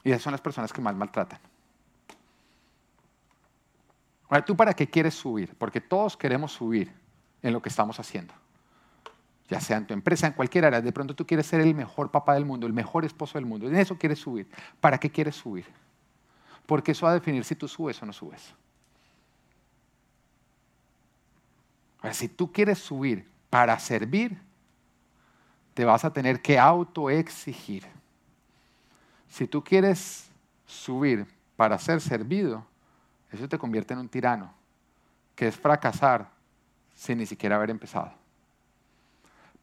Y 0.04 0.10
esas 0.10 0.20
son 0.20 0.32
las 0.32 0.42
personas 0.42 0.70
que 0.70 0.82
más 0.82 0.94
maltratan. 0.94 1.38
Ahora, 4.28 4.44
¿tú 4.44 4.54
para 4.54 4.74
qué 4.74 4.86
quieres 4.86 5.14
subir? 5.14 5.54
Porque 5.56 5.80
todos 5.80 6.14
queremos 6.14 6.52
subir 6.52 6.92
en 7.40 7.54
lo 7.54 7.62
que 7.62 7.70
estamos 7.70 7.98
haciendo. 7.98 8.34
Ya 9.48 9.60
sea 9.60 9.78
en 9.78 9.86
tu 9.86 9.94
empresa, 9.94 10.26
en 10.26 10.34
cualquier 10.34 10.66
área. 10.66 10.82
De 10.82 10.92
pronto 10.92 11.16
tú 11.16 11.26
quieres 11.26 11.46
ser 11.46 11.62
el 11.62 11.74
mejor 11.74 12.10
papá 12.10 12.34
del 12.34 12.44
mundo, 12.44 12.66
el 12.66 12.74
mejor 12.74 13.06
esposo 13.06 13.38
del 13.38 13.46
mundo. 13.46 13.66
En 13.66 13.76
eso 13.76 13.96
quieres 13.96 14.18
subir. 14.18 14.46
¿Para 14.78 14.98
qué 14.98 15.08
quieres 15.08 15.36
subir? 15.36 15.64
Porque 16.66 16.92
eso 16.92 17.06
va 17.06 17.12
a 17.12 17.14
definir 17.14 17.44
si 17.44 17.54
tú 17.54 17.68
subes 17.68 18.02
o 18.02 18.06
no 18.06 18.12
subes. 18.12 18.54
Ahora, 22.00 22.12
si 22.12 22.28
tú 22.28 22.52
quieres 22.52 22.78
subir 22.78 23.28
para 23.48 23.78
servir, 23.78 24.38
te 25.74 25.84
vas 25.84 26.04
a 26.04 26.12
tener 26.12 26.42
que 26.42 26.58
autoexigir. 26.58 27.86
Si 29.28 29.46
tú 29.46 29.62
quieres 29.62 30.28
subir 30.66 31.26
para 31.56 31.78
ser 31.78 32.00
servido, 32.00 32.66
eso 33.30 33.48
te 33.48 33.58
convierte 33.58 33.94
en 33.94 34.00
un 34.00 34.08
tirano, 34.08 34.52
que 35.34 35.48
es 35.48 35.56
fracasar 35.56 36.30
sin 36.94 37.18
ni 37.18 37.26
siquiera 37.26 37.56
haber 37.56 37.70
empezado. 37.70 38.12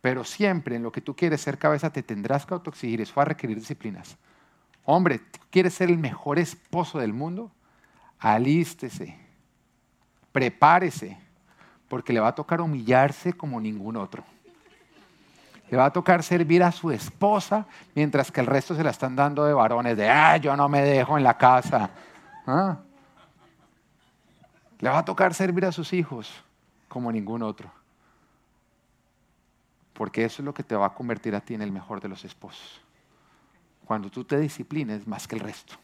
Pero 0.01 0.24
siempre 0.24 0.76
en 0.76 0.84
lo 0.84 0.91
que 0.91 1.01
tú 1.01 1.16
quieres 1.16 1.41
ser 1.41 1.58
cabeza 1.58 1.89
te 1.91 2.04
tendrás 2.04 2.45
que 2.45 2.54
autoexigir, 2.54 3.01
eso 3.01 3.14
va 3.16 3.24
a 3.24 3.26
requerir 3.26 3.58
disciplinas. 3.58 4.18
Hombre, 4.86 5.22
¿quieres 5.50 5.74
ser 5.74 5.90
el 5.90 5.98
mejor 5.98 6.40
esposo 6.40 7.00
del 7.00 7.14
mundo? 7.14 7.52
Alístese, 8.20 9.18
prepárese, 10.32 11.18
porque 11.88 12.14
le 12.14 12.20
va 12.20 12.30
a 12.30 12.36
tocar 12.36 12.60
humillarse 12.62 13.34
como 13.34 13.62
ningún 13.62 13.98
otro. 13.98 14.24
Le 15.70 15.78
va 15.78 15.86
a 15.86 15.94
tocar 15.94 16.22
servir 16.22 16.62
a 16.64 16.72
su 16.72 16.92
esposa 16.92 17.66
mientras 17.96 18.32
que 18.32 18.42
el 18.42 18.48
resto 18.48 18.76
se 18.76 18.84
la 18.84 18.92
están 18.92 19.16
dando 19.16 19.46
de 19.46 19.54
varones, 19.54 19.98
de, 19.98 20.10
ah, 20.10 20.38
yo 20.38 20.56
no 20.56 20.70
me 20.70 20.82
dejo 20.82 21.18
en 21.18 21.24
la 21.24 21.38
casa. 21.38 21.90
¿Ah? 22.46 22.78
Le 24.80 24.90
va 24.90 25.00
a 25.00 25.06
tocar 25.06 25.34
servir 25.34 25.66
a 25.66 25.72
sus 25.72 25.94
hijos 25.94 26.30
como 26.90 27.12
ningún 27.12 27.42
otro. 27.42 27.72
Porque 29.94 30.26
eso 30.26 30.42
es 30.42 30.46
lo 30.46 30.54
que 30.54 30.64
te 30.64 30.76
va 30.76 30.88
a 30.88 30.94
convertir 30.94 31.34
a 31.36 31.42
ti 31.42 31.54
en 31.54 31.62
el 31.62 31.72
mejor 31.72 32.02
de 32.02 32.10
los 32.10 32.26
esposos. 32.26 32.83
Cuando 33.86 34.10
tú 34.10 34.24
te 34.24 34.40
disciplines 34.40 35.08
más 35.08 35.28
que 35.28 35.36
el 35.36 35.42
resto. 35.42 35.76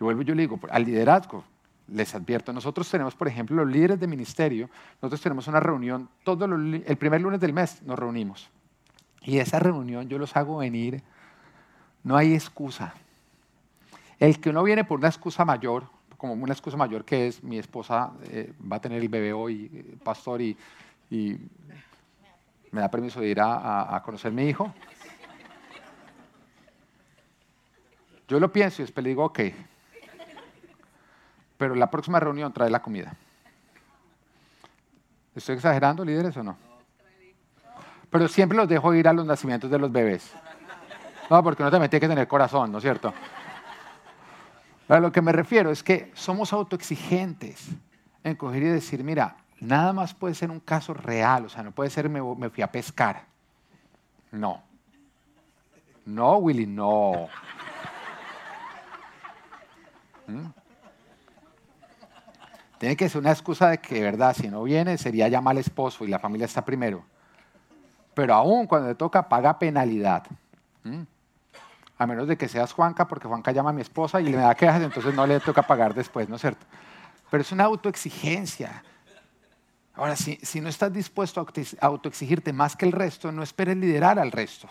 Y 0.00 0.04
vuelvo 0.04 0.22
yo 0.22 0.34
le 0.34 0.42
digo, 0.42 0.58
al 0.70 0.84
liderazgo, 0.84 1.44
les 1.92 2.14
advierto, 2.14 2.52
nosotros 2.52 2.88
tenemos, 2.88 3.14
por 3.14 3.28
ejemplo, 3.28 3.64
los 3.64 3.72
líderes 3.72 3.98
de 3.98 4.06
ministerio, 4.06 4.70
nosotros 5.02 5.20
tenemos 5.20 5.48
una 5.48 5.60
reunión, 5.60 6.08
todo 6.24 6.44
el 6.44 6.96
primer 6.96 7.20
lunes 7.20 7.40
del 7.40 7.52
mes 7.52 7.82
nos 7.82 7.98
reunimos. 7.98 8.48
Y 9.22 9.38
esa 9.38 9.58
reunión 9.58 10.08
yo 10.08 10.18
los 10.18 10.36
hago 10.36 10.58
venir, 10.58 11.02
no 12.02 12.16
hay 12.16 12.34
excusa. 12.34 12.94
El 14.18 14.40
que 14.40 14.50
uno 14.50 14.62
viene 14.62 14.84
por 14.84 14.98
una 14.98 15.08
excusa 15.08 15.44
mayor, 15.44 15.84
como 16.16 16.34
una 16.34 16.52
excusa 16.52 16.76
mayor 16.76 17.04
que 17.04 17.28
es 17.28 17.42
mi 17.42 17.58
esposa 17.58 18.12
eh, 18.24 18.52
va 18.70 18.76
a 18.76 18.80
tener 18.80 19.00
el 19.00 19.08
bebé 19.08 19.32
hoy, 19.32 19.70
eh, 19.72 19.96
pastor, 20.02 20.40
y, 20.42 20.56
me 22.72 22.80
da 22.80 22.88
permiso 22.88 23.20
de 23.20 23.28
ir 23.28 23.40
a, 23.40 23.96
a 23.96 24.00
conocer 24.00 24.30
a 24.30 24.34
mi 24.34 24.44
hijo. 24.44 24.72
Yo 28.30 28.38
lo 28.38 28.52
pienso 28.52 28.80
y 28.80 28.84
después 28.84 29.02
le 29.02 29.08
digo, 29.08 29.24
ok, 29.24 29.40
pero 31.58 31.74
la 31.74 31.90
próxima 31.90 32.20
reunión 32.20 32.52
trae 32.52 32.70
la 32.70 32.80
comida. 32.80 33.12
¿Estoy 35.34 35.56
exagerando, 35.56 36.04
líderes, 36.04 36.36
o 36.36 36.44
no? 36.44 36.56
Pero 38.08 38.28
siempre 38.28 38.56
los 38.56 38.68
dejo 38.68 38.94
ir 38.94 39.08
a 39.08 39.12
los 39.12 39.26
nacimientos 39.26 39.68
de 39.68 39.78
los 39.78 39.90
bebés. 39.90 40.32
No, 41.28 41.42
porque 41.42 41.64
uno 41.64 41.72
también 41.72 41.90
tiene 41.90 42.00
que 42.02 42.08
tener 42.08 42.28
corazón, 42.28 42.70
¿no 42.70 42.78
es 42.78 42.82
cierto? 42.82 43.12
A 44.88 45.00
lo 45.00 45.10
que 45.10 45.22
me 45.22 45.32
refiero 45.32 45.72
es 45.72 45.82
que 45.82 46.12
somos 46.14 46.52
autoexigentes 46.52 47.66
en 48.22 48.36
coger 48.36 48.62
y 48.62 48.66
decir, 48.66 49.02
mira, 49.02 49.38
nada 49.58 49.92
más 49.92 50.14
puede 50.14 50.36
ser 50.36 50.52
un 50.52 50.60
caso 50.60 50.94
real, 50.94 51.46
o 51.46 51.48
sea, 51.48 51.64
no 51.64 51.72
puede 51.72 51.90
ser 51.90 52.08
me, 52.08 52.22
me 52.22 52.48
fui 52.48 52.62
a 52.62 52.70
pescar. 52.70 53.24
No. 54.30 54.62
No, 56.06 56.36
Willy, 56.36 56.66
no. 56.66 57.28
Tiene 62.78 62.96
que 62.96 63.08
ser 63.08 63.20
una 63.20 63.30
excusa 63.30 63.68
de 63.68 63.78
que, 63.78 63.96
de 63.96 64.00
verdad, 64.00 64.34
si 64.34 64.48
no 64.48 64.62
viene, 64.62 64.96
sería 64.96 65.28
ya 65.28 65.42
mal 65.42 65.58
esposo 65.58 66.04
y 66.04 66.08
la 66.08 66.18
familia 66.18 66.46
está 66.46 66.64
primero. 66.64 67.04
Pero 68.14 68.34
aún 68.34 68.66
cuando 68.66 68.88
le 68.88 68.94
toca, 68.94 69.28
paga 69.28 69.58
penalidad. 69.58 70.24
A 71.98 72.06
menos 72.06 72.26
de 72.26 72.38
que 72.38 72.48
seas 72.48 72.72
Juanca, 72.72 73.06
porque 73.06 73.28
Juanca 73.28 73.52
llama 73.52 73.70
a 73.70 73.72
mi 73.74 73.82
esposa 73.82 74.20
y 74.20 74.24
le 74.24 74.38
da 74.38 74.54
quejas, 74.54 74.82
entonces 74.82 75.14
no 75.14 75.26
le 75.26 75.40
toca 75.40 75.62
pagar 75.62 75.92
después, 75.92 76.28
¿no 76.28 76.36
es 76.36 76.40
cierto? 76.40 76.64
Pero 77.30 77.42
es 77.42 77.52
una 77.52 77.64
autoexigencia. 77.64 78.82
Ahora, 79.94 80.16
si, 80.16 80.36
si 80.42 80.62
no 80.62 80.70
estás 80.70 80.90
dispuesto 80.90 81.46
a 81.80 81.86
autoexigirte 81.86 82.54
más 82.54 82.76
que 82.76 82.86
el 82.86 82.92
resto, 82.92 83.30
no 83.30 83.42
esperes 83.42 83.76
liderar 83.76 84.18
al 84.18 84.32
resto. 84.32 84.68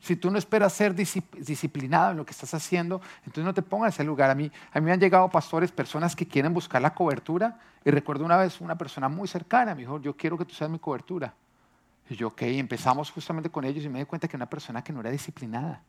Si 0.00 0.16
tú 0.16 0.30
no 0.30 0.38
esperas 0.38 0.72
ser 0.72 0.94
disciplinado 0.94 2.12
en 2.12 2.18
lo 2.18 2.24
que 2.24 2.30
estás 2.30 2.54
haciendo, 2.54 3.00
entonces 3.18 3.44
no 3.44 3.52
te 3.52 3.62
pongas 3.62 3.88
en 3.88 3.94
ese 3.94 4.04
lugar. 4.04 4.30
A 4.30 4.34
mí, 4.34 4.50
a 4.72 4.80
mí 4.80 4.86
me 4.86 4.92
han 4.92 5.00
llegado 5.00 5.28
pastores, 5.28 5.72
personas 5.72 6.14
que 6.14 6.26
quieren 6.26 6.54
buscar 6.54 6.80
la 6.80 6.94
cobertura. 6.94 7.58
Y 7.84 7.90
recuerdo 7.90 8.24
una 8.24 8.36
vez 8.36 8.60
una 8.60 8.78
persona 8.78 9.08
muy 9.08 9.26
cercana, 9.26 9.74
me 9.74 9.80
dijo, 9.80 10.00
yo 10.00 10.16
quiero 10.16 10.38
que 10.38 10.44
tú 10.44 10.54
seas 10.54 10.70
mi 10.70 10.78
cobertura. 10.78 11.34
Y 12.08 12.16
yo, 12.16 12.28
ok, 12.28 12.42
empezamos 12.42 13.10
justamente 13.10 13.50
con 13.50 13.64
ellos 13.64 13.84
y 13.84 13.88
me 13.88 13.98
di 13.98 14.04
cuenta 14.04 14.28
que 14.28 14.36
una 14.36 14.46
persona 14.46 14.82
que 14.82 14.92
no 14.92 15.00
era 15.00 15.10
disciplinada. 15.10 15.82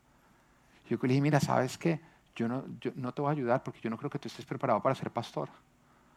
Yo 0.88 0.98
le 1.00 1.08
dije, 1.08 1.20
mira, 1.20 1.40
¿sabes 1.40 1.78
qué? 1.78 2.00
Yo 2.34 2.48
no, 2.48 2.64
yo 2.80 2.90
no 2.96 3.12
te 3.12 3.22
voy 3.22 3.28
a 3.28 3.32
ayudar 3.32 3.62
porque 3.62 3.80
yo 3.80 3.90
no 3.90 3.96
creo 3.96 4.10
que 4.10 4.18
tú 4.18 4.28
estés 4.28 4.44
preparado 4.44 4.82
para 4.82 4.94
ser 4.94 5.10
pastor. 5.10 5.48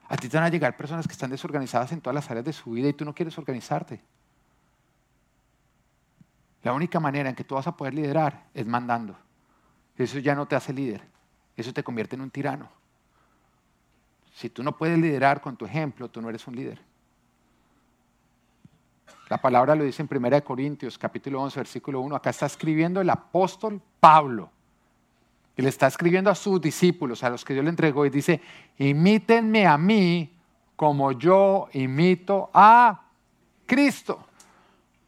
A 0.10 0.18
ti 0.18 0.28
te 0.28 0.38
van 0.38 0.46
a 0.46 0.50
llegar 0.50 0.76
personas 0.76 1.08
que 1.08 1.14
están 1.14 1.30
desorganizadas 1.30 1.91
en 1.91 2.02
todas 2.02 2.16
las 2.16 2.30
áreas 2.30 2.46
de 2.46 2.54
su 2.54 2.72
vida 2.72 2.89
y 2.89 2.94
tú 2.94 3.06
no 3.06 3.14
quieres 3.14 3.38
organizarte. 3.38 4.02
La 6.64 6.74
única 6.74 6.99
manera 6.99 7.30
en 7.30 7.36
que 7.36 7.43
tú 7.43 7.55
vas 7.55 7.68
a 7.68 7.76
poder 7.76 7.93
liderar 7.93 8.45
es 8.53 8.66
mandando. 8.66 9.16
Eso 9.97 10.20
ya 10.20 10.34
no 10.34 10.45
te 10.45 10.55
hace 10.55 10.74
líder. 10.74 11.03
Eso 11.55 11.74
te 11.74 11.84
convierte 11.84 12.16
en 12.16 12.22
un 12.22 12.32
tirano. 12.32 12.70
Si 14.34 14.49
tú 14.49 14.64
no 14.64 14.76
puedes 14.76 14.97
liderar 14.97 15.41
con 15.41 15.55
tu 15.55 15.66
ejemplo, 15.66 16.09
tú 16.09 16.22
no 16.22 16.30
eres 16.30 16.47
un 16.47 16.55
líder. 16.55 16.82
La 19.30 19.38
palabra 19.38 19.76
lo 19.76 19.84
dice 19.84 20.01
en 20.01 20.09
1 20.11 20.43
Corintios, 20.43 20.97
capítulo 20.97 21.41
11, 21.41 21.59
versículo 21.59 22.01
1. 22.01 22.16
Acá 22.16 22.30
está 22.30 22.45
escribiendo 22.45 23.01
el 23.01 23.09
apóstol 23.09 23.82
Pablo. 23.99 24.49
Y 25.55 25.61
le 25.61 25.70
está 25.70 25.88
escribiendo 25.88 26.30
a 26.30 26.36
sus 26.36 26.59
discípulos, 26.59 27.24
a 27.24 27.30
los 27.30 27.45
que 27.45 27.53
Dios 27.53 27.64
le 27.64 27.70
entregó, 27.70 28.05
y 28.05 28.09
dice, 28.09 28.41
imítenme 28.78 29.68
a 29.68 29.78
mí 29.78 30.34
como 30.76 31.11
yo 31.11 31.68
imito 31.74 32.49
a 32.53 33.03
Cristo. 33.66 34.26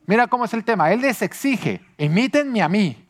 Mira 0.07 0.27
cómo 0.27 0.45
es 0.45 0.53
el 0.53 0.63
tema. 0.63 0.91
Él 0.91 1.01
les 1.01 1.21
exige, 1.21 1.81
imítenme 1.97 2.61
a 2.61 2.69
mí. 2.69 3.07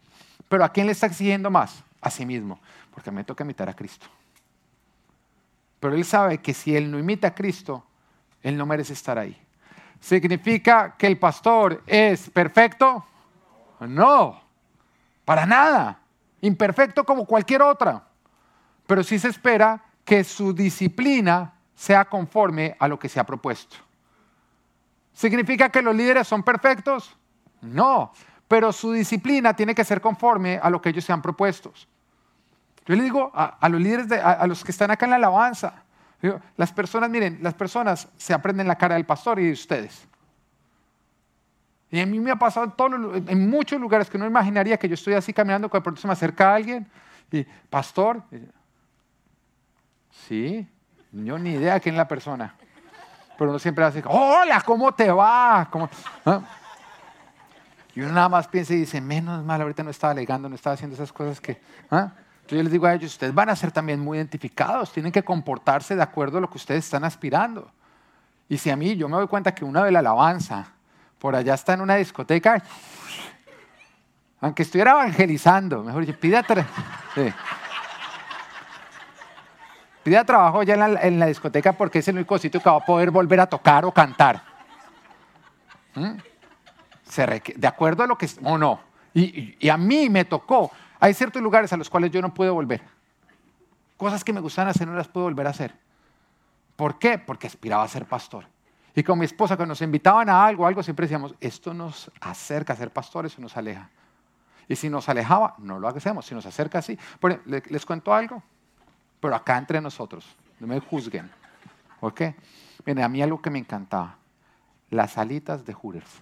Pero 0.47 0.63
¿a 0.63 0.69
quién 0.69 0.85
le 0.85 0.93
está 0.93 1.07
exigiendo 1.07 1.49
más? 1.49 1.83
A 2.01 2.09
sí 2.09 2.25
mismo. 2.25 2.59
Porque 2.93 3.11
me 3.11 3.23
toca 3.23 3.43
imitar 3.43 3.67
a 3.67 3.73
Cristo. 3.73 4.07
Pero 5.79 5.95
él 5.95 6.05
sabe 6.05 6.39
que 6.39 6.53
si 6.53 6.75
él 6.75 6.89
no 6.89 6.97
imita 6.97 7.27
a 7.27 7.35
Cristo, 7.35 7.85
él 8.41 8.57
no 8.57 8.65
merece 8.65 8.93
estar 8.93 9.17
ahí. 9.17 9.39
¿Significa 9.99 10.95
que 10.97 11.07
el 11.07 11.17
pastor 11.17 11.83
es 11.85 12.29
perfecto? 12.29 13.05
No, 13.79 14.41
para 15.25 15.45
nada. 15.45 15.99
Imperfecto 16.41 17.03
como 17.03 17.25
cualquier 17.25 17.61
otra. 17.61 18.03
Pero 18.87 19.03
sí 19.03 19.19
se 19.19 19.29
espera 19.29 19.83
que 20.03 20.23
su 20.23 20.53
disciplina 20.53 21.53
sea 21.75 22.05
conforme 22.05 22.75
a 22.79 22.87
lo 22.87 22.97
que 22.97 23.09
se 23.09 23.19
ha 23.19 23.25
propuesto. 23.25 23.75
¿Significa 25.15 25.69
que 25.69 25.81
los 25.81 25.95
líderes 25.95 26.27
son 26.27 26.43
perfectos? 26.43 27.17
No, 27.61 28.11
pero 28.49 28.73
su 28.73 28.91
disciplina 28.91 29.55
tiene 29.55 29.73
que 29.73 29.85
ser 29.85 30.01
conforme 30.01 30.59
a 30.61 30.69
lo 30.69 30.81
que 30.81 30.89
ellos 30.89 31.05
se 31.05 31.13
han 31.13 31.21
propuesto. 31.21 31.73
Yo 32.85 32.95
le 32.95 33.01
digo 33.01 33.31
a, 33.33 33.67
los 33.69 33.81
líderes, 33.81 34.11
a, 34.11 34.45
los 34.45 34.63
que 34.63 34.71
están 34.71 34.91
acá 34.91 35.05
en 35.05 35.11
la 35.11 35.15
alabanza, 35.15 35.83
las 36.57 36.73
personas, 36.73 37.09
miren, 37.09 37.39
las 37.41 37.53
personas 37.53 38.09
se 38.17 38.33
aprenden 38.33 38.67
la 38.67 38.77
cara 38.77 38.95
del 38.95 39.05
pastor 39.05 39.39
y 39.39 39.45
de 39.47 39.53
ustedes. 39.53 40.05
Y 41.89 41.99
a 42.01 42.05
mí 42.05 42.19
me 42.19 42.31
ha 42.31 42.35
pasado 42.35 42.75
en, 43.13 43.29
en 43.29 43.49
muchos 43.49 43.79
lugares 43.79 44.09
que 44.09 44.17
no 44.17 44.25
imaginaría 44.25 44.77
que 44.77 44.89
yo 44.89 44.95
estoy 44.95 45.13
así 45.13 45.31
caminando, 45.31 45.69
cuando 45.69 45.81
de 45.81 45.85
pronto 45.85 46.01
se 46.01 46.07
me 46.07 46.13
acerca 46.13 46.53
alguien 46.53 46.87
y, 47.31 47.43
pastor, 47.69 48.21
sí, 50.27 50.67
yo 51.11 51.39
ni 51.39 51.51
idea 51.51 51.79
quién 51.79 51.95
es 51.95 51.97
la 51.97 52.07
persona. 52.07 52.55
Pero 53.37 53.49
uno 53.49 53.59
siempre 53.59 53.83
hace, 53.83 54.03
hola, 54.05 54.61
¿cómo 54.61 54.91
te 54.93 55.11
va? 55.11 55.69
¿Ah? 56.25 56.41
Y 57.93 58.01
uno 58.01 58.13
nada 58.13 58.29
más 58.29 58.47
piensa 58.47 58.73
y 58.73 58.77
dice, 58.77 58.99
menos 58.99 59.43
mal, 59.43 59.61
ahorita 59.61 59.83
no 59.83 59.89
estaba 59.89 60.11
alegando, 60.11 60.49
no 60.49 60.55
estaba 60.55 60.73
haciendo 60.73 60.95
esas 60.95 61.13
cosas 61.13 61.39
que... 61.39 61.61
¿ah? 61.91 62.11
Entonces 62.35 62.57
yo 62.57 62.63
les 62.63 62.71
digo 62.71 62.85
a 62.85 62.93
ellos, 62.93 63.11
ustedes 63.11 63.33
van 63.33 63.49
a 63.49 63.55
ser 63.55 63.71
también 63.71 63.99
muy 63.99 64.17
identificados, 64.17 64.91
tienen 64.91 65.11
que 65.11 65.23
comportarse 65.23 65.95
de 65.95 66.03
acuerdo 66.03 66.37
a 66.37 66.41
lo 66.41 66.49
que 66.49 66.57
ustedes 66.57 66.85
están 66.85 67.03
aspirando. 67.03 67.71
Y 68.47 68.57
si 68.57 68.69
a 68.69 68.75
mí 68.75 68.95
yo 68.95 69.09
me 69.09 69.17
doy 69.17 69.27
cuenta 69.27 69.55
que 69.55 69.65
una 69.65 69.83
de 69.83 69.91
la 69.91 69.99
alabanza 69.99 70.67
por 71.17 71.35
allá 71.35 71.55
está 71.55 71.73
en 71.73 71.81
una 71.81 71.95
discoteca, 71.95 72.61
aunque 74.41 74.61
estuviera 74.61 74.91
evangelizando, 74.91 75.81
mejor 75.81 76.05
dicho, 76.05 76.19
pida. 76.19 76.45
Sí. 77.15 77.33
Pida 80.05 80.23
trabajo 80.23 80.61
ya 80.61 80.75
en 80.75 81.17
la, 81.17 81.25
discoteca 81.25 81.73
porque 81.73 81.97
es 81.97 82.07
el 82.07 82.17
único 82.17 82.37
sitio 82.37 82.61
que 82.61 82.69
va 82.69 82.75
a 82.75 82.85
poder 82.85 83.09
volver 83.09 83.39
a 83.39 83.47
tocar 83.47 83.85
o 83.85 83.91
cantar. 83.91 84.43
¿Mm? 85.95 86.17
de 87.55 87.67
acuerdo 87.67 88.03
a 88.03 88.07
lo 88.07 88.15
que... 88.15 88.29
o 88.43 88.55
no. 88.55 88.81
Y, 89.15 89.67
a 89.67 89.77
mí 89.77 90.07
me 90.11 90.23
tocó. 90.23 90.71
Hay 90.99 91.15
ciertos 91.15 91.41
lugares 91.41 91.73
a 91.73 91.77
los 91.77 91.89
cuales 91.89 92.11
yo 92.11 92.21
no 92.21 92.31
puedo 92.31 92.53
volver. 92.53 92.83
Cosas 93.97 94.23
que 94.23 94.31
me 94.31 94.41
gustan 94.41 94.67
hacer 94.67 94.87
no 94.87 94.93
las 94.93 95.07
puedo 95.07 95.25
volver 95.25 95.47
a 95.47 95.49
hacer. 95.49 95.73
¿Por 96.75 96.99
qué? 96.99 97.17
Porque 97.17 97.47
aspiraba 97.47 97.81
a 97.81 97.87
ser 97.87 98.05
pastor. 98.05 98.45
Y 98.93 99.01
con 99.01 99.17
mi 99.17 99.25
esposa, 99.25 99.57
cuando 99.57 99.71
nos 99.71 99.81
invitaban 99.81 100.29
a 100.29 100.45
algo, 100.45 100.67
algo, 100.67 100.83
siempre 100.83 101.05
decíamos, 101.05 101.33
esto 101.41 101.73
nos 101.73 102.11
acerca 102.21 102.73
a 102.73 102.75
ser 102.75 102.91
pastores 102.91 103.35
o 103.39 103.41
nos 103.41 103.57
aleja. 103.57 103.89
Y 104.67 104.75
si 104.75 104.87
nos 104.87 105.09
alejaba, 105.09 105.55
no 105.57 105.79
lo 105.79 105.87
hacemos. 105.87 106.27
Si 106.27 106.35
nos 106.35 106.45
acerca, 106.45 106.83
sí. 106.83 106.95
les 107.55 107.85
cuento 107.87 108.13
algo 108.13 108.43
pero 109.25 109.37
acá 109.37 109.57
entre 109.57 109.81
nosotros, 109.81 110.23
no 110.59 110.67
me 110.67 110.79
juzguen. 110.79 111.31
¿Ok? 111.99 112.21
Miren, 112.85 113.03
a 113.03 113.09
mí 113.09 113.23
algo 113.23 113.41
que 113.41 113.49
me 113.49 113.57
encantaba, 113.57 114.17
las 114.91 115.17
alitas 115.17 115.65
de 115.65 115.73
Hooters. 115.73 116.21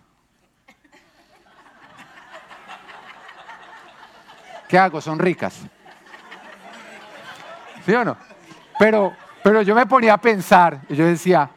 ¿Qué 4.69 4.79
hago? 4.79 5.01
Son 5.01 5.19
ricas. 5.19 5.63
¿Sí 7.85 7.93
o 7.93 8.05
no? 8.05 8.15
Pero, 8.79 9.13
pero 9.43 9.61
yo 9.63 9.75
me 9.75 9.85
ponía 9.85 10.13
a 10.13 10.21
pensar, 10.21 10.79
y 10.87 10.95
yo 10.95 11.05
decía, 11.05 11.49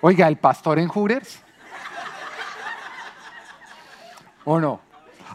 oiga, 0.00 0.28
¿el 0.28 0.36
pastor 0.36 0.78
en 0.78 0.86
Hooters? 0.86 1.42
¿O 4.44 4.60
no? 4.60 4.80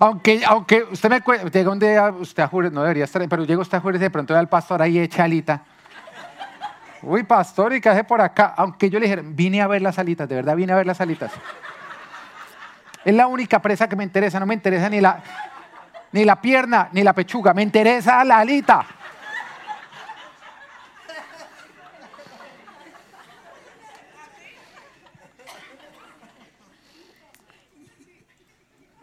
Aunque, 0.04 0.42
aunque 0.46 0.84
usted 0.92 1.10
me 1.10 1.22
llega 1.50 1.72
un 1.72 1.80
día, 1.80 2.10
usted 2.10 2.44
a 2.44 2.50
no 2.52 2.82
debería 2.82 3.06
estar, 3.06 3.26
pero 3.30 3.46
llega 3.46 3.62
usted 3.62 3.78
a 3.78 3.80
Jures 3.80 4.02
y 4.02 4.04
de 4.04 4.10
pronto 4.10 4.34
ve 4.34 4.40
al 4.42 4.50
pastor 4.50 4.82
ahí 4.82 5.00
echa 5.00 5.24
alita. 5.24 5.62
Uy, 7.02 7.24
pastor, 7.24 7.72
¿y 7.72 7.80
qué 7.80 7.88
hace 7.88 8.04
por 8.04 8.20
acá? 8.20 8.54
Aunque 8.58 8.90
yo 8.90 9.00
le 9.00 9.06
dijera, 9.06 9.22
vine 9.24 9.62
a 9.62 9.68
ver 9.68 9.82
las 9.82 9.98
alitas, 9.98 10.28
de 10.28 10.36
verdad 10.36 10.58
vine 10.58 10.74
a 10.74 10.76
ver 10.76 10.86
las 10.86 11.00
alitas. 11.00 11.32
Es 13.06 13.16
la 13.16 13.28
única 13.28 13.62
presa 13.62 13.88
que 13.88 13.96
me 13.96 14.04
interesa, 14.04 14.42
no 14.42 14.46
me 14.46 14.56
interesa 14.56 14.90
ni 14.90 15.00
la, 15.00 15.24
ni 16.12 16.26
la 16.26 16.36
pierna, 16.42 16.90
ni 16.92 17.02
la 17.02 17.14
pechuga, 17.14 17.54
me 17.54 17.62
interesa 17.62 18.26
la 18.26 18.40
alita. 18.40 18.86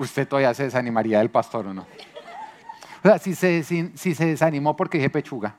¿Usted 0.01 0.27
todavía 0.27 0.55
se 0.55 0.63
desanimaría 0.63 1.19
del 1.19 1.29
pastor 1.29 1.67
o 1.67 1.75
no? 1.75 1.83
O 1.83 3.03
sea, 3.03 3.19
si 3.19 3.35
se, 3.35 3.63
si, 3.63 3.93
si 3.95 4.15
se 4.15 4.25
desanimó 4.25 4.75
porque 4.75 4.97
dije 4.97 5.11
pechuga. 5.11 5.57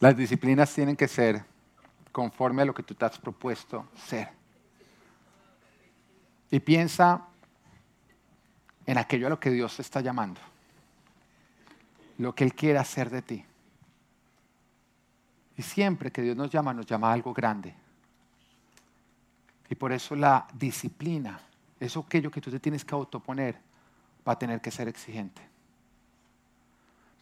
Las 0.00 0.16
disciplinas 0.16 0.74
tienen 0.74 0.96
que 0.96 1.06
ser 1.06 1.44
conforme 2.10 2.62
a 2.62 2.64
lo 2.64 2.74
que 2.74 2.82
tú 2.82 2.92
te 2.96 3.04
has 3.04 3.16
propuesto 3.20 3.88
ser. 3.94 4.30
Y 6.50 6.58
piensa 6.58 7.28
en 8.84 8.98
aquello 8.98 9.28
a 9.28 9.30
lo 9.30 9.38
que 9.38 9.50
Dios 9.50 9.76
te 9.76 9.82
está 9.82 10.00
llamando, 10.00 10.40
lo 12.18 12.34
que 12.34 12.44
Él 12.44 12.54
quiere 12.54 12.78
hacer 12.78 13.10
de 13.10 13.22
ti. 13.22 13.44
Y 15.56 15.62
siempre 15.62 16.10
que 16.10 16.22
Dios 16.22 16.36
nos 16.36 16.50
llama, 16.50 16.74
nos 16.74 16.86
llama 16.86 17.10
a 17.10 17.12
algo 17.12 17.32
grande. 17.32 17.74
Y 19.68 19.74
por 19.74 19.92
eso 19.92 20.14
la 20.14 20.46
disciplina, 20.54 21.40
eso 21.80 22.00
aquello 22.00 22.30
que 22.30 22.40
tú 22.40 22.50
te 22.50 22.60
tienes 22.60 22.84
que 22.84 22.94
autoponer, 22.94 23.58
va 24.26 24.32
a 24.32 24.38
tener 24.38 24.60
que 24.60 24.70
ser 24.70 24.88
exigente. 24.88 25.42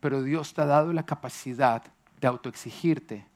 Pero 0.00 0.22
Dios 0.22 0.52
te 0.52 0.60
ha 0.60 0.66
dado 0.66 0.92
la 0.92 1.04
capacidad 1.04 1.82
de 2.20 2.26
autoexigirte 2.26 3.26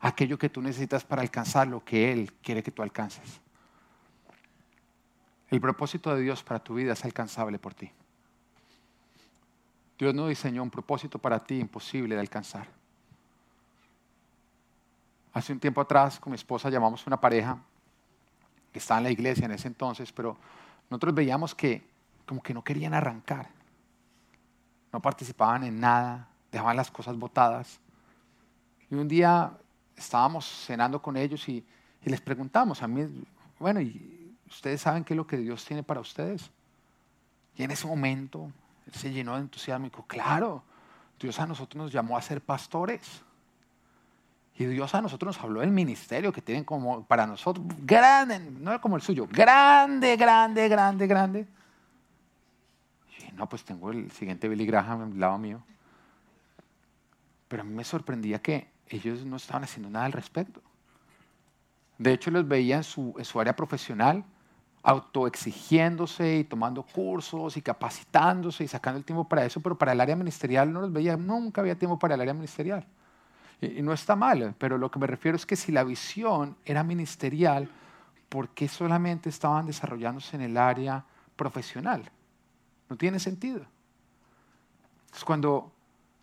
aquello 0.00 0.38
que 0.38 0.48
tú 0.48 0.60
necesitas 0.62 1.04
para 1.04 1.22
alcanzar 1.22 1.66
lo 1.68 1.84
que 1.84 2.12
Él 2.12 2.32
quiere 2.42 2.62
que 2.62 2.70
tú 2.70 2.82
alcances. 2.82 3.40
El 5.50 5.60
propósito 5.60 6.14
de 6.14 6.22
Dios 6.22 6.42
para 6.42 6.62
tu 6.62 6.74
vida 6.74 6.92
es 6.92 7.04
alcanzable 7.04 7.58
por 7.58 7.74
ti. 7.74 7.90
Dios 9.98 10.14
no 10.14 10.28
diseñó 10.28 10.62
un 10.62 10.70
propósito 10.70 11.18
para 11.18 11.40
ti 11.40 11.58
imposible 11.58 12.14
de 12.14 12.20
alcanzar. 12.20 12.68
Hace 15.32 15.52
un 15.52 15.60
tiempo 15.60 15.80
atrás 15.80 16.20
con 16.20 16.30
mi 16.30 16.36
esposa 16.36 16.70
llamamos 16.70 17.02
a 17.02 17.04
una 17.06 17.20
pareja 17.20 17.58
que 18.72 18.78
estaba 18.78 18.98
en 18.98 19.04
la 19.04 19.10
iglesia 19.10 19.44
en 19.46 19.52
ese 19.52 19.68
entonces, 19.68 20.12
pero 20.12 20.36
nosotros 20.88 21.14
veíamos 21.14 21.54
que 21.54 21.86
como 22.26 22.42
que 22.42 22.54
no 22.54 22.62
querían 22.62 22.94
arrancar. 22.94 23.48
No 24.92 25.00
participaban 25.00 25.64
en 25.64 25.80
nada, 25.80 26.28
dejaban 26.52 26.76
las 26.76 26.90
cosas 26.90 27.16
botadas. 27.16 27.80
Y 28.90 28.94
un 28.94 29.08
día 29.08 29.52
estábamos 29.96 30.46
cenando 30.46 31.00
con 31.02 31.16
ellos 31.16 31.48
y, 31.48 31.64
les 32.04 32.20
preguntamos, 32.22 32.82
a 32.82 32.88
mí, 32.88 33.06
bueno, 33.58 33.82
¿y 33.82 34.34
ustedes 34.48 34.80
saben 34.80 35.04
qué 35.04 35.12
es 35.12 35.16
lo 35.16 35.26
que 35.26 35.36
Dios 35.36 35.62
tiene 35.64 35.82
para 35.82 36.00
ustedes? 36.00 36.50
Y 37.54 37.64
en 37.64 37.70
ese 37.70 37.86
momento 37.86 38.50
él 38.88 38.94
se 38.94 39.12
llenó 39.12 39.34
de 39.34 39.42
entusiasmo 39.42 39.86
y 39.86 39.90
dijo, 39.90 40.04
claro, 40.06 40.62
Dios 41.20 41.38
a 41.38 41.46
nosotros 41.46 41.84
nos 41.84 41.92
llamó 41.92 42.16
a 42.16 42.22
ser 42.22 42.40
pastores. 42.40 43.22
Y 44.56 44.64
Dios 44.64 44.94
a 44.94 45.02
nosotros 45.02 45.36
nos 45.36 45.44
habló 45.44 45.60
del 45.60 45.70
ministerio 45.70 46.32
que 46.32 46.42
tienen 46.42 46.64
como 46.64 47.04
para 47.04 47.26
nosotros 47.26 47.64
grande, 47.80 48.40
no 48.40 48.70
era 48.70 48.80
como 48.80 48.96
el 48.96 49.02
suyo, 49.02 49.28
grande, 49.30 50.16
grande, 50.16 50.68
grande, 50.68 51.06
grande. 51.06 51.46
Y 53.28 53.32
no, 53.32 53.48
pues 53.48 53.62
tengo 53.62 53.92
el 53.92 54.10
siguiente 54.10 54.48
Billy 54.48 54.66
Graham 54.66 55.02
al 55.02 55.20
lado 55.20 55.38
mío. 55.38 55.62
Pero 57.46 57.62
a 57.62 57.64
mí 57.64 57.74
me 57.74 57.84
sorprendía 57.84 58.40
que 58.40 58.68
ellos 58.88 59.24
no 59.24 59.36
estaban 59.36 59.64
haciendo 59.64 59.90
nada 59.90 60.06
al 60.06 60.12
respecto. 60.12 60.62
De 61.98 62.12
hecho, 62.12 62.30
los 62.30 62.48
veía 62.48 62.78
en 62.78 62.84
su, 62.84 63.14
área 63.38 63.54
profesional 63.54 64.24
autoexigiéndose 64.88 66.38
y 66.38 66.44
tomando 66.44 66.82
cursos 66.82 67.58
y 67.58 67.60
capacitándose 67.60 68.64
y 68.64 68.68
sacando 68.68 68.96
el 68.96 69.04
tiempo 69.04 69.28
para 69.28 69.44
eso, 69.44 69.60
pero 69.60 69.76
para 69.76 69.92
el 69.92 70.00
área 70.00 70.16
ministerial 70.16 70.72
no 70.72 70.80
los 70.80 70.90
veía, 70.90 71.14
nunca 71.14 71.60
había 71.60 71.78
tiempo 71.78 71.98
para 71.98 72.14
el 72.14 72.22
área 72.22 72.32
ministerial. 72.32 72.86
Y, 73.60 73.82
no 73.82 73.92
está 73.92 74.16
mal, 74.16 74.54
pero 74.56 74.78
lo 74.78 74.90
que 74.90 74.98
me 74.98 75.06
refiero 75.06 75.36
es 75.36 75.44
que 75.44 75.56
si 75.56 75.72
la 75.72 75.84
visión 75.84 76.56
era 76.64 76.82
ministerial, 76.84 77.68
¿por 78.30 78.48
qué 78.48 78.66
solamente 78.66 79.28
estaban 79.28 79.66
desarrollándose 79.66 80.36
en 80.36 80.42
el 80.42 80.56
área 80.56 81.04
profesional? 81.36 82.10
No 82.88 82.96
tiene 82.96 83.18
sentido. 83.18 83.66
Es 85.14 85.22
cuando 85.22 85.70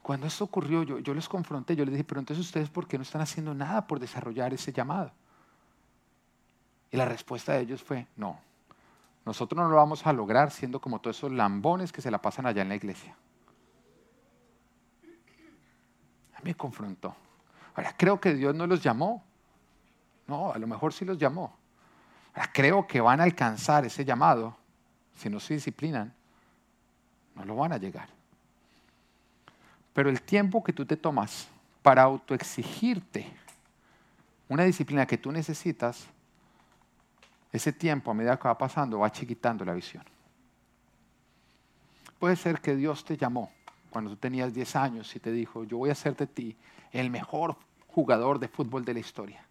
cuando 0.01 0.25
esto 0.25 0.43
ocurrió, 0.43 0.81
yo, 0.83 0.99
yo 0.99 1.13
les 1.13 1.27
confronté, 1.27 1.75
yo 1.75 1.83
les 1.83 1.93
dije, 1.93 2.03
pero 2.03 2.19
entonces 2.19 2.45
ustedes, 2.45 2.69
¿por 2.69 2.87
qué 2.87 2.97
no 2.97 3.03
están 3.03 3.21
haciendo 3.21 3.53
nada 3.53 3.85
por 3.85 3.99
desarrollar 3.99 4.53
ese 4.53 4.71
llamado? 4.71 5.11
Y 6.91 6.97
la 6.97 7.05
respuesta 7.05 7.53
de 7.53 7.61
ellos 7.61 7.83
fue, 7.83 8.05
no, 8.15 8.39
nosotros 9.25 9.57
no 9.57 9.69
lo 9.69 9.75
vamos 9.75 10.05
a 10.05 10.13
lograr 10.13 10.51
siendo 10.51 10.79
como 10.79 10.99
todos 10.99 11.17
esos 11.17 11.31
lambones 11.31 11.91
que 11.91 12.01
se 12.01 12.11
la 12.11 12.21
pasan 12.21 12.45
allá 12.45 12.61
en 12.61 12.69
la 12.69 12.75
iglesia. 12.75 13.15
A 16.35 16.39
mí 16.39 16.51
me 16.51 16.55
confrontó. 16.55 17.15
Ahora, 17.73 17.93
creo 17.97 18.21
que 18.21 18.35
Dios 18.35 18.53
no 18.53 18.67
los 18.67 18.81
llamó. 18.81 19.23
No, 20.27 20.53
a 20.53 20.57
lo 20.59 20.67
mejor 20.67 20.93
sí 20.93 21.05
los 21.05 21.17
llamó. 21.17 21.55
Ahora, 22.35 22.51
creo 22.53 22.85
que 22.85 23.01
van 23.01 23.19
a 23.19 23.23
alcanzar 23.23 23.83
ese 23.85 24.05
llamado. 24.05 24.55
Si 25.15 25.29
no 25.29 25.39
se 25.39 25.55
disciplinan, 25.55 26.13
no 27.33 27.45
lo 27.45 27.55
van 27.55 27.73
a 27.73 27.77
llegar. 27.77 28.09
Pero 29.93 30.09
el 30.09 30.21
tiempo 30.21 30.63
que 30.63 30.73
tú 30.73 30.85
te 30.85 30.97
tomas 30.97 31.47
para 31.81 32.03
autoexigirte 32.03 33.31
una 34.47 34.63
disciplina 34.63 35.05
que 35.05 35.17
tú 35.17 35.31
necesitas, 35.31 36.05
ese 37.55 37.73
tiempo 37.73 38.11
a 38.11 38.13
medida 38.13 38.37
que 38.37 38.47
va 38.47 38.57
pasando 38.57 38.99
va 38.99 39.11
chiquitando 39.11 39.63
la 39.65 39.73
visión. 39.73 40.03
Puede 42.19 42.35
ser 42.35 42.59
que 42.61 42.75
Dios 42.75 43.03
te 43.03 43.17
llamó 43.17 43.51
cuando 43.89 44.11
tú 44.11 44.17
tenías 44.17 44.53
10 44.53 44.75
años 44.75 45.15
y 45.15 45.19
te 45.19 45.31
dijo, 45.31 45.63
yo 45.63 45.77
voy 45.77 45.89
a 45.89 45.93
hacer 45.93 46.15
de 46.15 46.27
ti 46.27 46.57
el 46.91 47.09
mejor 47.09 47.55
jugador 47.87 48.39
de 48.39 48.47
fútbol 48.47 48.83
de 48.83 48.93
la 48.93 48.99
historia. 48.99 49.45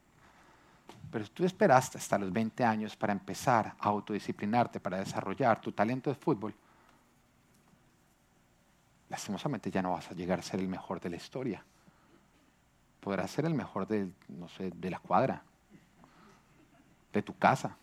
Pero 1.11 1.26
tú 1.28 1.44
esperaste 1.44 1.98
hasta 1.98 2.18
los 2.18 2.32
20 2.32 2.64
años 2.64 2.96
para 2.96 3.12
empezar 3.12 3.74
a 3.78 3.88
autodisciplinarte, 3.88 4.80
para 4.80 4.98
desarrollar 4.98 5.61
tu 5.61 5.72
talento 5.72 6.11
de 6.11 6.16
fútbol, 6.16 6.55
lastimosamente 9.09 9.70
ya 9.70 9.80
no 9.80 9.92
vas 9.92 10.11
a 10.11 10.14
llegar 10.14 10.40
a 10.40 10.42
ser 10.42 10.61
el 10.61 10.68
mejor 10.68 11.00
de 11.00 11.11
la 11.11 11.16
historia. 11.16 11.64
Podrás 13.00 13.30
ser 13.30 13.44
el 13.44 13.55
mejor 13.55 13.86
de, 13.86 14.11
no 14.28 14.48
sé, 14.48 14.70
de 14.70 14.90
la 14.90 14.98
cuadra, 14.98 15.42
de 17.12 17.22
tu 17.22 17.36
casa, 17.38 17.76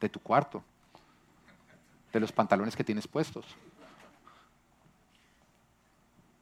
de 0.00 0.08
tu 0.08 0.20
cuarto, 0.20 0.62
de 2.12 2.20
los 2.20 2.32
pantalones 2.32 2.76
que 2.76 2.84
tienes 2.84 3.06
puestos. 3.06 3.46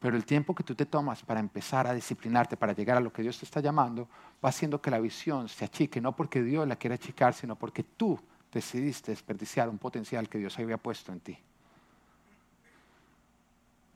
Pero 0.01 0.17
el 0.17 0.27
tiempo 0.27 0.55
que 0.55 0.63
tú 0.63 0.75
te 0.75 0.85
tomas 0.85 1.23
para 1.23 1.41
empezar 1.41 1.87
a 1.87 1.95
disciplinarte, 1.95 2.59
para 2.59 2.75
llegar 2.75 2.99
a 2.99 3.01
lo 3.01 3.11
que 3.11 3.23
Dios 3.23 3.39
te 3.39 3.47
está 3.47 3.61
llamando, 3.61 4.07
va 4.45 4.51
haciendo 4.51 4.83
que 4.83 4.91
la 4.91 5.01
visión 5.01 5.49
se 5.49 5.65
achique, 5.65 5.99
no 6.01 6.15
porque 6.15 6.43
Dios 6.43 6.69
la 6.69 6.77
quiera 6.77 6.97
achicar, 6.97 7.33
sino 7.33 7.57
porque 7.57 7.83
tú 7.83 8.21
decidiste 8.53 9.13
desperdiciar 9.13 9.69
un 9.69 9.79
potencial 9.79 10.29
que 10.29 10.37
Dios 10.37 10.59
había 10.59 10.77
puesto 10.77 11.11
en 11.11 11.21
ti. 11.21 11.39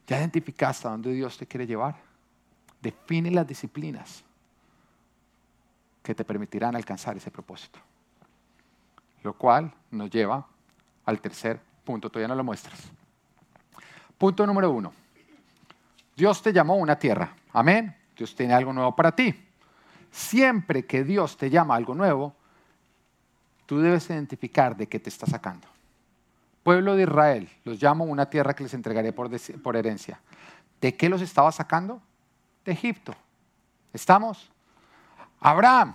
Ya 0.06 0.18
identificaste 0.18 0.88
a 0.88 0.92
dónde 0.92 1.12
Dios 1.12 1.36
te 1.36 1.46
quiere 1.46 1.66
llevar. 1.66 1.96
Define 2.80 3.30
las 3.30 3.46
disciplinas 3.46 4.24
que 6.02 6.14
te 6.14 6.24
permitirán 6.24 6.74
alcanzar 6.74 7.18
ese 7.18 7.30
propósito. 7.30 7.78
Lo 9.22 9.34
cual 9.34 9.72
nos 9.90 10.10
lleva 10.10 10.46
al 11.04 11.20
tercer 11.20 11.60
punto, 11.84 12.10
todavía 12.10 12.28
no 12.28 12.34
lo 12.34 12.44
muestras. 12.44 12.80
Punto 14.16 14.46
número 14.46 14.70
uno. 14.70 14.92
Dios 16.16 16.42
te 16.42 16.52
llamó 16.52 16.74
a 16.74 16.76
una 16.76 16.98
tierra. 16.98 17.34
Amén. 17.52 17.96
Dios 18.16 18.34
tiene 18.34 18.54
algo 18.54 18.72
nuevo 18.72 18.94
para 18.94 19.12
ti. 19.12 19.34
Siempre 20.10 20.84
que 20.84 21.04
Dios 21.04 21.36
te 21.36 21.50
llama 21.50 21.76
algo 21.76 21.94
nuevo, 21.94 22.34
tú 23.66 23.78
debes 23.80 24.10
identificar 24.10 24.76
de 24.76 24.88
qué 24.88 24.98
te 24.98 25.08
está 25.08 25.26
sacando 25.26 25.68
pueblo 26.68 26.96
de 26.96 27.04
Israel, 27.04 27.48
los 27.64 27.82
llamo 27.82 28.04
una 28.04 28.28
tierra 28.28 28.52
que 28.52 28.62
les 28.62 28.74
entregaré 28.74 29.10
por 29.14 29.74
herencia. 29.74 30.20
¿De 30.82 30.94
qué 30.94 31.08
los 31.08 31.22
estaba 31.22 31.50
sacando? 31.50 32.02
De 32.62 32.72
Egipto. 32.72 33.14
¿Estamos? 33.90 34.50
Abraham, 35.40 35.94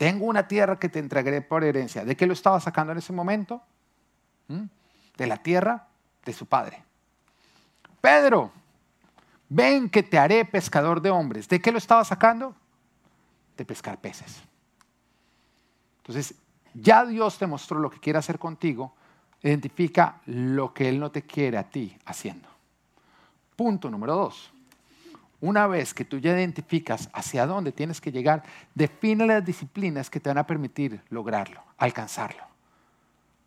tengo 0.00 0.24
una 0.24 0.48
tierra 0.48 0.78
que 0.78 0.88
te 0.88 0.98
entregaré 0.98 1.42
por 1.42 1.62
herencia. 1.62 2.06
¿De 2.06 2.16
qué 2.16 2.26
lo 2.26 2.32
estaba 2.32 2.58
sacando 2.58 2.92
en 2.92 2.96
ese 2.96 3.12
momento? 3.12 3.60
¿Mm? 4.48 4.62
De 5.14 5.26
la 5.26 5.36
tierra 5.36 5.88
de 6.24 6.32
su 6.32 6.46
padre. 6.46 6.82
Pedro, 8.00 8.50
ven 9.50 9.90
que 9.90 10.02
te 10.02 10.18
haré 10.18 10.46
pescador 10.46 11.02
de 11.02 11.10
hombres. 11.10 11.50
¿De 11.50 11.60
qué 11.60 11.70
lo 11.70 11.76
estaba 11.76 12.02
sacando? 12.02 12.54
De 13.58 13.66
pescar 13.66 14.00
peces. 14.00 14.40
Entonces, 15.98 16.34
ya 16.72 17.04
Dios 17.04 17.36
te 17.36 17.46
mostró 17.46 17.78
lo 17.78 17.90
que 17.90 18.00
quiere 18.00 18.18
hacer 18.18 18.38
contigo, 18.38 18.94
identifica 19.42 20.22
lo 20.24 20.72
que 20.72 20.88
Él 20.88 20.98
no 20.98 21.10
te 21.10 21.20
quiere 21.26 21.58
a 21.58 21.68
ti 21.68 21.94
haciendo. 22.06 22.48
Punto 23.54 23.90
número 23.90 24.14
dos. 24.14 24.50
Una 25.40 25.66
vez 25.66 25.94
que 25.94 26.04
tú 26.04 26.18
ya 26.18 26.32
identificas 26.32 27.08
hacia 27.14 27.46
dónde 27.46 27.72
tienes 27.72 28.00
que 28.00 28.12
llegar, 28.12 28.42
define 28.74 29.26
las 29.26 29.44
disciplinas 29.44 30.10
que 30.10 30.20
te 30.20 30.28
van 30.28 30.38
a 30.38 30.46
permitir 30.46 31.00
lograrlo, 31.08 31.62
alcanzarlo. 31.78 32.42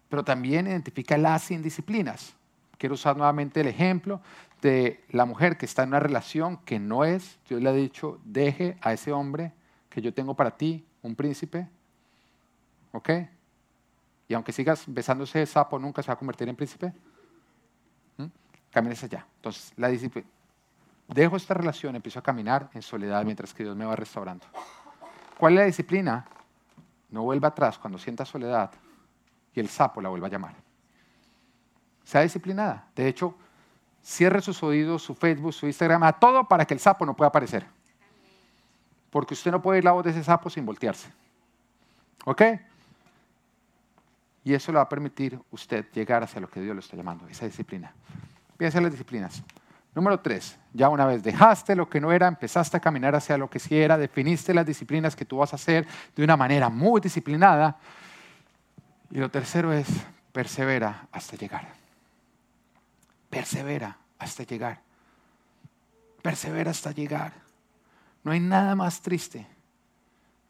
Pero 0.10 0.24
también 0.24 0.66
identifica 0.66 1.18
las 1.18 1.52
indisciplinas. 1.52 2.34
Quiero 2.80 2.96
usar 2.96 3.16
nuevamente 3.16 3.62
el 3.62 3.68
ejemplo 3.68 4.22
de 4.62 5.04
la 5.10 5.26
mujer 5.26 5.58
que 5.58 5.66
está 5.66 5.84
en 5.84 5.90
una 5.90 6.00
relación 6.00 6.58
que 6.58 6.80
no 6.80 7.06
es, 7.06 7.38
Dios 7.48 7.62
le 7.62 7.70
ha 7.70 7.74
dicho, 7.74 8.20
deje 8.24 8.76
a 8.82 8.94
ese 8.94 9.12
hombre 9.12 9.52
que 9.90 10.02
yo 10.02 10.14
tengo 10.14 10.34
para 10.36 10.58
ti, 10.58 10.84
un 11.04 11.16
príncipe, 11.16 11.68
¿ok? 12.92 13.10
Y 14.28 14.34
aunque 14.34 14.52
sigas 14.52 14.86
besándose 14.88 15.40
de 15.40 15.46
sapo, 15.46 15.78
nunca 15.78 16.02
se 16.02 16.08
va 16.08 16.14
a 16.16 16.18
convertir 16.18 16.50
en 16.50 16.56
príncipe. 16.56 16.92
¿Mm? 18.18 18.26
Camines 18.72 19.04
allá. 19.04 19.28
Entonces, 19.36 19.74
la 19.76 19.90
disciplina 19.90 20.28
dejo 21.08 21.36
esta 21.36 21.54
relación, 21.54 21.96
empiezo 21.96 22.20
a 22.20 22.24
caminar 22.24 22.70
en 22.74 22.82
soledad 22.82 23.24
mientras 23.24 23.54
que 23.54 23.64
Dios 23.64 23.76
me 23.76 23.86
va 23.86 23.96
restaurando. 23.96 24.46
¿Cuál 25.38 25.54
es 25.54 25.60
la 25.60 25.66
disciplina? 25.66 26.26
No 27.10 27.24
vuelva 27.24 27.50
atrás 27.50 27.78
cuando 27.78 27.98
sienta 28.00 28.26
soledad 28.26 28.72
y 29.54 29.60
el 29.60 29.70
sapo 29.70 30.02
la 30.02 30.10
vuelva 30.10 30.28
a 30.28 30.32
llamar. 30.32 30.56
Sea 32.04 32.22
disciplinada. 32.22 32.88
De 32.96 33.08
hecho, 33.08 33.36
cierre 34.02 34.42
sus 34.42 34.62
oídos, 34.64 35.04
su 35.04 35.16
Facebook, 35.16 35.54
su 35.54 35.66
Instagram, 35.66 36.04
a 36.04 36.14
todo 36.14 36.48
para 36.48 36.66
que 36.66 36.74
el 36.74 36.80
sapo 36.80 37.06
no 37.06 37.16
pueda 37.16 37.30
aparecer. 37.30 37.66
Porque 39.10 39.34
usted 39.34 39.52
no 39.52 39.62
puede 39.62 39.80
ir 39.80 39.84
la 39.84 39.92
voz 39.92 40.04
de 40.04 40.12
ese 40.12 40.24
sapo 40.24 40.50
sin 40.50 40.66
voltearse. 40.66 41.10
¿Ok? 42.26 42.42
Y 44.44 44.54
eso 44.54 44.72
le 44.72 44.78
va 44.78 44.84
a 44.84 44.90
permitir 44.90 45.40
usted 45.52 45.90
llegar 45.94 46.24
hacia 46.24 46.42
lo 46.42 46.50
que 46.50 46.60
Dios 46.60 46.76
le 46.76 46.82
está 46.82 46.98
llamando, 46.98 47.28
esa 47.28 47.46
disciplina. 47.46 47.94
Piensa 48.58 48.80
en 48.80 48.84
las 48.84 48.92
disciplinas. 48.92 49.44
Número 49.96 50.20
tres, 50.20 50.58
ya 50.74 50.90
una 50.90 51.06
vez 51.06 51.22
dejaste 51.22 51.76
lo 51.76 51.88
que 51.88 52.02
no 52.02 52.12
era, 52.12 52.28
empezaste 52.28 52.78
a 52.78 52.80
caminar 52.80 53.16
hacia 53.16 53.38
lo 53.38 53.50
que 53.50 53.60
sí 53.60 53.78
era, 53.78 53.98
definiste 53.98 54.54
las 54.54 54.66
disciplinas 54.66 55.16
que 55.16 55.26
tú 55.26 55.38
vas 55.38 55.54
a 55.54 55.56
hacer 55.56 55.88
de 56.16 56.24
una 56.24 56.36
manera 56.36 56.70
muy 56.70 57.00
disciplinada. 57.00 57.78
Y 59.12 59.18
lo 59.18 59.30
tercero 59.30 59.72
es, 59.72 59.88
persevera 60.32 61.08
hasta 61.12 61.38
llegar. 61.38 61.68
Persevera 63.30 63.98
hasta 64.18 64.44
llegar. 64.44 64.82
Persevera 66.24 66.72
hasta 66.72 66.92
llegar. 66.92 67.34
No 68.24 68.32
hay 68.32 68.40
nada 68.40 68.74
más 68.74 69.02
triste 69.02 69.46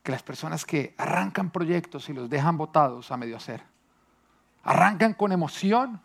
que 0.03 0.11
las 0.13 0.23
personas 0.23 0.63
que 0.63 0.95
arrancan 0.97 1.49
proyectos 1.49 2.07
y 2.07 2.13
los 2.13 2.29
dejan 2.29 2.55
botados 2.55 3.11
a 3.11 3.17
medio 3.17 3.35
hacer. 3.35 3.61
Arrancan 4.63 5.13
con 5.13 5.33
emoción, 5.33 5.99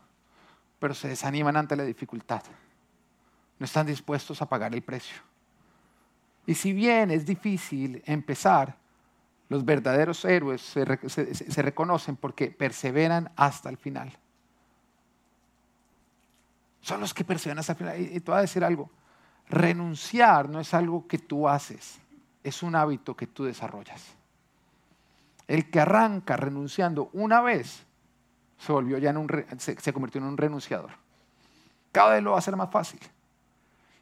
pero 0.80 0.95
se 0.95 1.07
desaniman 1.07 1.57
ante 1.57 1.76
la 1.76 1.84
dificultad 1.84 2.43
no 3.59 3.65
están 3.65 3.87
dispuestos 3.87 4.41
a 4.41 4.47
pagar 4.47 4.75
el 4.75 4.83
precio. 4.83 5.17
Y 6.47 6.55
si 6.55 6.73
bien 6.73 7.11
es 7.11 7.27
difícil 7.27 8.03
empezar, 8.07 8.77
los 9.49 9.65
verdaderos 9.65 10.25
héroes 10.25 10.63
se, 10.63 11.63
reconocen 11.63 12.17
porque 12.17 12.51
perseveran 12.51 13.31
hasta 13.37 13.69
el 13.69 13.77
final. 13.77 14.13
Son 16.81 17.01
los 17.01 17.13
que 17.13 17.25
perseveran 17.25 17.59
hasta 17.59 17.73
el 17.73 17.79
final. 17.79 18.01
Y, 18.01 18.21
te 18.21 18.31
voy 18.31 18.39
a 18.39 18.43
decir 18.43 18.65
algo, 18.65 18.91
renunciar 19.49 20.49
no 20.49 20.61
es 20.61 20.73
algo 20.75 21.07
que 21.07 21.19
tú 21.19 21.49
haces, 21.49 21.99
es 22.43 22.63
un 22.63 22.75
hábito 22.77 23.17
que 23.17 23.27
tú 23.27 23.45
desarrollas. 23.45 24.05
El 25.47 25.71
que 25.71 25.81
arranca 25.81 26.37
renunciando 26.37 27.09
una 27.15 27.41
vez 27.41 27.85
se 28.59 28.73
volvió 28.73 28.99
ya 28.99 29.11
en 29.11 29.17
un, 29.17 29.29
se 29.59 29.93
convirtió 29.93 30.21
en 30.21 30.27
un 30.27 30.37
renunciador. 30.37 30.91
Cada 31.91 32.15
vez 32.15 32.23
lo 32.23 32.31
va 32.31 32.37
a 32.37 32.39
hacer 32.41 32.57
más 32.57 32.71
fácil. 32.71 33.01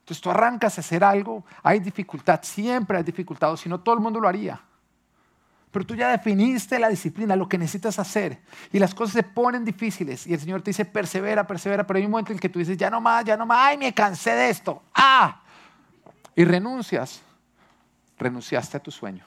Entonces 0.07 0.23
tú 0.23 0.31
arrancas 0.31 0.79
a 0.79 0.83
hacer 0.83 1.03
algo, 1.03 1.45
hay 1.65 1.81
dificultad, 1.81 2.39
siempre 2.45 2.97
hay 2.97 3.03
dificultad, 3.03 3.57
si 3.57 3.69
no 3.69 3.81
todo 3.81 3.97
el 3.97 4.01
mundo 4.01 4.21
lo 4.21 4.29
haría. 4.29 4.61
Pero 5.73 5.85
tú 5.85 5.97
ya 5.97 6.11
definiste 6.11 6.79
la 6.79 6.89
disciplina, 6.89 7.35
lo 7.35 7.49
que 7.49 7.59
necesitas 7.59 7.99
hacer, 7.99 8.41
y 8.73 8.79
las 8.79 8.95
cosas 8.95 9.15
se 9.15 9.23
ponen 9.25 9.65
difíciles, 9.65 10.25
y 10.29 10.33
el 10.33 10.39
Señor 10.39 10.63
te 10.63 10.71
dice, 10.71 10.85
persevera, 10.85 11.45
persevera, 11.45 11.85
pero 11.85 11.99
hay 11.99 12.05
un 12.05 12.13
momento 12.13 12.33
en 12.33 12.39
que 12.39 12.49
tú 12.49 12.61
dices, 12.61 12.77
ya 12.77 12.89
no 12.89 13.01
más, 13.01 13.25
ya 13.25 13.37
no 13.37 13.47
más, 13.47 13.59
ay, 13.61 13.79
me 13.79 13.93
cansé 13.93 14.31
de 14.31 14.49
esto, 14.49 14.81
ah, 14.95 15.43
y 16.37 16.45
renuncias, 16.45 17.21
renunciaste 18.17 18.77
a 18.77 18.81
tu 18.81 18.93
sueño, 18.93 19.25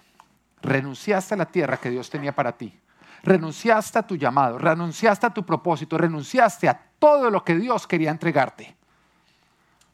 renunciaste 0.62 1.34
a 1.34 1.38
la 1.38 1.46
tierra 1.46 1.76
que 1.76 1.90
Dios 1.90 2.10
tenía 2.10 2.34
para 2.34 2.54
ti, 2.54 2.74
renunciaste 3.22 4.00
a 4.00 4.08
tu 4.08 4.16
llamado, 4.16 4.58
renunciaste 4.58 5.26
a 5.26 5.30
tu 5.30 5.46
propósito, 5.46 5.98
renunciaste 5.98 6.70
a 6.70 6.82
todo 7.00 7.30
lo 7.30 7.44
que 7.44 7.56
Dios 7.56 7.86
quería 7.86 8.12
entregarte 8.12 8.79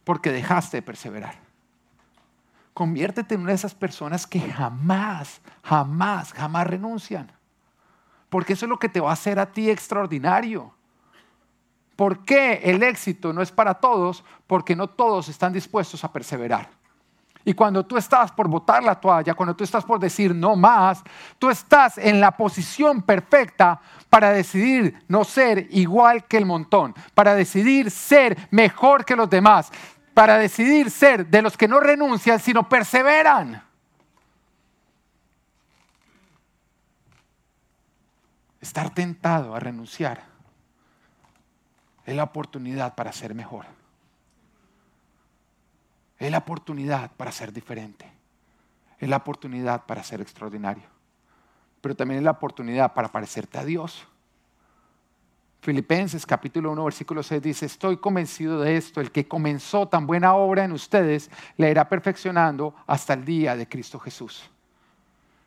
porque 0.05 0.31
dejaste 0.31 0.77
de 0.77 0.81
perseverar. 0.81 1.35
Conviértete 2.73 3.35
en 3.35 3.41
una 3.41 3.49
de 3.49 3.55
esas 3.55 3.75
personas 3.75 4.25
que 4.25 4.39
jamás, 4.39 5.41
jamás, 5.63 6.31
jamás 6.31 6.67
renuncian. 6.67 7.31
Porque 8.29 8.53
eso 8.53 8.65
es 8.65 8.69
lo 8.69 8.79
que 8.79 8.89
te 8.89 8.99
va 8.99 9.09
a 9.09 9.13
hacer 9.13 9.39
a 9.39 9.51
ti 9.51 9.69
extraordinario. 9.69 10.73
¿Por 11.95 12.25
qué 12.25 12.61
el 12.63 12.83
éxito 12.83 13.31
no 13.33 13.41
es 13.41 13.51
para 13.51 13.75
todos? 13.75 14.23
Porque 14.47 14.75
no 14.75 14.87
todos 14.89 15.29
están 15.29 15.53
dispuestos 15.53 16.03
a 16.03 16.11
perseverar. 16.11 16.69
Y 17.47 17.53
cuando 17.53 17.85
tú 17.85 17.95
estás 17.95 18.31
por 18.31 18.47
botar 18.47 18.83
la 18.83 18.99
toalla, 18.99 19.35
cuando 19.35 19.55
tú 19.55 19.63
estás 19.63 19.85
por 19.85 19.99
decir 19.99 20.33
no 20.33 20.55
más, 20.55 21.03
tú 21.37 21.51
estás 21.51 21.99
en 21.99 22.19
la 22.19 22.31
posición 22.31 23.03
perfecta 23.03 23.79
para 24.09 24.31
decidir 24.31 25.03
no 25.07 25.23
ser 25.23 25.67
igual 25.69 26.25
que 26.25 26.37
el 26.37 26.45
montón, 26.47 26.95
para 27.13 27.35
decidir 27.35 27.91
ser 27.91 28.35
mejor 28.49 29.05
que 29.05 29.15
los 29.15 29.29
demás, 29.29 29.71
para 30.15 30.37
decidir 30.37 30.89
ser 30.89 31.27
de 31.27 31.41
los 31.41 31.57
que 31.57 31.67
no 31.67 31.81
renuncian, 31.81 32.39
sino 32.39 32.67
perseveran. 32.69 33.61
Estar 38.61 38.91
tentado 38.93 39.53
a 39.53 39.59
renunciar 39.59 40.23
es 42.05 42.15
la 42.15 42.23
oportunidad 42.23 42.95
para 42.95 43.11
ser 43.11 43.35
mejor. 43.35 43.65
Es 46.17 46.31
la 46.31 46.37
oportunidad 46.37 47.11
para 47.11 47.33
ser 47.33 47.51
diferente. 47.51 48.09
Es 48.97 49.09
la 49.09 49.17
oportunidad 49.17 49.85
para 49.85 50.01
ser 50.01 50.21
extraordinario. 50.21 50.87
Pero 51.81 51.93
también 51.93 52.19
es 52.19 52.23
la 52.23 52.31
oportunidad 52.31 52.93
para 52.93 53.09
parecerte 53.09 53.57
a 53.57 53.65
Dios. 53.65 54.07
Filipenses 55.65 56.27
capítulo 56.27 56.71
1, 56.73 56.85
versículo 56.85 57.23
6 57.23 57.41
dice, 57.41 57.65
estoy 57.65 57.97
convencido 57.97 58.61
de 58.61 58.77
esto, 58.77 59.01
el 59.01 59.09
que 59.09 59.27
comenzó 59.27 59.87
tan 59.87 60.05
buena 60.05 60.35
obra 60.35 60.63
en 60.63 60.71
ustedes, 60.71 61.31
la 61.57 61.67
irá 61.67 61.89
perfeccionando 61.89 62.75
hasta 62.85 63.15
el 63.15 63.25
día 63.25 63.55
de 63.55 63.67
Cristo 63.67 63.97
Jesús. 63.97 64.47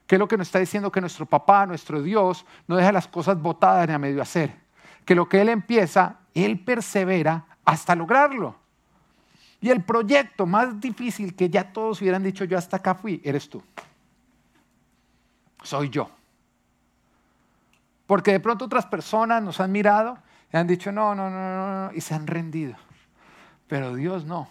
¿Qué 0.09 0.17
es 0.17 0.19
lo 0.19 0.27
que 0.27 0.37
nos 0.37 0.49
está 0.49 0.59
diciendo? 0.59 0.91
Que 0.91 1.01
nuestro 1.01 1.25
papá, 1.25 1.67
nuestro 1.67 2.03
Dios, 2.03 2.45
no 2.67 2.75
deja 2.75 2.91
las 2.91 3.07
cosas 3.07 3.41
botadas 3.41 3.87
ni 3.87 3.95
a 3.95 3.99
medio 3.99 4.21
hacer. 4.21 4.57
Que 5.05 5.15
lo 5.15 5.29
que 5.29 5.41
Él 5.41 5.51
empieza, 5.51 6.17
Él 6.35 6.65
persevera 6.65 7.47
hasta 7.65 7.95
lograrlo. 7.95 8.57
Y 9.61 9.71
el 9.71 9.85
proyecto 9.85 10.47
más 10.47 10.81
difícil 10.81 11.37
que 11.37 11.49
ya 11.49 11.73
todos 11.73 12.03
hubieran 12.03 12.25
dicho 12.25 12.45
yo 12.45 12.59
hasta 12.59 12.79
acá 12.79 12.97
fui, 12.97 13.21
eres 13.23 13.49
tú. 13.49 13.63
Soy 15.63 15.91
yo. 15.91 16.11
Porque 18.09 18.33
de 18.33 18.41
pronto 18.41 18.65
otras 18.65 18.87
personas 18.87 19.43
nos 19.43 19.61
han 19.61 19.71
mirado 19.71 20.17
y 20.51 20.57
han 20.57 20.67
dicho, 20.67 20.91
no, 20.91 21.15
no, 21.15 21.29
no, 21.29 21.89
no, 21.89 21.93
y 21.95 22.01
se 22.01 22.15
han 22.15 22.27
rendido. 22.27 22.75
Pero 23.67 23.95
Dios 23.95 24.25
no. 24.25 24.49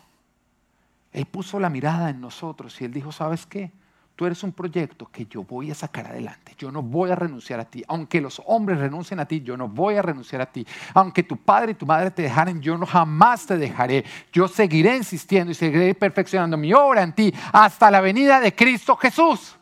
Él 1.11 1.25
puso 1.25 1.59
la 1.59 1.67
mirada 1.67 2.11
en 2.11 2.21
nosotros 2.21 2.79
y 2.79 2.85
Él 2.85 2.93
dijo, 2.93 3.11
¿sabes 3.11 3.47
qué? 3.47 3.71
Tú 4.15 4.27
eres 4.27 4.43
un 4.43 4.51
proyecto 4.51 5.09
que 5.11 5.25
yo 5.25 5.43
voy 5.43 5.71
a 5.71 5.75
sacar 5.75 6.05
adelante. 6.05 6.53
Yo 6.55 6.71
no 6.71 6.83
voy 6.83 7.09
a 7.09 7.15
renunciar 7.15 7.59
a 7.59 7.65
ti. 7.65 7.83
Aunque 7.87 8.21
los 8.21 8.39
hombres 8.45 8.77
renuncien 8.77 9.19
a 9.19 9.25
ti, 9.25 9.41
yo 9.41 9.57
no 9.57 9.67
voy 9.67 9.95
a 9.95 10.03
renunciar 10.03 10.41
a 10.41 10.45
ti. 10.45 10.65
Aunque 10.93 11.23
tu 11.23 11.37
padre 11.37 11.71
y 11.71 11.75
tu 11.75 11.87
madre 11.87 12.11
te 12.11 12.21
dejaren, 12.21 12.61
yo 12.61 12.77
no 12.77 12.85
jamás 12.85 13.47
te 13.47 13.57
dejaré. 13.57 14.05
Yo 14.31 14.47
seguiré 14.47 14.95
insistiendo 14.97 15.51
y 15.51 15.55
seguiré 15.55 15.95
perfeccionando 15.95 16.57
mi 16.57 16.73
obra 16.73 17.01
en 17.01 17.13
ti 17.13 17.33
hasta 17.51 17.89
la 17.89 18.01
venida 18.01 18.39
de 18.39 18.53
Cristo 18.53 18.95
Jesús. 18.97 19.57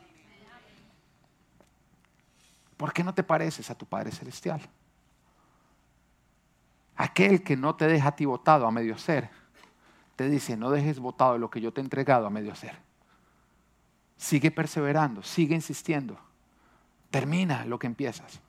¿Por 2.78 2.93
qué 2.93 3.03
no 3.03 3.13
te 3.13 3.23
pareces 3.23 3.69
a 3.69 3.76
tu 3.76 3.86
Padre 3.86 4.11
Celestial? 4.11 4.61
Aquel 6.95 7.43
que 7.43 7.57
no 7.57 7.76
te 7.76 7.88
deja 7.88 8.09
a 8.09 8.15
ti 8.15 8.26
votado 8.26 8.65
a 8.65 8.71
medio 8.71 8.97
ser, 8.97 9.30
te 10.15 10.30
dice, 10.30 10.55
no 10.55 10.71
dejes 10.71 10.99
votado 10.99 11.38
lo 11.38 11.49
que 11.49 11.59
yo 11.61 11.73
te 11.73 11.82
he 11.82 11.84
entregado 11.84 12.26
a 12.26 12.30
medio 12.30 12.55
ser. 12.55 12.78
Sigue 14.17 14.49
perseverando, 14.49 15.21
sigue 15.23 15.55
insistiendo. 15.55 16.17
Termina 17.11 17.65
lo 17.65 17.78
que 17.80 17.88
empiezas. 17.88 18.39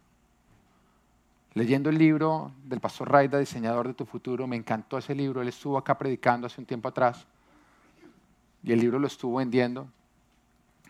Leyendo 1.54 1.90
el 1.90 1.98
libro 1.98 2.52
del 2.64 2.80
pastor 2.80 3.10
Raida, 3.10 3.38
diseñador 3.38 3.88
de 3.88 3.94
tu 3.94 4.04
futuro, 4.04 4.46
me 4.46 4.56
encantó 4.56 4.98
ese 4.98 5.14
libro. 5.14 5.40
Él 5.40 5.48
estuvo 5.48 5.78
acá 5.78 5.96
predicando 5.96 6.46
hace 6.46 6.60
un 6.60 6.66
tiempo 6.66 6.88
atrás 6.88 7.26
y 8.62 8.72
el 8.72 8.80
libro 8.80 8.98
lo 8.98 9.06
estuvo 9.06 9.38
vendiendo. 9.38 9.88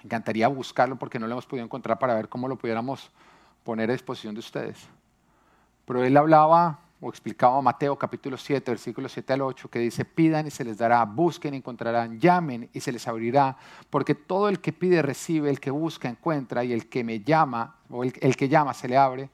Encantaría 0.06 0.46
buscarlo 0.46 0.94
porque 0.94 1.18
no 1.18 1.26
lo 1.26 1.32
hemos 1.32 1.46
podido 1.46 1.64
encontrar 1.64 1.98
para 1.98 2.14
ver 2.14 2.28
cómo 2.28 2.46
lo 2.46 2.56
pudiéramos 2.56 3.10
poner 3.64 3.90
a 3.90 3.92
disposición 3.92 4.34
de 4.34 4.38
ustedes. 4.38 4.86
Pero 5.84 6.04
él 6.04 6.16
hablaba 6.16 6.78
o 7.00 7.08
explicaba 7.08 7.60
Mateo 7.60 7.96
capítulo 7.96 8.36
7, 8.36 8.70
versículos 8.70 9.10
7 9.10 9.32
al 9.32 9.42
8, 9.42 9.68
que 9.68 9.80
dice, 9.80 10.04
pidan 10.04 10.46
y 10.46 10.52
se 10.52 10.62
les 10.62 10.78
dará, 10.78 11.04
busquen 11.04 11.54
y 11.54 11.56
encontrarán, 11.56 12.20
llamen 12.20 12.70
y 12.72 12.78
se 12.78 12.92
les 12.92 13.08
abrirá, 13.08 13.56
porque 13.90 14.14
todo 14.14 14.48
el 14.48 14.60
que 14.60 14.72
pide 14.72 15.02
recibe, 15.02 15.50
el 15.50 15.58
que 15.58 15.72
busca 15.72 16.08
encuentra 16.08 16.62
y 16.62 16.72
el 16.72 16.88
que 16.88 17.02
me 17.02 17.18
llama, 17.18 17.74
o 17.90 18.04
el, 18.04 18.36
que 18.36 18.48
llama 18.48 18.74
se 18.74 18.86
le 18.86 18.96
abre. 18.96 19.28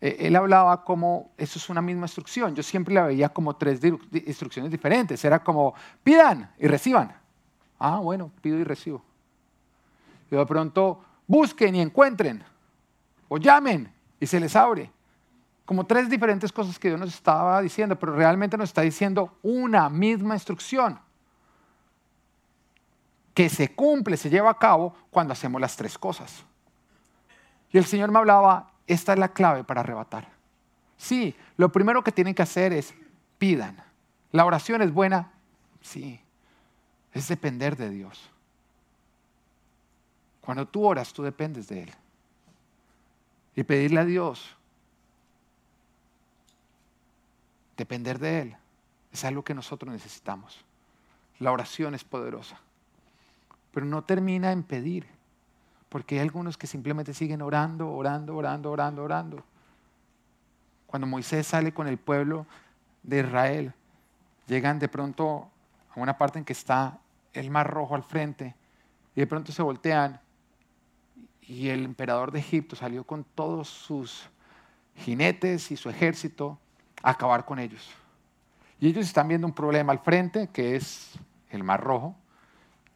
Eh, 0.00 0.16
él 0.18 0.34
hablaba 0.34 0.82
como, 0.82 1.30
eso 1.38 1.60
es 1.60 1.70
una 1.70 1.80
misma 1.80 2.06
instrucción, 2.06 2.56
yo 2.56 2.64
siempre 2.64 2.92
la 2.92 3.06
veía 3.06 3.28
como 3.28 3.54
tres 3.54 3.80
instrucciones 4.10 4.72
diferentes, 4.72 5.24
era 5.24 5.38
como, 5.44 5.74
pidan 6.02 6.50
y 6.58 6.66
reciban. 6.66 7.14
Ah, 7.78 8.00
bueno, 8.00 8.32
pido 8.42 8.58
y 8.58 8.64
recibo. 8.64 9.11
Y 10.32 10.36
de 10.36 10.46
pronto, 10.46 11.04
busquen 11.28 11.76
y 11.76 11.80
encuentren, 11.80 12.42
o 13.28 13.36
llamen 13.36 13.92
y 14.18 14.26
se 14.26 14.40
les 14.40 14.56
abre 14.56 14.90
como 15.64 15.84
tres 15.84 16.08
diferentes 16.08 16.52
cosas 16.52 16.78
que 16.78 16.88
Dios 16.88 17.00
nos 17.00 17.14
estaba 17.14 17.60
diciendo, 17.60 17.98
pero 17.98 18.14
realmente 18.14 18.56
nos 18.56 18.70
está 18.70 18.82
diciendo 18.82 19.38
una 19.42 19.88
misma 19.88 20.34
instrucción 20.34 20.98
que 23.34 23.48
se 23.48 23.74
cumple, 23.74 24.16
se 24.16 24.28
lleva 24.28 24.50
a 24.50 24.58
cabo 24.58 24.94
cuando 25.10 25.32
hacemos 25.32 25.60
las 25.60 25.76
tres 25.76 25.96
cosas. 25.96 26.44
Y 27.70 27.78
el 27.78 27.84
Señor 27.84 28.10
me 28.10 28.18
hablaba, 28.18 28.70
esta 28.86 29.12
es 29.14 29.18
la 29.18 29.28
clave 29.28 29.64
para 29.64 29.80
arrebatar. 29.80 30.28
Sí, 30.96 31.34
lo 31.56 31.72
primero 31.72 32.04
que 32.04 32.12
tienen 32.12 32.34
que 32.34 32.42
hacer 32.42 32.72
es 32.72 32.94
pidan. 33.38 33.76
La 34.30 34.44
oración 34.44 34.82
es 34.82 34.92
buena, 34.92 35.32
sí, 35.80 36.20
es 37.12 37.28
depender 37.28 37.76
de 37.76 37.90
Dios. 37.90 38.31
Cuando 40.42 40.68
tú 40.68 40.84
oras, 40.84 41.12
tú 41.14 41.22
dependes 41.22 41.68
de 41.68 41.84
Él. 41.84 41.92
Y 43.56 43.62
pedirle 43.62 44.00
a 44.00 44.04
Dios 44.04 44.56
Depender 47.76 48.18
de 48.18 48.42
Él 48.42 48.56
es 49.12 49.24
algo 49.24 49.42
que 49.42 49.54
nosotros 49.54 49.92
necesitamos. 49.92 50.64
La 51.38 51.52
oración 51.52 51.94
es 51.94 52.04
poderosa. 52.04 52.60
Pero 53.72 53.86
no 53.86 54.04
termina 54.04 54.52
en 54.52 54.62
pedir, 54.62 55.06
porque 55.88 56.16
hay 56.16 56.20
algunos 56.20 56.56
que 56.56 56.66
simplemente 56.66 57.12
siguen 57.14 57.42
orando, 57.42 57.90
orando, 57.90 58.36
orando, 58.36 58.70
orando, 58.70 59.02
orando. 59.02 59.44
Cuando 60.86 61.08
Moisés 61.08 61.46
sale 61.46 61.74
con 61.74 61.88
el 61.88 61.98
pueblo 61.98 62.46
de 63.02 63.18
Israel, 63.18 63.74
llegan 64.46 64.78
de 64.78 64.88
pronto 64.88 65.50
a 65.94 66.00
una 66.00 66.16
parte 66.16 66.38
en 66.38 66.44
que 66.44 66.52
está 66.52 67.00
el 67.32 67.50
mar 67.50 67.68
rojo 67.68 67.94
al 67.94 68.04
frente 68.04 68.54
y 69.16 69.20
de 69.20 69.26
pronto 69.26 69.50
se 69.50 69.62
voltean 69.62 70.20
y 71.42 71.68
el 71.68 71.84
emperador 71.84 72.32
de 72.32 72.38
Egipto 72.38 72.76
salió 72.76 73.04
con 73.04 73.24
todos 73.24 73.68
sus 73.68 74.28
jinetes 74.96 75.70
y 75.70 75.76
su 75.76 75.90
ejército 75.90 76.58
acabar 77.02 77.44
con 77.44 77.58
ellos. 77.58 77.90
Y 78.80 78.88
ellos 78.88 79.06
están 79.06 79.28
viendo 79.28 79.46
un 79.46 79.52
problema 79.52 79.92
al 79.92 80.00
frente, 80.00 80.48
que 80.52 80.76
es 80.76 81.12
el 81.50 81.62
Mar 81.62 81.82
Rojo, 81.82 82.16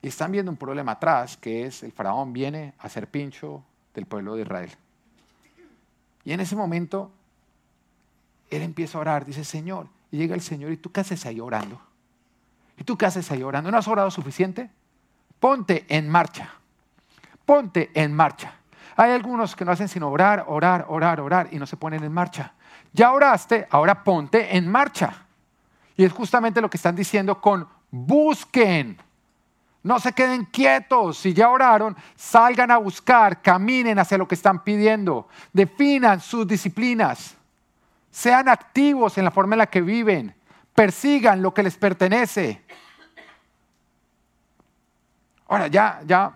y 0.02 0.08
están 0.08 0.32
viendo 0.32 0.50
un 0.50 0.56
problema 0.56 0.92
atrás, 0.92 1.36
que 1.36 1.66
es 1.66 1.82
el 1.82 1.92
faraón 1.92 2.32
viene 2.32 2.74
a 2.78 2.88
ser 2.88 3.08
pincho 3.08 3.64
del 3.94 4.06
pueblo 4.06 4.34
de 4.36 4.42
Israel. 4.42 4.70
Y 6.24 6.32
en 6.32 6.40
ese 6.40 6.56
momento, 6.56 7.12
él 8.50 8.62
empieza 8.62 8.98
a 8.98 9.00
orar, 9.00 9.24
dice, 9.24 9.44
Señor, 9.44 9.88
y 10.10 10.18
llega 10.18 10.34
el 10.34 10.40
Señor, 10.40 10.72
¿y 10.72 10.76
tú 10.76 10.92
qué 10.92 11.00
haces 11.00 11.24
ahí 11.26 11.40
orando? 11.40 11.80
¿Y 12.78 12.84
tú 12.84 12.96
qué 12.96 13.06
haces 13.06 13.30
ahí 13.30 13.42
orando? 13.42 13.70
¿No 13.70 13.78
has 13.78 13.88
orado 13.88 14.10
suficiente? 14.10 14.70
Ponte 15.40 15.84
en 15.88 16.08
marcha. 16.08 16.54
Ponte 17.46 17.90
en 17.94 18.12
marcha. 18.12 18.52
Hay 18.96 19.12
algunos 19.12 19.54
que 19.54 19.64
no 19.64 19.72
hacen 19.72 19.88
sino 19.88 20.10
orar, 20.10 20.44
orar, 20.48 20.86
orar, 20.88 21.20
orar 21.20 21.48
y 21.52 21.58
no 21.58 21.66
se 21.66 21.76
ponen 21.76 22.02
en 22.02 22.12
marcha. 22.12 22.52
Ya 22.92 23.12
oraste, 23.12 23.66
ahora 23.70 24.02
ponte 24.02 24.56
en 24.56 24.70
marcha. 24.70 25.26
Y 25.96 26.04
es 26.04 26.12
justamente 26.12 26.60
lo 26.60 26.68
que 26.68 26.76
están 26.76 26.96
diciendo 26.96 27.40
con 27.40 27.68
busquen. 27.90 28.98
No 29.82 30.00
se 30.00 30.12
queden 30.12 30.46
quietos. 30.46 31.18
Si 31.18 31.32
ya 31.32 31.48
oraron, 31.48 31.96
salgan 32.16 32.70
a 32.70 32.78
buscar, 32.78 33.40
caminen 33.40 33.98
hacia 33.98 34.18
lo 34.18 34.26
que 34.26 34.34
están 34.34 34.64
pidiendo. 34.64 35.28
Definan 35.52 36.20
sus 36.20 36.46
disciplinas. 36.46 37.36
Sean 38.10 38.48
activos 38.48 39.16
en 39.18 39.24
la 39.24 39.30
forma 39.30 39.54
en 39.54 39.58
la 39.58 39.66
que 39.66 39.82
viven. 39.82 40.34
Persigan 40.74 41.40
lo 41.40 41.54
que 41.54 41.62
les 41.62 41.76
pertenece. 41.76 42.64
Ahora, 45.48 45.68
ya, 45.68 46.00
ya, 46.04 46.32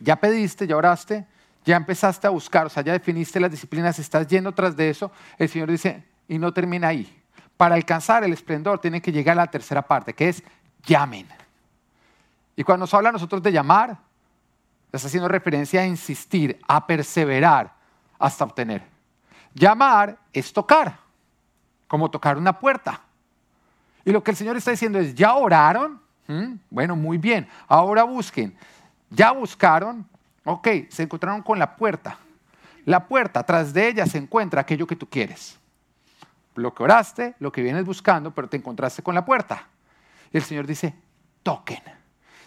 ya 0.00 0.16
pediste, 0.16 0.66
ya 0.66 0.76
oraste 0.76 1.26
ya 1.64 1.76
empezaste 1.76 2.26
a 2.26 2.30
buscar, 2.30 2.66
o 2.66 2.68
sea, 2.68 2.82
ya 2.82 2.92
definiste 2.92 3.38
las 3.38 3.50
disciplinas, 3.50 3.98
estás 3.98 4.26
yendo 4.26 4.52
tras 4.52 4.76
de 4.76 4.90
eso, 4.90 5.10
el 5.38 5.48
Señor 5.48 5.70
dice, 5.70 6.04
y 6.28 6.38
no 6.38 6.52
termina 6.52 6.88
ahí. 6.88 7.16
Para 7.56 7.74
alcanzar 7.74 8.24
el 8.24 8.32
esplendor 8.32 8.80
tiene 8.80 9.02
que 9.02 9.12
llegar 9.12 9.34
a 9.38 9.42
la 9.42 9.50
tercera 9.50 9.82
parte, 9.82 10.14
que 10.14 10.30
es 10.30 10.42
llamen. 10.84 11.28
Y 12.56 12.64
cuando 12.64 12.84
nos 12.84 12.94
habla 12.94 13.10
a 13.10 13.12
nosotros 13.12 13.42
de 13.42 13.52
llamar, 13.52 13.98
está 14.90 15.06
haciendo 15.06 15.28
referencia 15.28 15.82
a 15.82 15.86
insistir, 15.86 16.58
a 16.66 16.86
perseverar 16.86 17.72
hasta 18.18 18.44
obtener. 18.44 18.82
Llamar 19.54 20.16
es 20.32 20.52
tocar, 20.52 20.98
como 21.86 22.10
tocar 22.10 22.38
una 22.38 22.58
puerta. 22.58 23.00
Y 24.04 24.12
lo 24.12 24.24
que 24.24 24.30
el 24.30 24.36
Señor 24.36 24.56
está 24.56 24.70
diciendo 24.70 24.98
es, 24.98 25.14
¿ya 25.14 25.34
oraron? 25.34 26.00
¿Mm? 26.26 26.54
Bueno, 26.70 26.96
muy 26.96 27.18
bien, 27.18 27.46
ahora 27.68 28.04
busquen. 28.04 28.56
¿Ya 29.10 29.32
buscaron? 29.32 30.06
Ok, 30.44 30.68
se 30.88 31.02
encontraron 31.02 31.42
con 31.42 31.58
la 31.58 31.76
puerta. 31.76 32.18
La 32.84 33.06
puerta, 33.06 33.42
tras 33.42 33.72
de 33.72 33.88
ella 33.88 34.06
se 34.06 34.18
encuentra 34.18 34.62
aquello 34.62 34.86
que 34.86 34.96
tú 34.96 35.08
quieres. 35.08 35.58
Lo 36.54 36.74
que 36.74 36.82
oraste, 36.82 37.34
lo 37.38 37.52
que 37.52 37.62
vienes 37.62 37.84
buscando, 37.84 38.32
pero 38.32 38.48
te 38.48 38.56
encontraste 38.56 39.02
con 39.02 39.14
la 39.14 39.24
puerta. 39.24 39.68
Y 40.32 40.36
el 40.38 40.42
Señor 40.42 40.66
dice, 40.66 40.94
toquen. 41.42 41.82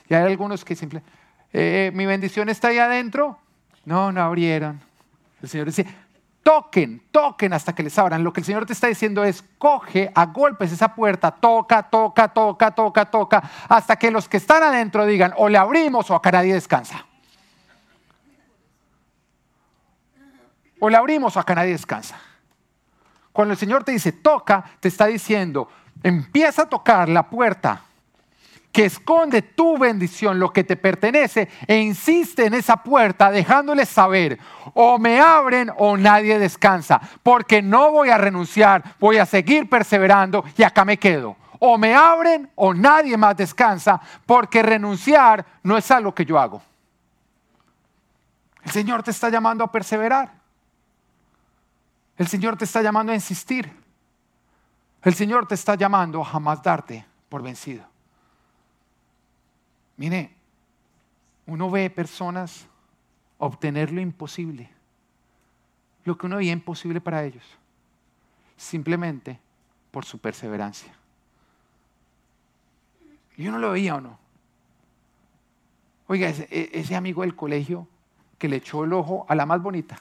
Y 0.10 0.14
hay 0.14 0.24
algunos 0.24 0.66
que 0.66 0.76
simplemente, 0.76 1.12
eh, 1.52 1.92
mi 1.94 2.06
bendición 2.06 2.50
está 2.50 2.70
ahí 2.70 2.80
adentro. 2.80 3.38
No, 3.86 4.12
no 4.12 4.22
abrieron. 4.22 4.82
El 5.42 5.50
Señor 5.50 5.68
dice, 5.68 5.86
toquen, 6.44 7.02
toquen 7.12 7.54
hasta 7.54 7.74
que 7.74 7.84
les 7.84 7.98
abran. 7.98 8.24
Lo 8.24 8.32
que 8.32 8.42
el 8.42 8.46
Señor 8.46 8.66
te 8.66 8.74
está 8.74 8.88
diciendo 8.88 9.24
es, 9.24 9.44
coge 9.58 10.12
a 10.14 10.28
golpes 10.28 10.72
esa 10.72 10.94
puerta, 10.94 11.32
toca, 11.32 11.84
toca, 11.84 12.28
toca, 12.28 12.72
toca, 12.72 13.06
toca, 13.06 13.52
hasta 13.70 13.96
que 13.96 14.12
los 14.12 14.28
que 14.28 14.38
están 14.38 14.62
adentro 14.62 15.06
digan, 15.06 15.34
o 15.38 15.50
le 15.50 15.58
abrimos 15.58 16.12
o 16.12 16.16
acá 16.16 16.32
nadie 16.32 16.54
descansa. 16.54 17.06
O 20.80 20.90
la 20.90 21.00
abrimos 21.00 21.36
o 21.38 21.40
acá 21.40 21.56
nadie 21.56 21.72
descansa. 21.72 22.20
Cuando 23.32 23.54
el 23.54 23.58
Señor 23.58 23.84
te 23.84 23.94
dice 23.94 24.12
toca, 24.12 24.64
te 24.80 24.90
está 24.90 25.08
diciendo 25.08 25.70
empieza 26.04 26.64
a 26.64 26.70
tocar 26.70 27.10
la 27.10 27.30
puerta 27.30 27.82
que 28.74 28.86
esconde 28.86 29.44
tu 29.44 29.78
bendición, 29.78 30.40
lo 30.40 30.52
que 30.52 30.64
te 30.64 30.76
pertenece, 30.76 31.48
e 31.68 31.78
insiste 31.78 32.48
en 32.48 32.56
esa 32.56 32.78
puerta 32.78 33.30
dejándoles 33.30 33.88
saber, 33.88 34.40
o 34.74 34.98
me 34.98 35.22
abren 35.22 35.72
o 35.78 35.96
nadie 35.96 36.40
descansa, 36.40 37.00
porque 37.22 37.62
no 37.62 37.92
voy 37.92 38.10
a 38.10 38.18
renunciar, 38.18 38.96
voy 39.00 39.18
a 39.18 39.28
seguir 39.28 39.70
perseverando 39.70 40.44
y 40.58 40.64
acá 40.64 40.84
me 40.84 40.98
quedo. 40.98 41.38
O 41.60 41.78
me 41.78 41.96
abren 41.96 42.52
o 42.56 42.74
nadie 42.74 43.16
más 43.16 43.38
descansa, 43.38 44.02
porque 44.26 44.64
renunciar 44.64 45.46
no 45.62 45.78
es 45.78 45.90
algo 45.92 46.14
que 46.14 46.26
yo 46.26 46.40
hago. 46.40 46.62
El 48.64 48.72
Señor 48.72 49.04
te 49.04 49.12
está 49.12 49.30
llamando 49.30 49.64
a 49.64 49.72
perseverar. 49.72 50.34
El 52.18 52.28
Señor 52.28 52.58
te 52.58 52.66
está 52.66 52.82
llamando 52.82 53.12
a 53.12 53.16
insistir. 53.16 53.72
El 55.04 55.14
Señor 55.14 55.46
te 55.46 55.54
está 55.54 55.76
llamando 55.76 56.22
a 56.22 56.26
jamás 56.26 56.62
darte 56.64 57.06
por 57.30 57.44
vencido. 57.44 57.93
Mire, 59.98 60.32
uno 61.46 61.70
ve 61.70 61.90
personas 61.90 62.66
obtener 63.38 63.92
lo 63.92 64.02
imposible, 64.02 64.70
lo 66.06 66.18
que 66.18 66.26
uno 66.26 66.38
veía 66.38 66.54
imposible 66.54 67.02
para 67.02 67.24
ellos, 67.24 67.44
simplemente 68.58 69.40
por 69.92 70.06
su 70.06 70.20
perseverancia. 70.20 70.94
Y 73.36 73.48
uno 73.48 73.60
lo 73.60 73.72
veía 73.72 73.96
o 73.96 74.02
no. 74.02 74.20
Oiga, 76.08 76.30
ese, 76.30 76.48
ese 76.52 76.96
amigo 76.96 77.22
del 77.22 77.36
colegio 77.36 77.88
que 78.38 78.48
le 78.48 78.58
echó 78.58 78.84
el 78.84 78.94
ojo 78.94 79.26
a 79.28 79.36
la 79.36 79.46
más 79.46 79.62
bonita 79.62 80.00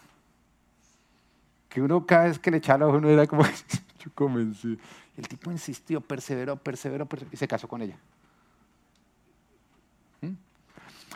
que 1.73 1.81
uno 1.81 2.05
cada 2.05 2.25
vez 2.25 2.39
que 2.39 2.51
le 2.51 2.59
echaba 2.59 2.85
a 2.85 2.89
uno 2.89 3.09
era 3.09 3.27
como, 3.27 3.45
yo 3.99 4.11
comencé. 4.15 4.77
El 5.17 5.27
tipo 5.27 5.51
insistió, 5.51 6.03
perseveró, 6.03 6.57
perseveró, 6.57 7.07
perseveró 7.07 7.33
y 7.33 7.37
se 7.39 7.49
casó 7.49 7.67
con 7.67 7.81
ella. 7.81 7.97
¿Mm? 10.21 10.33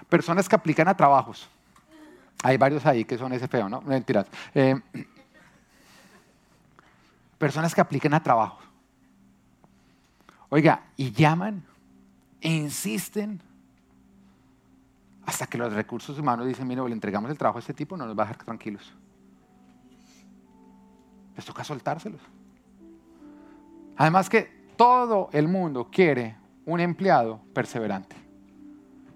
Personas 0.09 0.48
que 0.48 0.54
aplican 0.54 0.88
a 0.88 0.96
trabajos. 0.96 1.48
Hay 2.42 2.57
varios 2.57 2.84
ahí 2.86 3.04
que 3.04 3.18
son 3.18 3.32
ese 3.32 3.48
feo, 3.48 3.68
¿no? 3.68 3.80
Mentiras. 3.80 4.26
Eh, 4.54 4.80
personas 7.38 7.74
que 7.74 7.80
aplican 7.80 8.14
a 8.14 8.22
trabajos. 8.22 8.64
Oiga, 10.48 10.82
y 10.96 11.11
llaman 11.11 11.64
e 12.40 12.50
insisten 12.50 13.40
hasta 15.24 15.46
que 15.46 15.59
los 15.59 15.72
recursos 15.72 16.18
humanos 16.18 16.46
dicen, 16.46 16.66
mira, 16.68 16.84
le 16.84 16.92
entregamos 16.92 17.30
el 17.30 17.36
trabajo 17.36 17.59
a 17.59 17.61
este 17.61 17.74
tipo, 17.74 17.96
no 17.96 18.07
nos 18.07 18.16
va 18.16 18.22
a 18.22 18.26
dejar 18.26 18.44
tranquilos. 18.44 18.94
les 21.34 21.44
toca 21.44 21.64
soltárselos. 21.64 22.20
Además 23.96 24.30
que 24.30 24.70
todo 24.76 25.28
el 25.32 25.48
mundo 25.48 25.88
quiere 25.90 26.36
un 26.64 26.80
empleado 26.80 27.40
perseverante. 27.52 28.26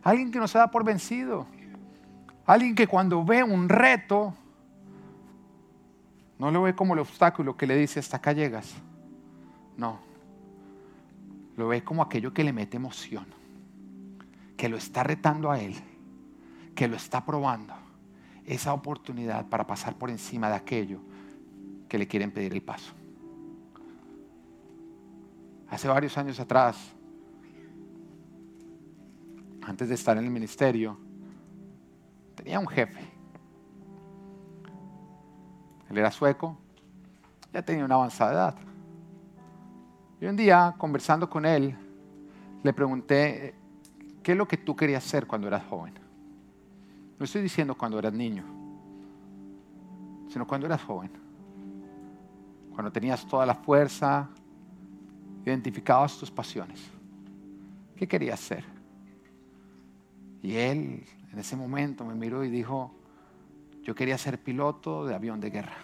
Alguien 0.03 0.31
que 0.31 0.39
no 0.39 0.49
se 0.49 0.59
da 0.59 0.71
por 0.71 0.85
vencido. 0.85 1.47
Alguien 2.47 2.75
que 2.75 2.87
cuando 2.87 3.25
ve 3.25 3.43
un 3.43 3.69
reto, 3.69 4.35
no 6.39 6.51
lo 6.51 6.63
ve 6.63 6.75
como 6.75 6.95
el 6.95 7.01
obstáculo 7.01 7.57
que 7.57 7.67
le 7.67 7.77
dice 7.77 8.01
hasta 8.01 8.17
acá 8.17 8.33
llegas. 8.33 8.75
No. 9.77 9.99
Lo 11.57 11.69
ve 11.69 11.85
como 11.85 12.03
aquello 12.03 12.33
que 12.33 12.45
le 12.45 12.53
mete 12.53 12.77
emoción. 12.77 13.27
Que 14.57 14.69
lo 14.69 14.77
está 14.77 15.03
retando 15.03 15.51
a 15.51 15.61
él. 15.61 15.75
Que 16.75 16.89
lo 16.89 16.97
está 16.97 17.25
probando. 17.25 17.75
Esa 18.47 18.73
oportunidad 18.73 19.47
para 19.47 19.67
pasar 19.67 19.97
por 19.97 20.11
encima 20.11 20.49
de 20.49 20.57
aquello 20.57 21.01
que 21.89 21.99
le 21.99 22.09
quieren 22.09 22.31
pedir 22.31 22.55
el 22.55 22.63
paso. 22.63 22.95
Hace 25.69 25.89
varios 25.89 26.17
años 26.19 26.41
atrás, 26.41 26.93
antes 29.71 29.89
de 29.89 29.95
estar 29.95 30.19
en 30.19 30.25
el 30.25 30.31
ministerio, 30.31 30.99
tenía 32.35 32.59
un 32.59 32.67
jefe. 32.67 32.99
Él 35.89 35.97
era 35.97 36.11
sueco, 36.11 36.59
ya 37.53 37.63
tenía 37.63 37.85
una 37.85 37.95
avanzada 37.95 38.33
edad. 38.33 38.55
Y 40.21 40.27
un 40.27 40.35
día, 40.35 40.75
conversando 40.77 41.31
con 41.31 41.47
él, 41.47 41.77
le 42.65 42.73
pregunté, 42.73 43.55
¿qué 44.25 44.33
es 44.33 44.39
lo 44.39 44.49
que 44.49 44.57
tú 44.57 44.75
querías 44.75 45.07
hacer 45.07 45.29
cuando 45.29 45.47
eras 45.47 45.63
joven? 45.67 45.95
No 47.17 47.25
estoy 47.25 47.41
diciendo 47.41 47.77
cuando 47.77 47.97
eras 48.01 48.13
niño, 48.13 48.43
sino 50.31 50.49
cuando 50.49 50.67
eras 50.67 50.83
joven. 50.83 51.13
Cuando 52.75 52.91
tenías 52.91 53.25
toda 53.25 53.47
la 53.47 53.55
fuerza, 53.55 54.29
identificabas 55.45 56.19
tus 56.19 56.29
pasiones. 56.29 56.91
¿Qué 57.95 58.09
querías 58.09 58.41
hacer? 58.41 58.80
Y 60.43 60.57
él 60.57 61.05
en 61.33 61.39
ese 61.39 61.57
momento 61.57 62.05
me 62.05 62.15
miró 62.15 62.45
y 62.45 62.51
dijo, 62.51 62.93
yo 63.83 63.95
quería 63.95 64.19
ser 64.19 64.39
piloto 64.39 65.07
de 65.07 65.15
avión 65.15 65.41
de 65.41 65.51
guerra. 65.51 65.77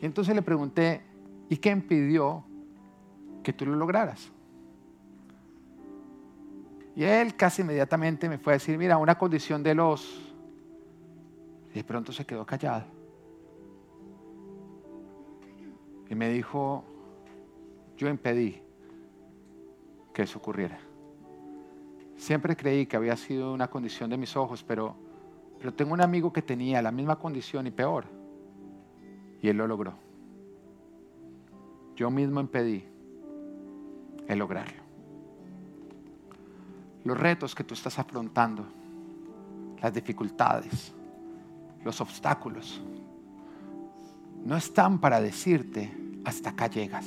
Y 0.00 0.06
entonces 0.06 0.34
le 0.34 0.42
pregunté, 0.42 1.02
¿y 1.48 1.56
qué 1.56 1.70
impidió 1.70 2.44
que 3.42 3.52
tú 3.52 3.66
lo 3.66 3.76
lograras? 3.76 4.30
Y 6.94 7.04
él 7.04 7.36
casi 7.36 7.62
inmediatamente 7.62 8.28
me 8.28 8.38
fue 8.38 8.54
a 8.54 8.56
decir, 8.56 8.78
mira, 8.78 8.96
una 8.96 9.16
condición 9.16 9.62
de 9.62 9.74
los... 9.74 10.32
Y 11.70 11.74
de 11.74 11.84
pronto 11.84 12.10
se 12.10 12.24
quedó 12.24 12.46
callado. 12.46 12.86
Y 16.08 16.14
me 16.14 16.30
dijo, 16.30 16.84
yo 17.98 18.08
impedí 18.08 18.62
que 20.14 20.22
eso 20.22 20.38
ocurriera. 20.38 20.85
Siempre 22.16 22.56
creí 22.56 22.86
que 22.86 22.96
había 22.96 23.16
sido 23.16 23.52
una 23.52 23.68
condición 23.68 24.10
de 24.10 24.16
mis 24.16 24.36
ojos, 24.36 24.64
pero, 24.64 24.96
pero 25.58 25.74
tengo 25.74 25.92
un 25.92 26.00
amigo 26.00 26.32
que 26.32 26.42
tenía 26.42 26.80
la 26.80 26.90
misma 26.90 27.16
condición 27.16 27.66
y 27.66 27.70
peor. 27.70 28.06
Y 29.42 29.48
él 29.48 29.56
lo 29.56 29.66
logró. 29.66 29.94
Yo 31.94 32.10
mismo 32.10 32.40
impedí 32.40 32.84
el 34.26 34.38
lograrlo. 34.38 34.82
Los 37.04 37.18
retos 37.18 37.54
que 37.54 37.64
tú 37.64 37.74
estás 37.74 37.98
afrontando, 37.98 38.66
las 39.80 39.92
dificultades, 39.92 40.92
los 41.84 42.00
obstáculos, 42.00 42.82
no 44.44 44.56
están 44.56 44.98
para 44.98 45.20
decirte 45.20 45.92
hasta 46.24 46.50
acá 46.50 46.66
llegas. 46.68 47.06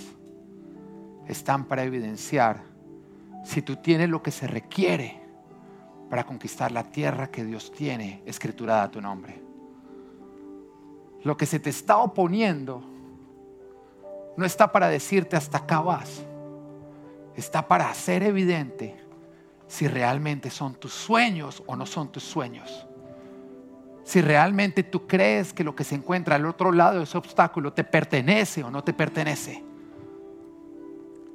Están 1.27 1.65
para 1.65 1.83
evidenciar 1.83 2.68
si 3.43 3.61
tú 3.61 3.77
tienes 3.77 4.09
lo 4.09 4.21
que 4.21 4.31
se 4.31 4.47
requiere 4.47 5.21
para 6.09 6.25
conquistar 6.25 6.71
la 6.71 6.83
tierra 6.83 7.31
que 7.31 7.43
Dios 7.43 7.71
tiene 7.71 8.21
escriturada 8.25 8.83
a 8.83 8.91
tu 8.91 9.01
nombre. 9.01 9.41
Lo 11.23 11.37
que 11.37 11.45
se 11.45 11.59
te 11.59 11.69
está 11.69 11.97
oponiendo 11.97 12.81
no 14.37 14.45
está 14.45 14.71
para 14.71 14.89
decirte 14.89 15.35
hasta 15.35 15.59
acá 15.59 15.81
vas. 15.81 16.23
Está 17.35 17.67
para 17.67 17.89
hacer 17.89 18.23
evidente 18.23 18.95
si 19.67 19.87
realmente 19.87 20.49
son 20.49 20.75
tus 20.75 20.93
sueños 20.93 21.63
o 21.67 21.75
no 21.75 21.85
son 21.85 22.11
tus 22.11 22.23
sueños 22.23 22.87
si 24.09 24.21
realmente 24.21 24.81
tú 24.81 25.05
crees 25.05 25.53
que 25.53 25.63
lo 25.63 25.75
que 25.75 25.83
se 25.83 25.93
encuentra 25.93 26.35
al 26.35 26.47
otro 26.47 26.71
lado 26.71 26.97
de 26.97 27.03
ese 27.03 27.15
obstáculo 27.15 27.73
te 27.73 27.83
pertenece 27.83 28.63
o 28.63 28.71
no 28.71 28.83
te 28.83 28.91
pertenece. 28.91 29.63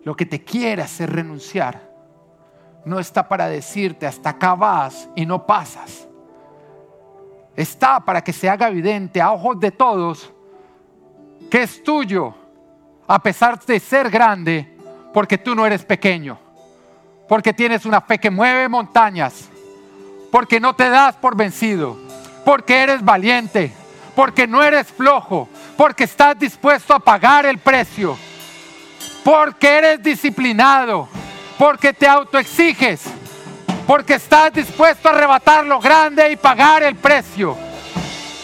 Lo 0.02 0.16
que 0.16 0.26
te 0.26 0.42
quiere 0.42 0.82
hacer 0.82 1.12
renunciar 1.12 1.93
no 2.84 2.98
está 2.98 3.26
para 3.28 3.48
decirte 3.48 4.06
hasta 4.06 4.30
acá 4.30 4.54
vas 4.54 5.08
y 5.14 5.26
no 5.26 5.46
pasas. 5.46 6.08
Está 7.56 8.00
para 8.00 8.22
que 8.22 8.32
se 8.32 8.48
haga 8.48 8.68
evidente 8.68 9.20
a 9.20 9.32
ojos 9.32 9.58
de 9.60 9.70
todos 9.70 10.32
que 11.50 11.62
es 11.62 11.82
tuyo, 11.84 12.34
a 13.06 13.22
pesar 13.22 13.60
de 13.64 13.78
ser 13.78 14.10
grande, 14.10 14.76
porque 15.12 15.38
tú 15.38 15.54
no 15.54 15.64
eres 15.64 15.84
pequeño, 15.84 16.38
porque 17.28 17.52
tienes 17.52 17.86
una 17.86 18.00
fe 18.00 18.18
que 18.18 18.30
mueve 18.30 18.68
montañas, 18.68 19.48
porque 20.32 20.58
no 20.58 20.74
te 20.74 20.88
das 20.88 21.14
por 21.16 21.36
vencido 21.36 22.04
porque 22.44 22.82
eres 22.82 23.02
valiente, 23.02 23.72
porque 24.14 24.46
no 24.46 24.62
eres 24.62 24.88
flojo, 24.88 25.48
porque 25.76 26.04
estás 26.04 26.38
dispuesto 26.38 26.94
a 26.94 27.00
pagar 27.00 27.46
el 27.46 27.58
precio, 27.58 28.16
porque 29.24 29.78
eres 29.78 30.02
disciplinado, 30.02 31.08
porque 31.58 31.92
te 31.92 32.06
autoexiges, 32.06 33.02
porque 33.86 34.14
estás 34.14 34.52
dispuesto 34.52 35.08
a 35.08 35.12
arrebatar 35.12 35.64
lo 35.64 35.80
grande 35.80 36.30
y 36.30 36.36
pagar 36.36 36.82
el 36.82 36.96
precio. 36.96 37.56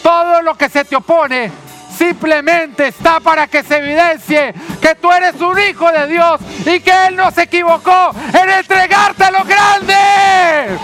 Todo 0.01 0.41
lo 0.41 0.55
que 0.55 0.69
se 0.69 0.85
te 0.85 0.95
opone 0.95 1.51
simplemente 1.95 2.87
está 2.87 3.19
para 3.19 3.47
que 3.47 3.63
se 3.63 3.77
evidencie 3.77 4.53
que 4.81 4.95
tú 4.95 5.11
eres 5.11 5.39
un 5.39 5.59
hijo 5.59 5.91
de 5.91 6.07
Dios 6.07 6.41
y 6.65 6.79
que 6.79 7.07
Él 7.07 7.15
no 7.15 7.29
se 7.31 7.43
equivocó 7.43 8.11
en 8.33 8.49
entregarte 8.49 9.31
lo 9.31 9.43
grande. 9.43 10.79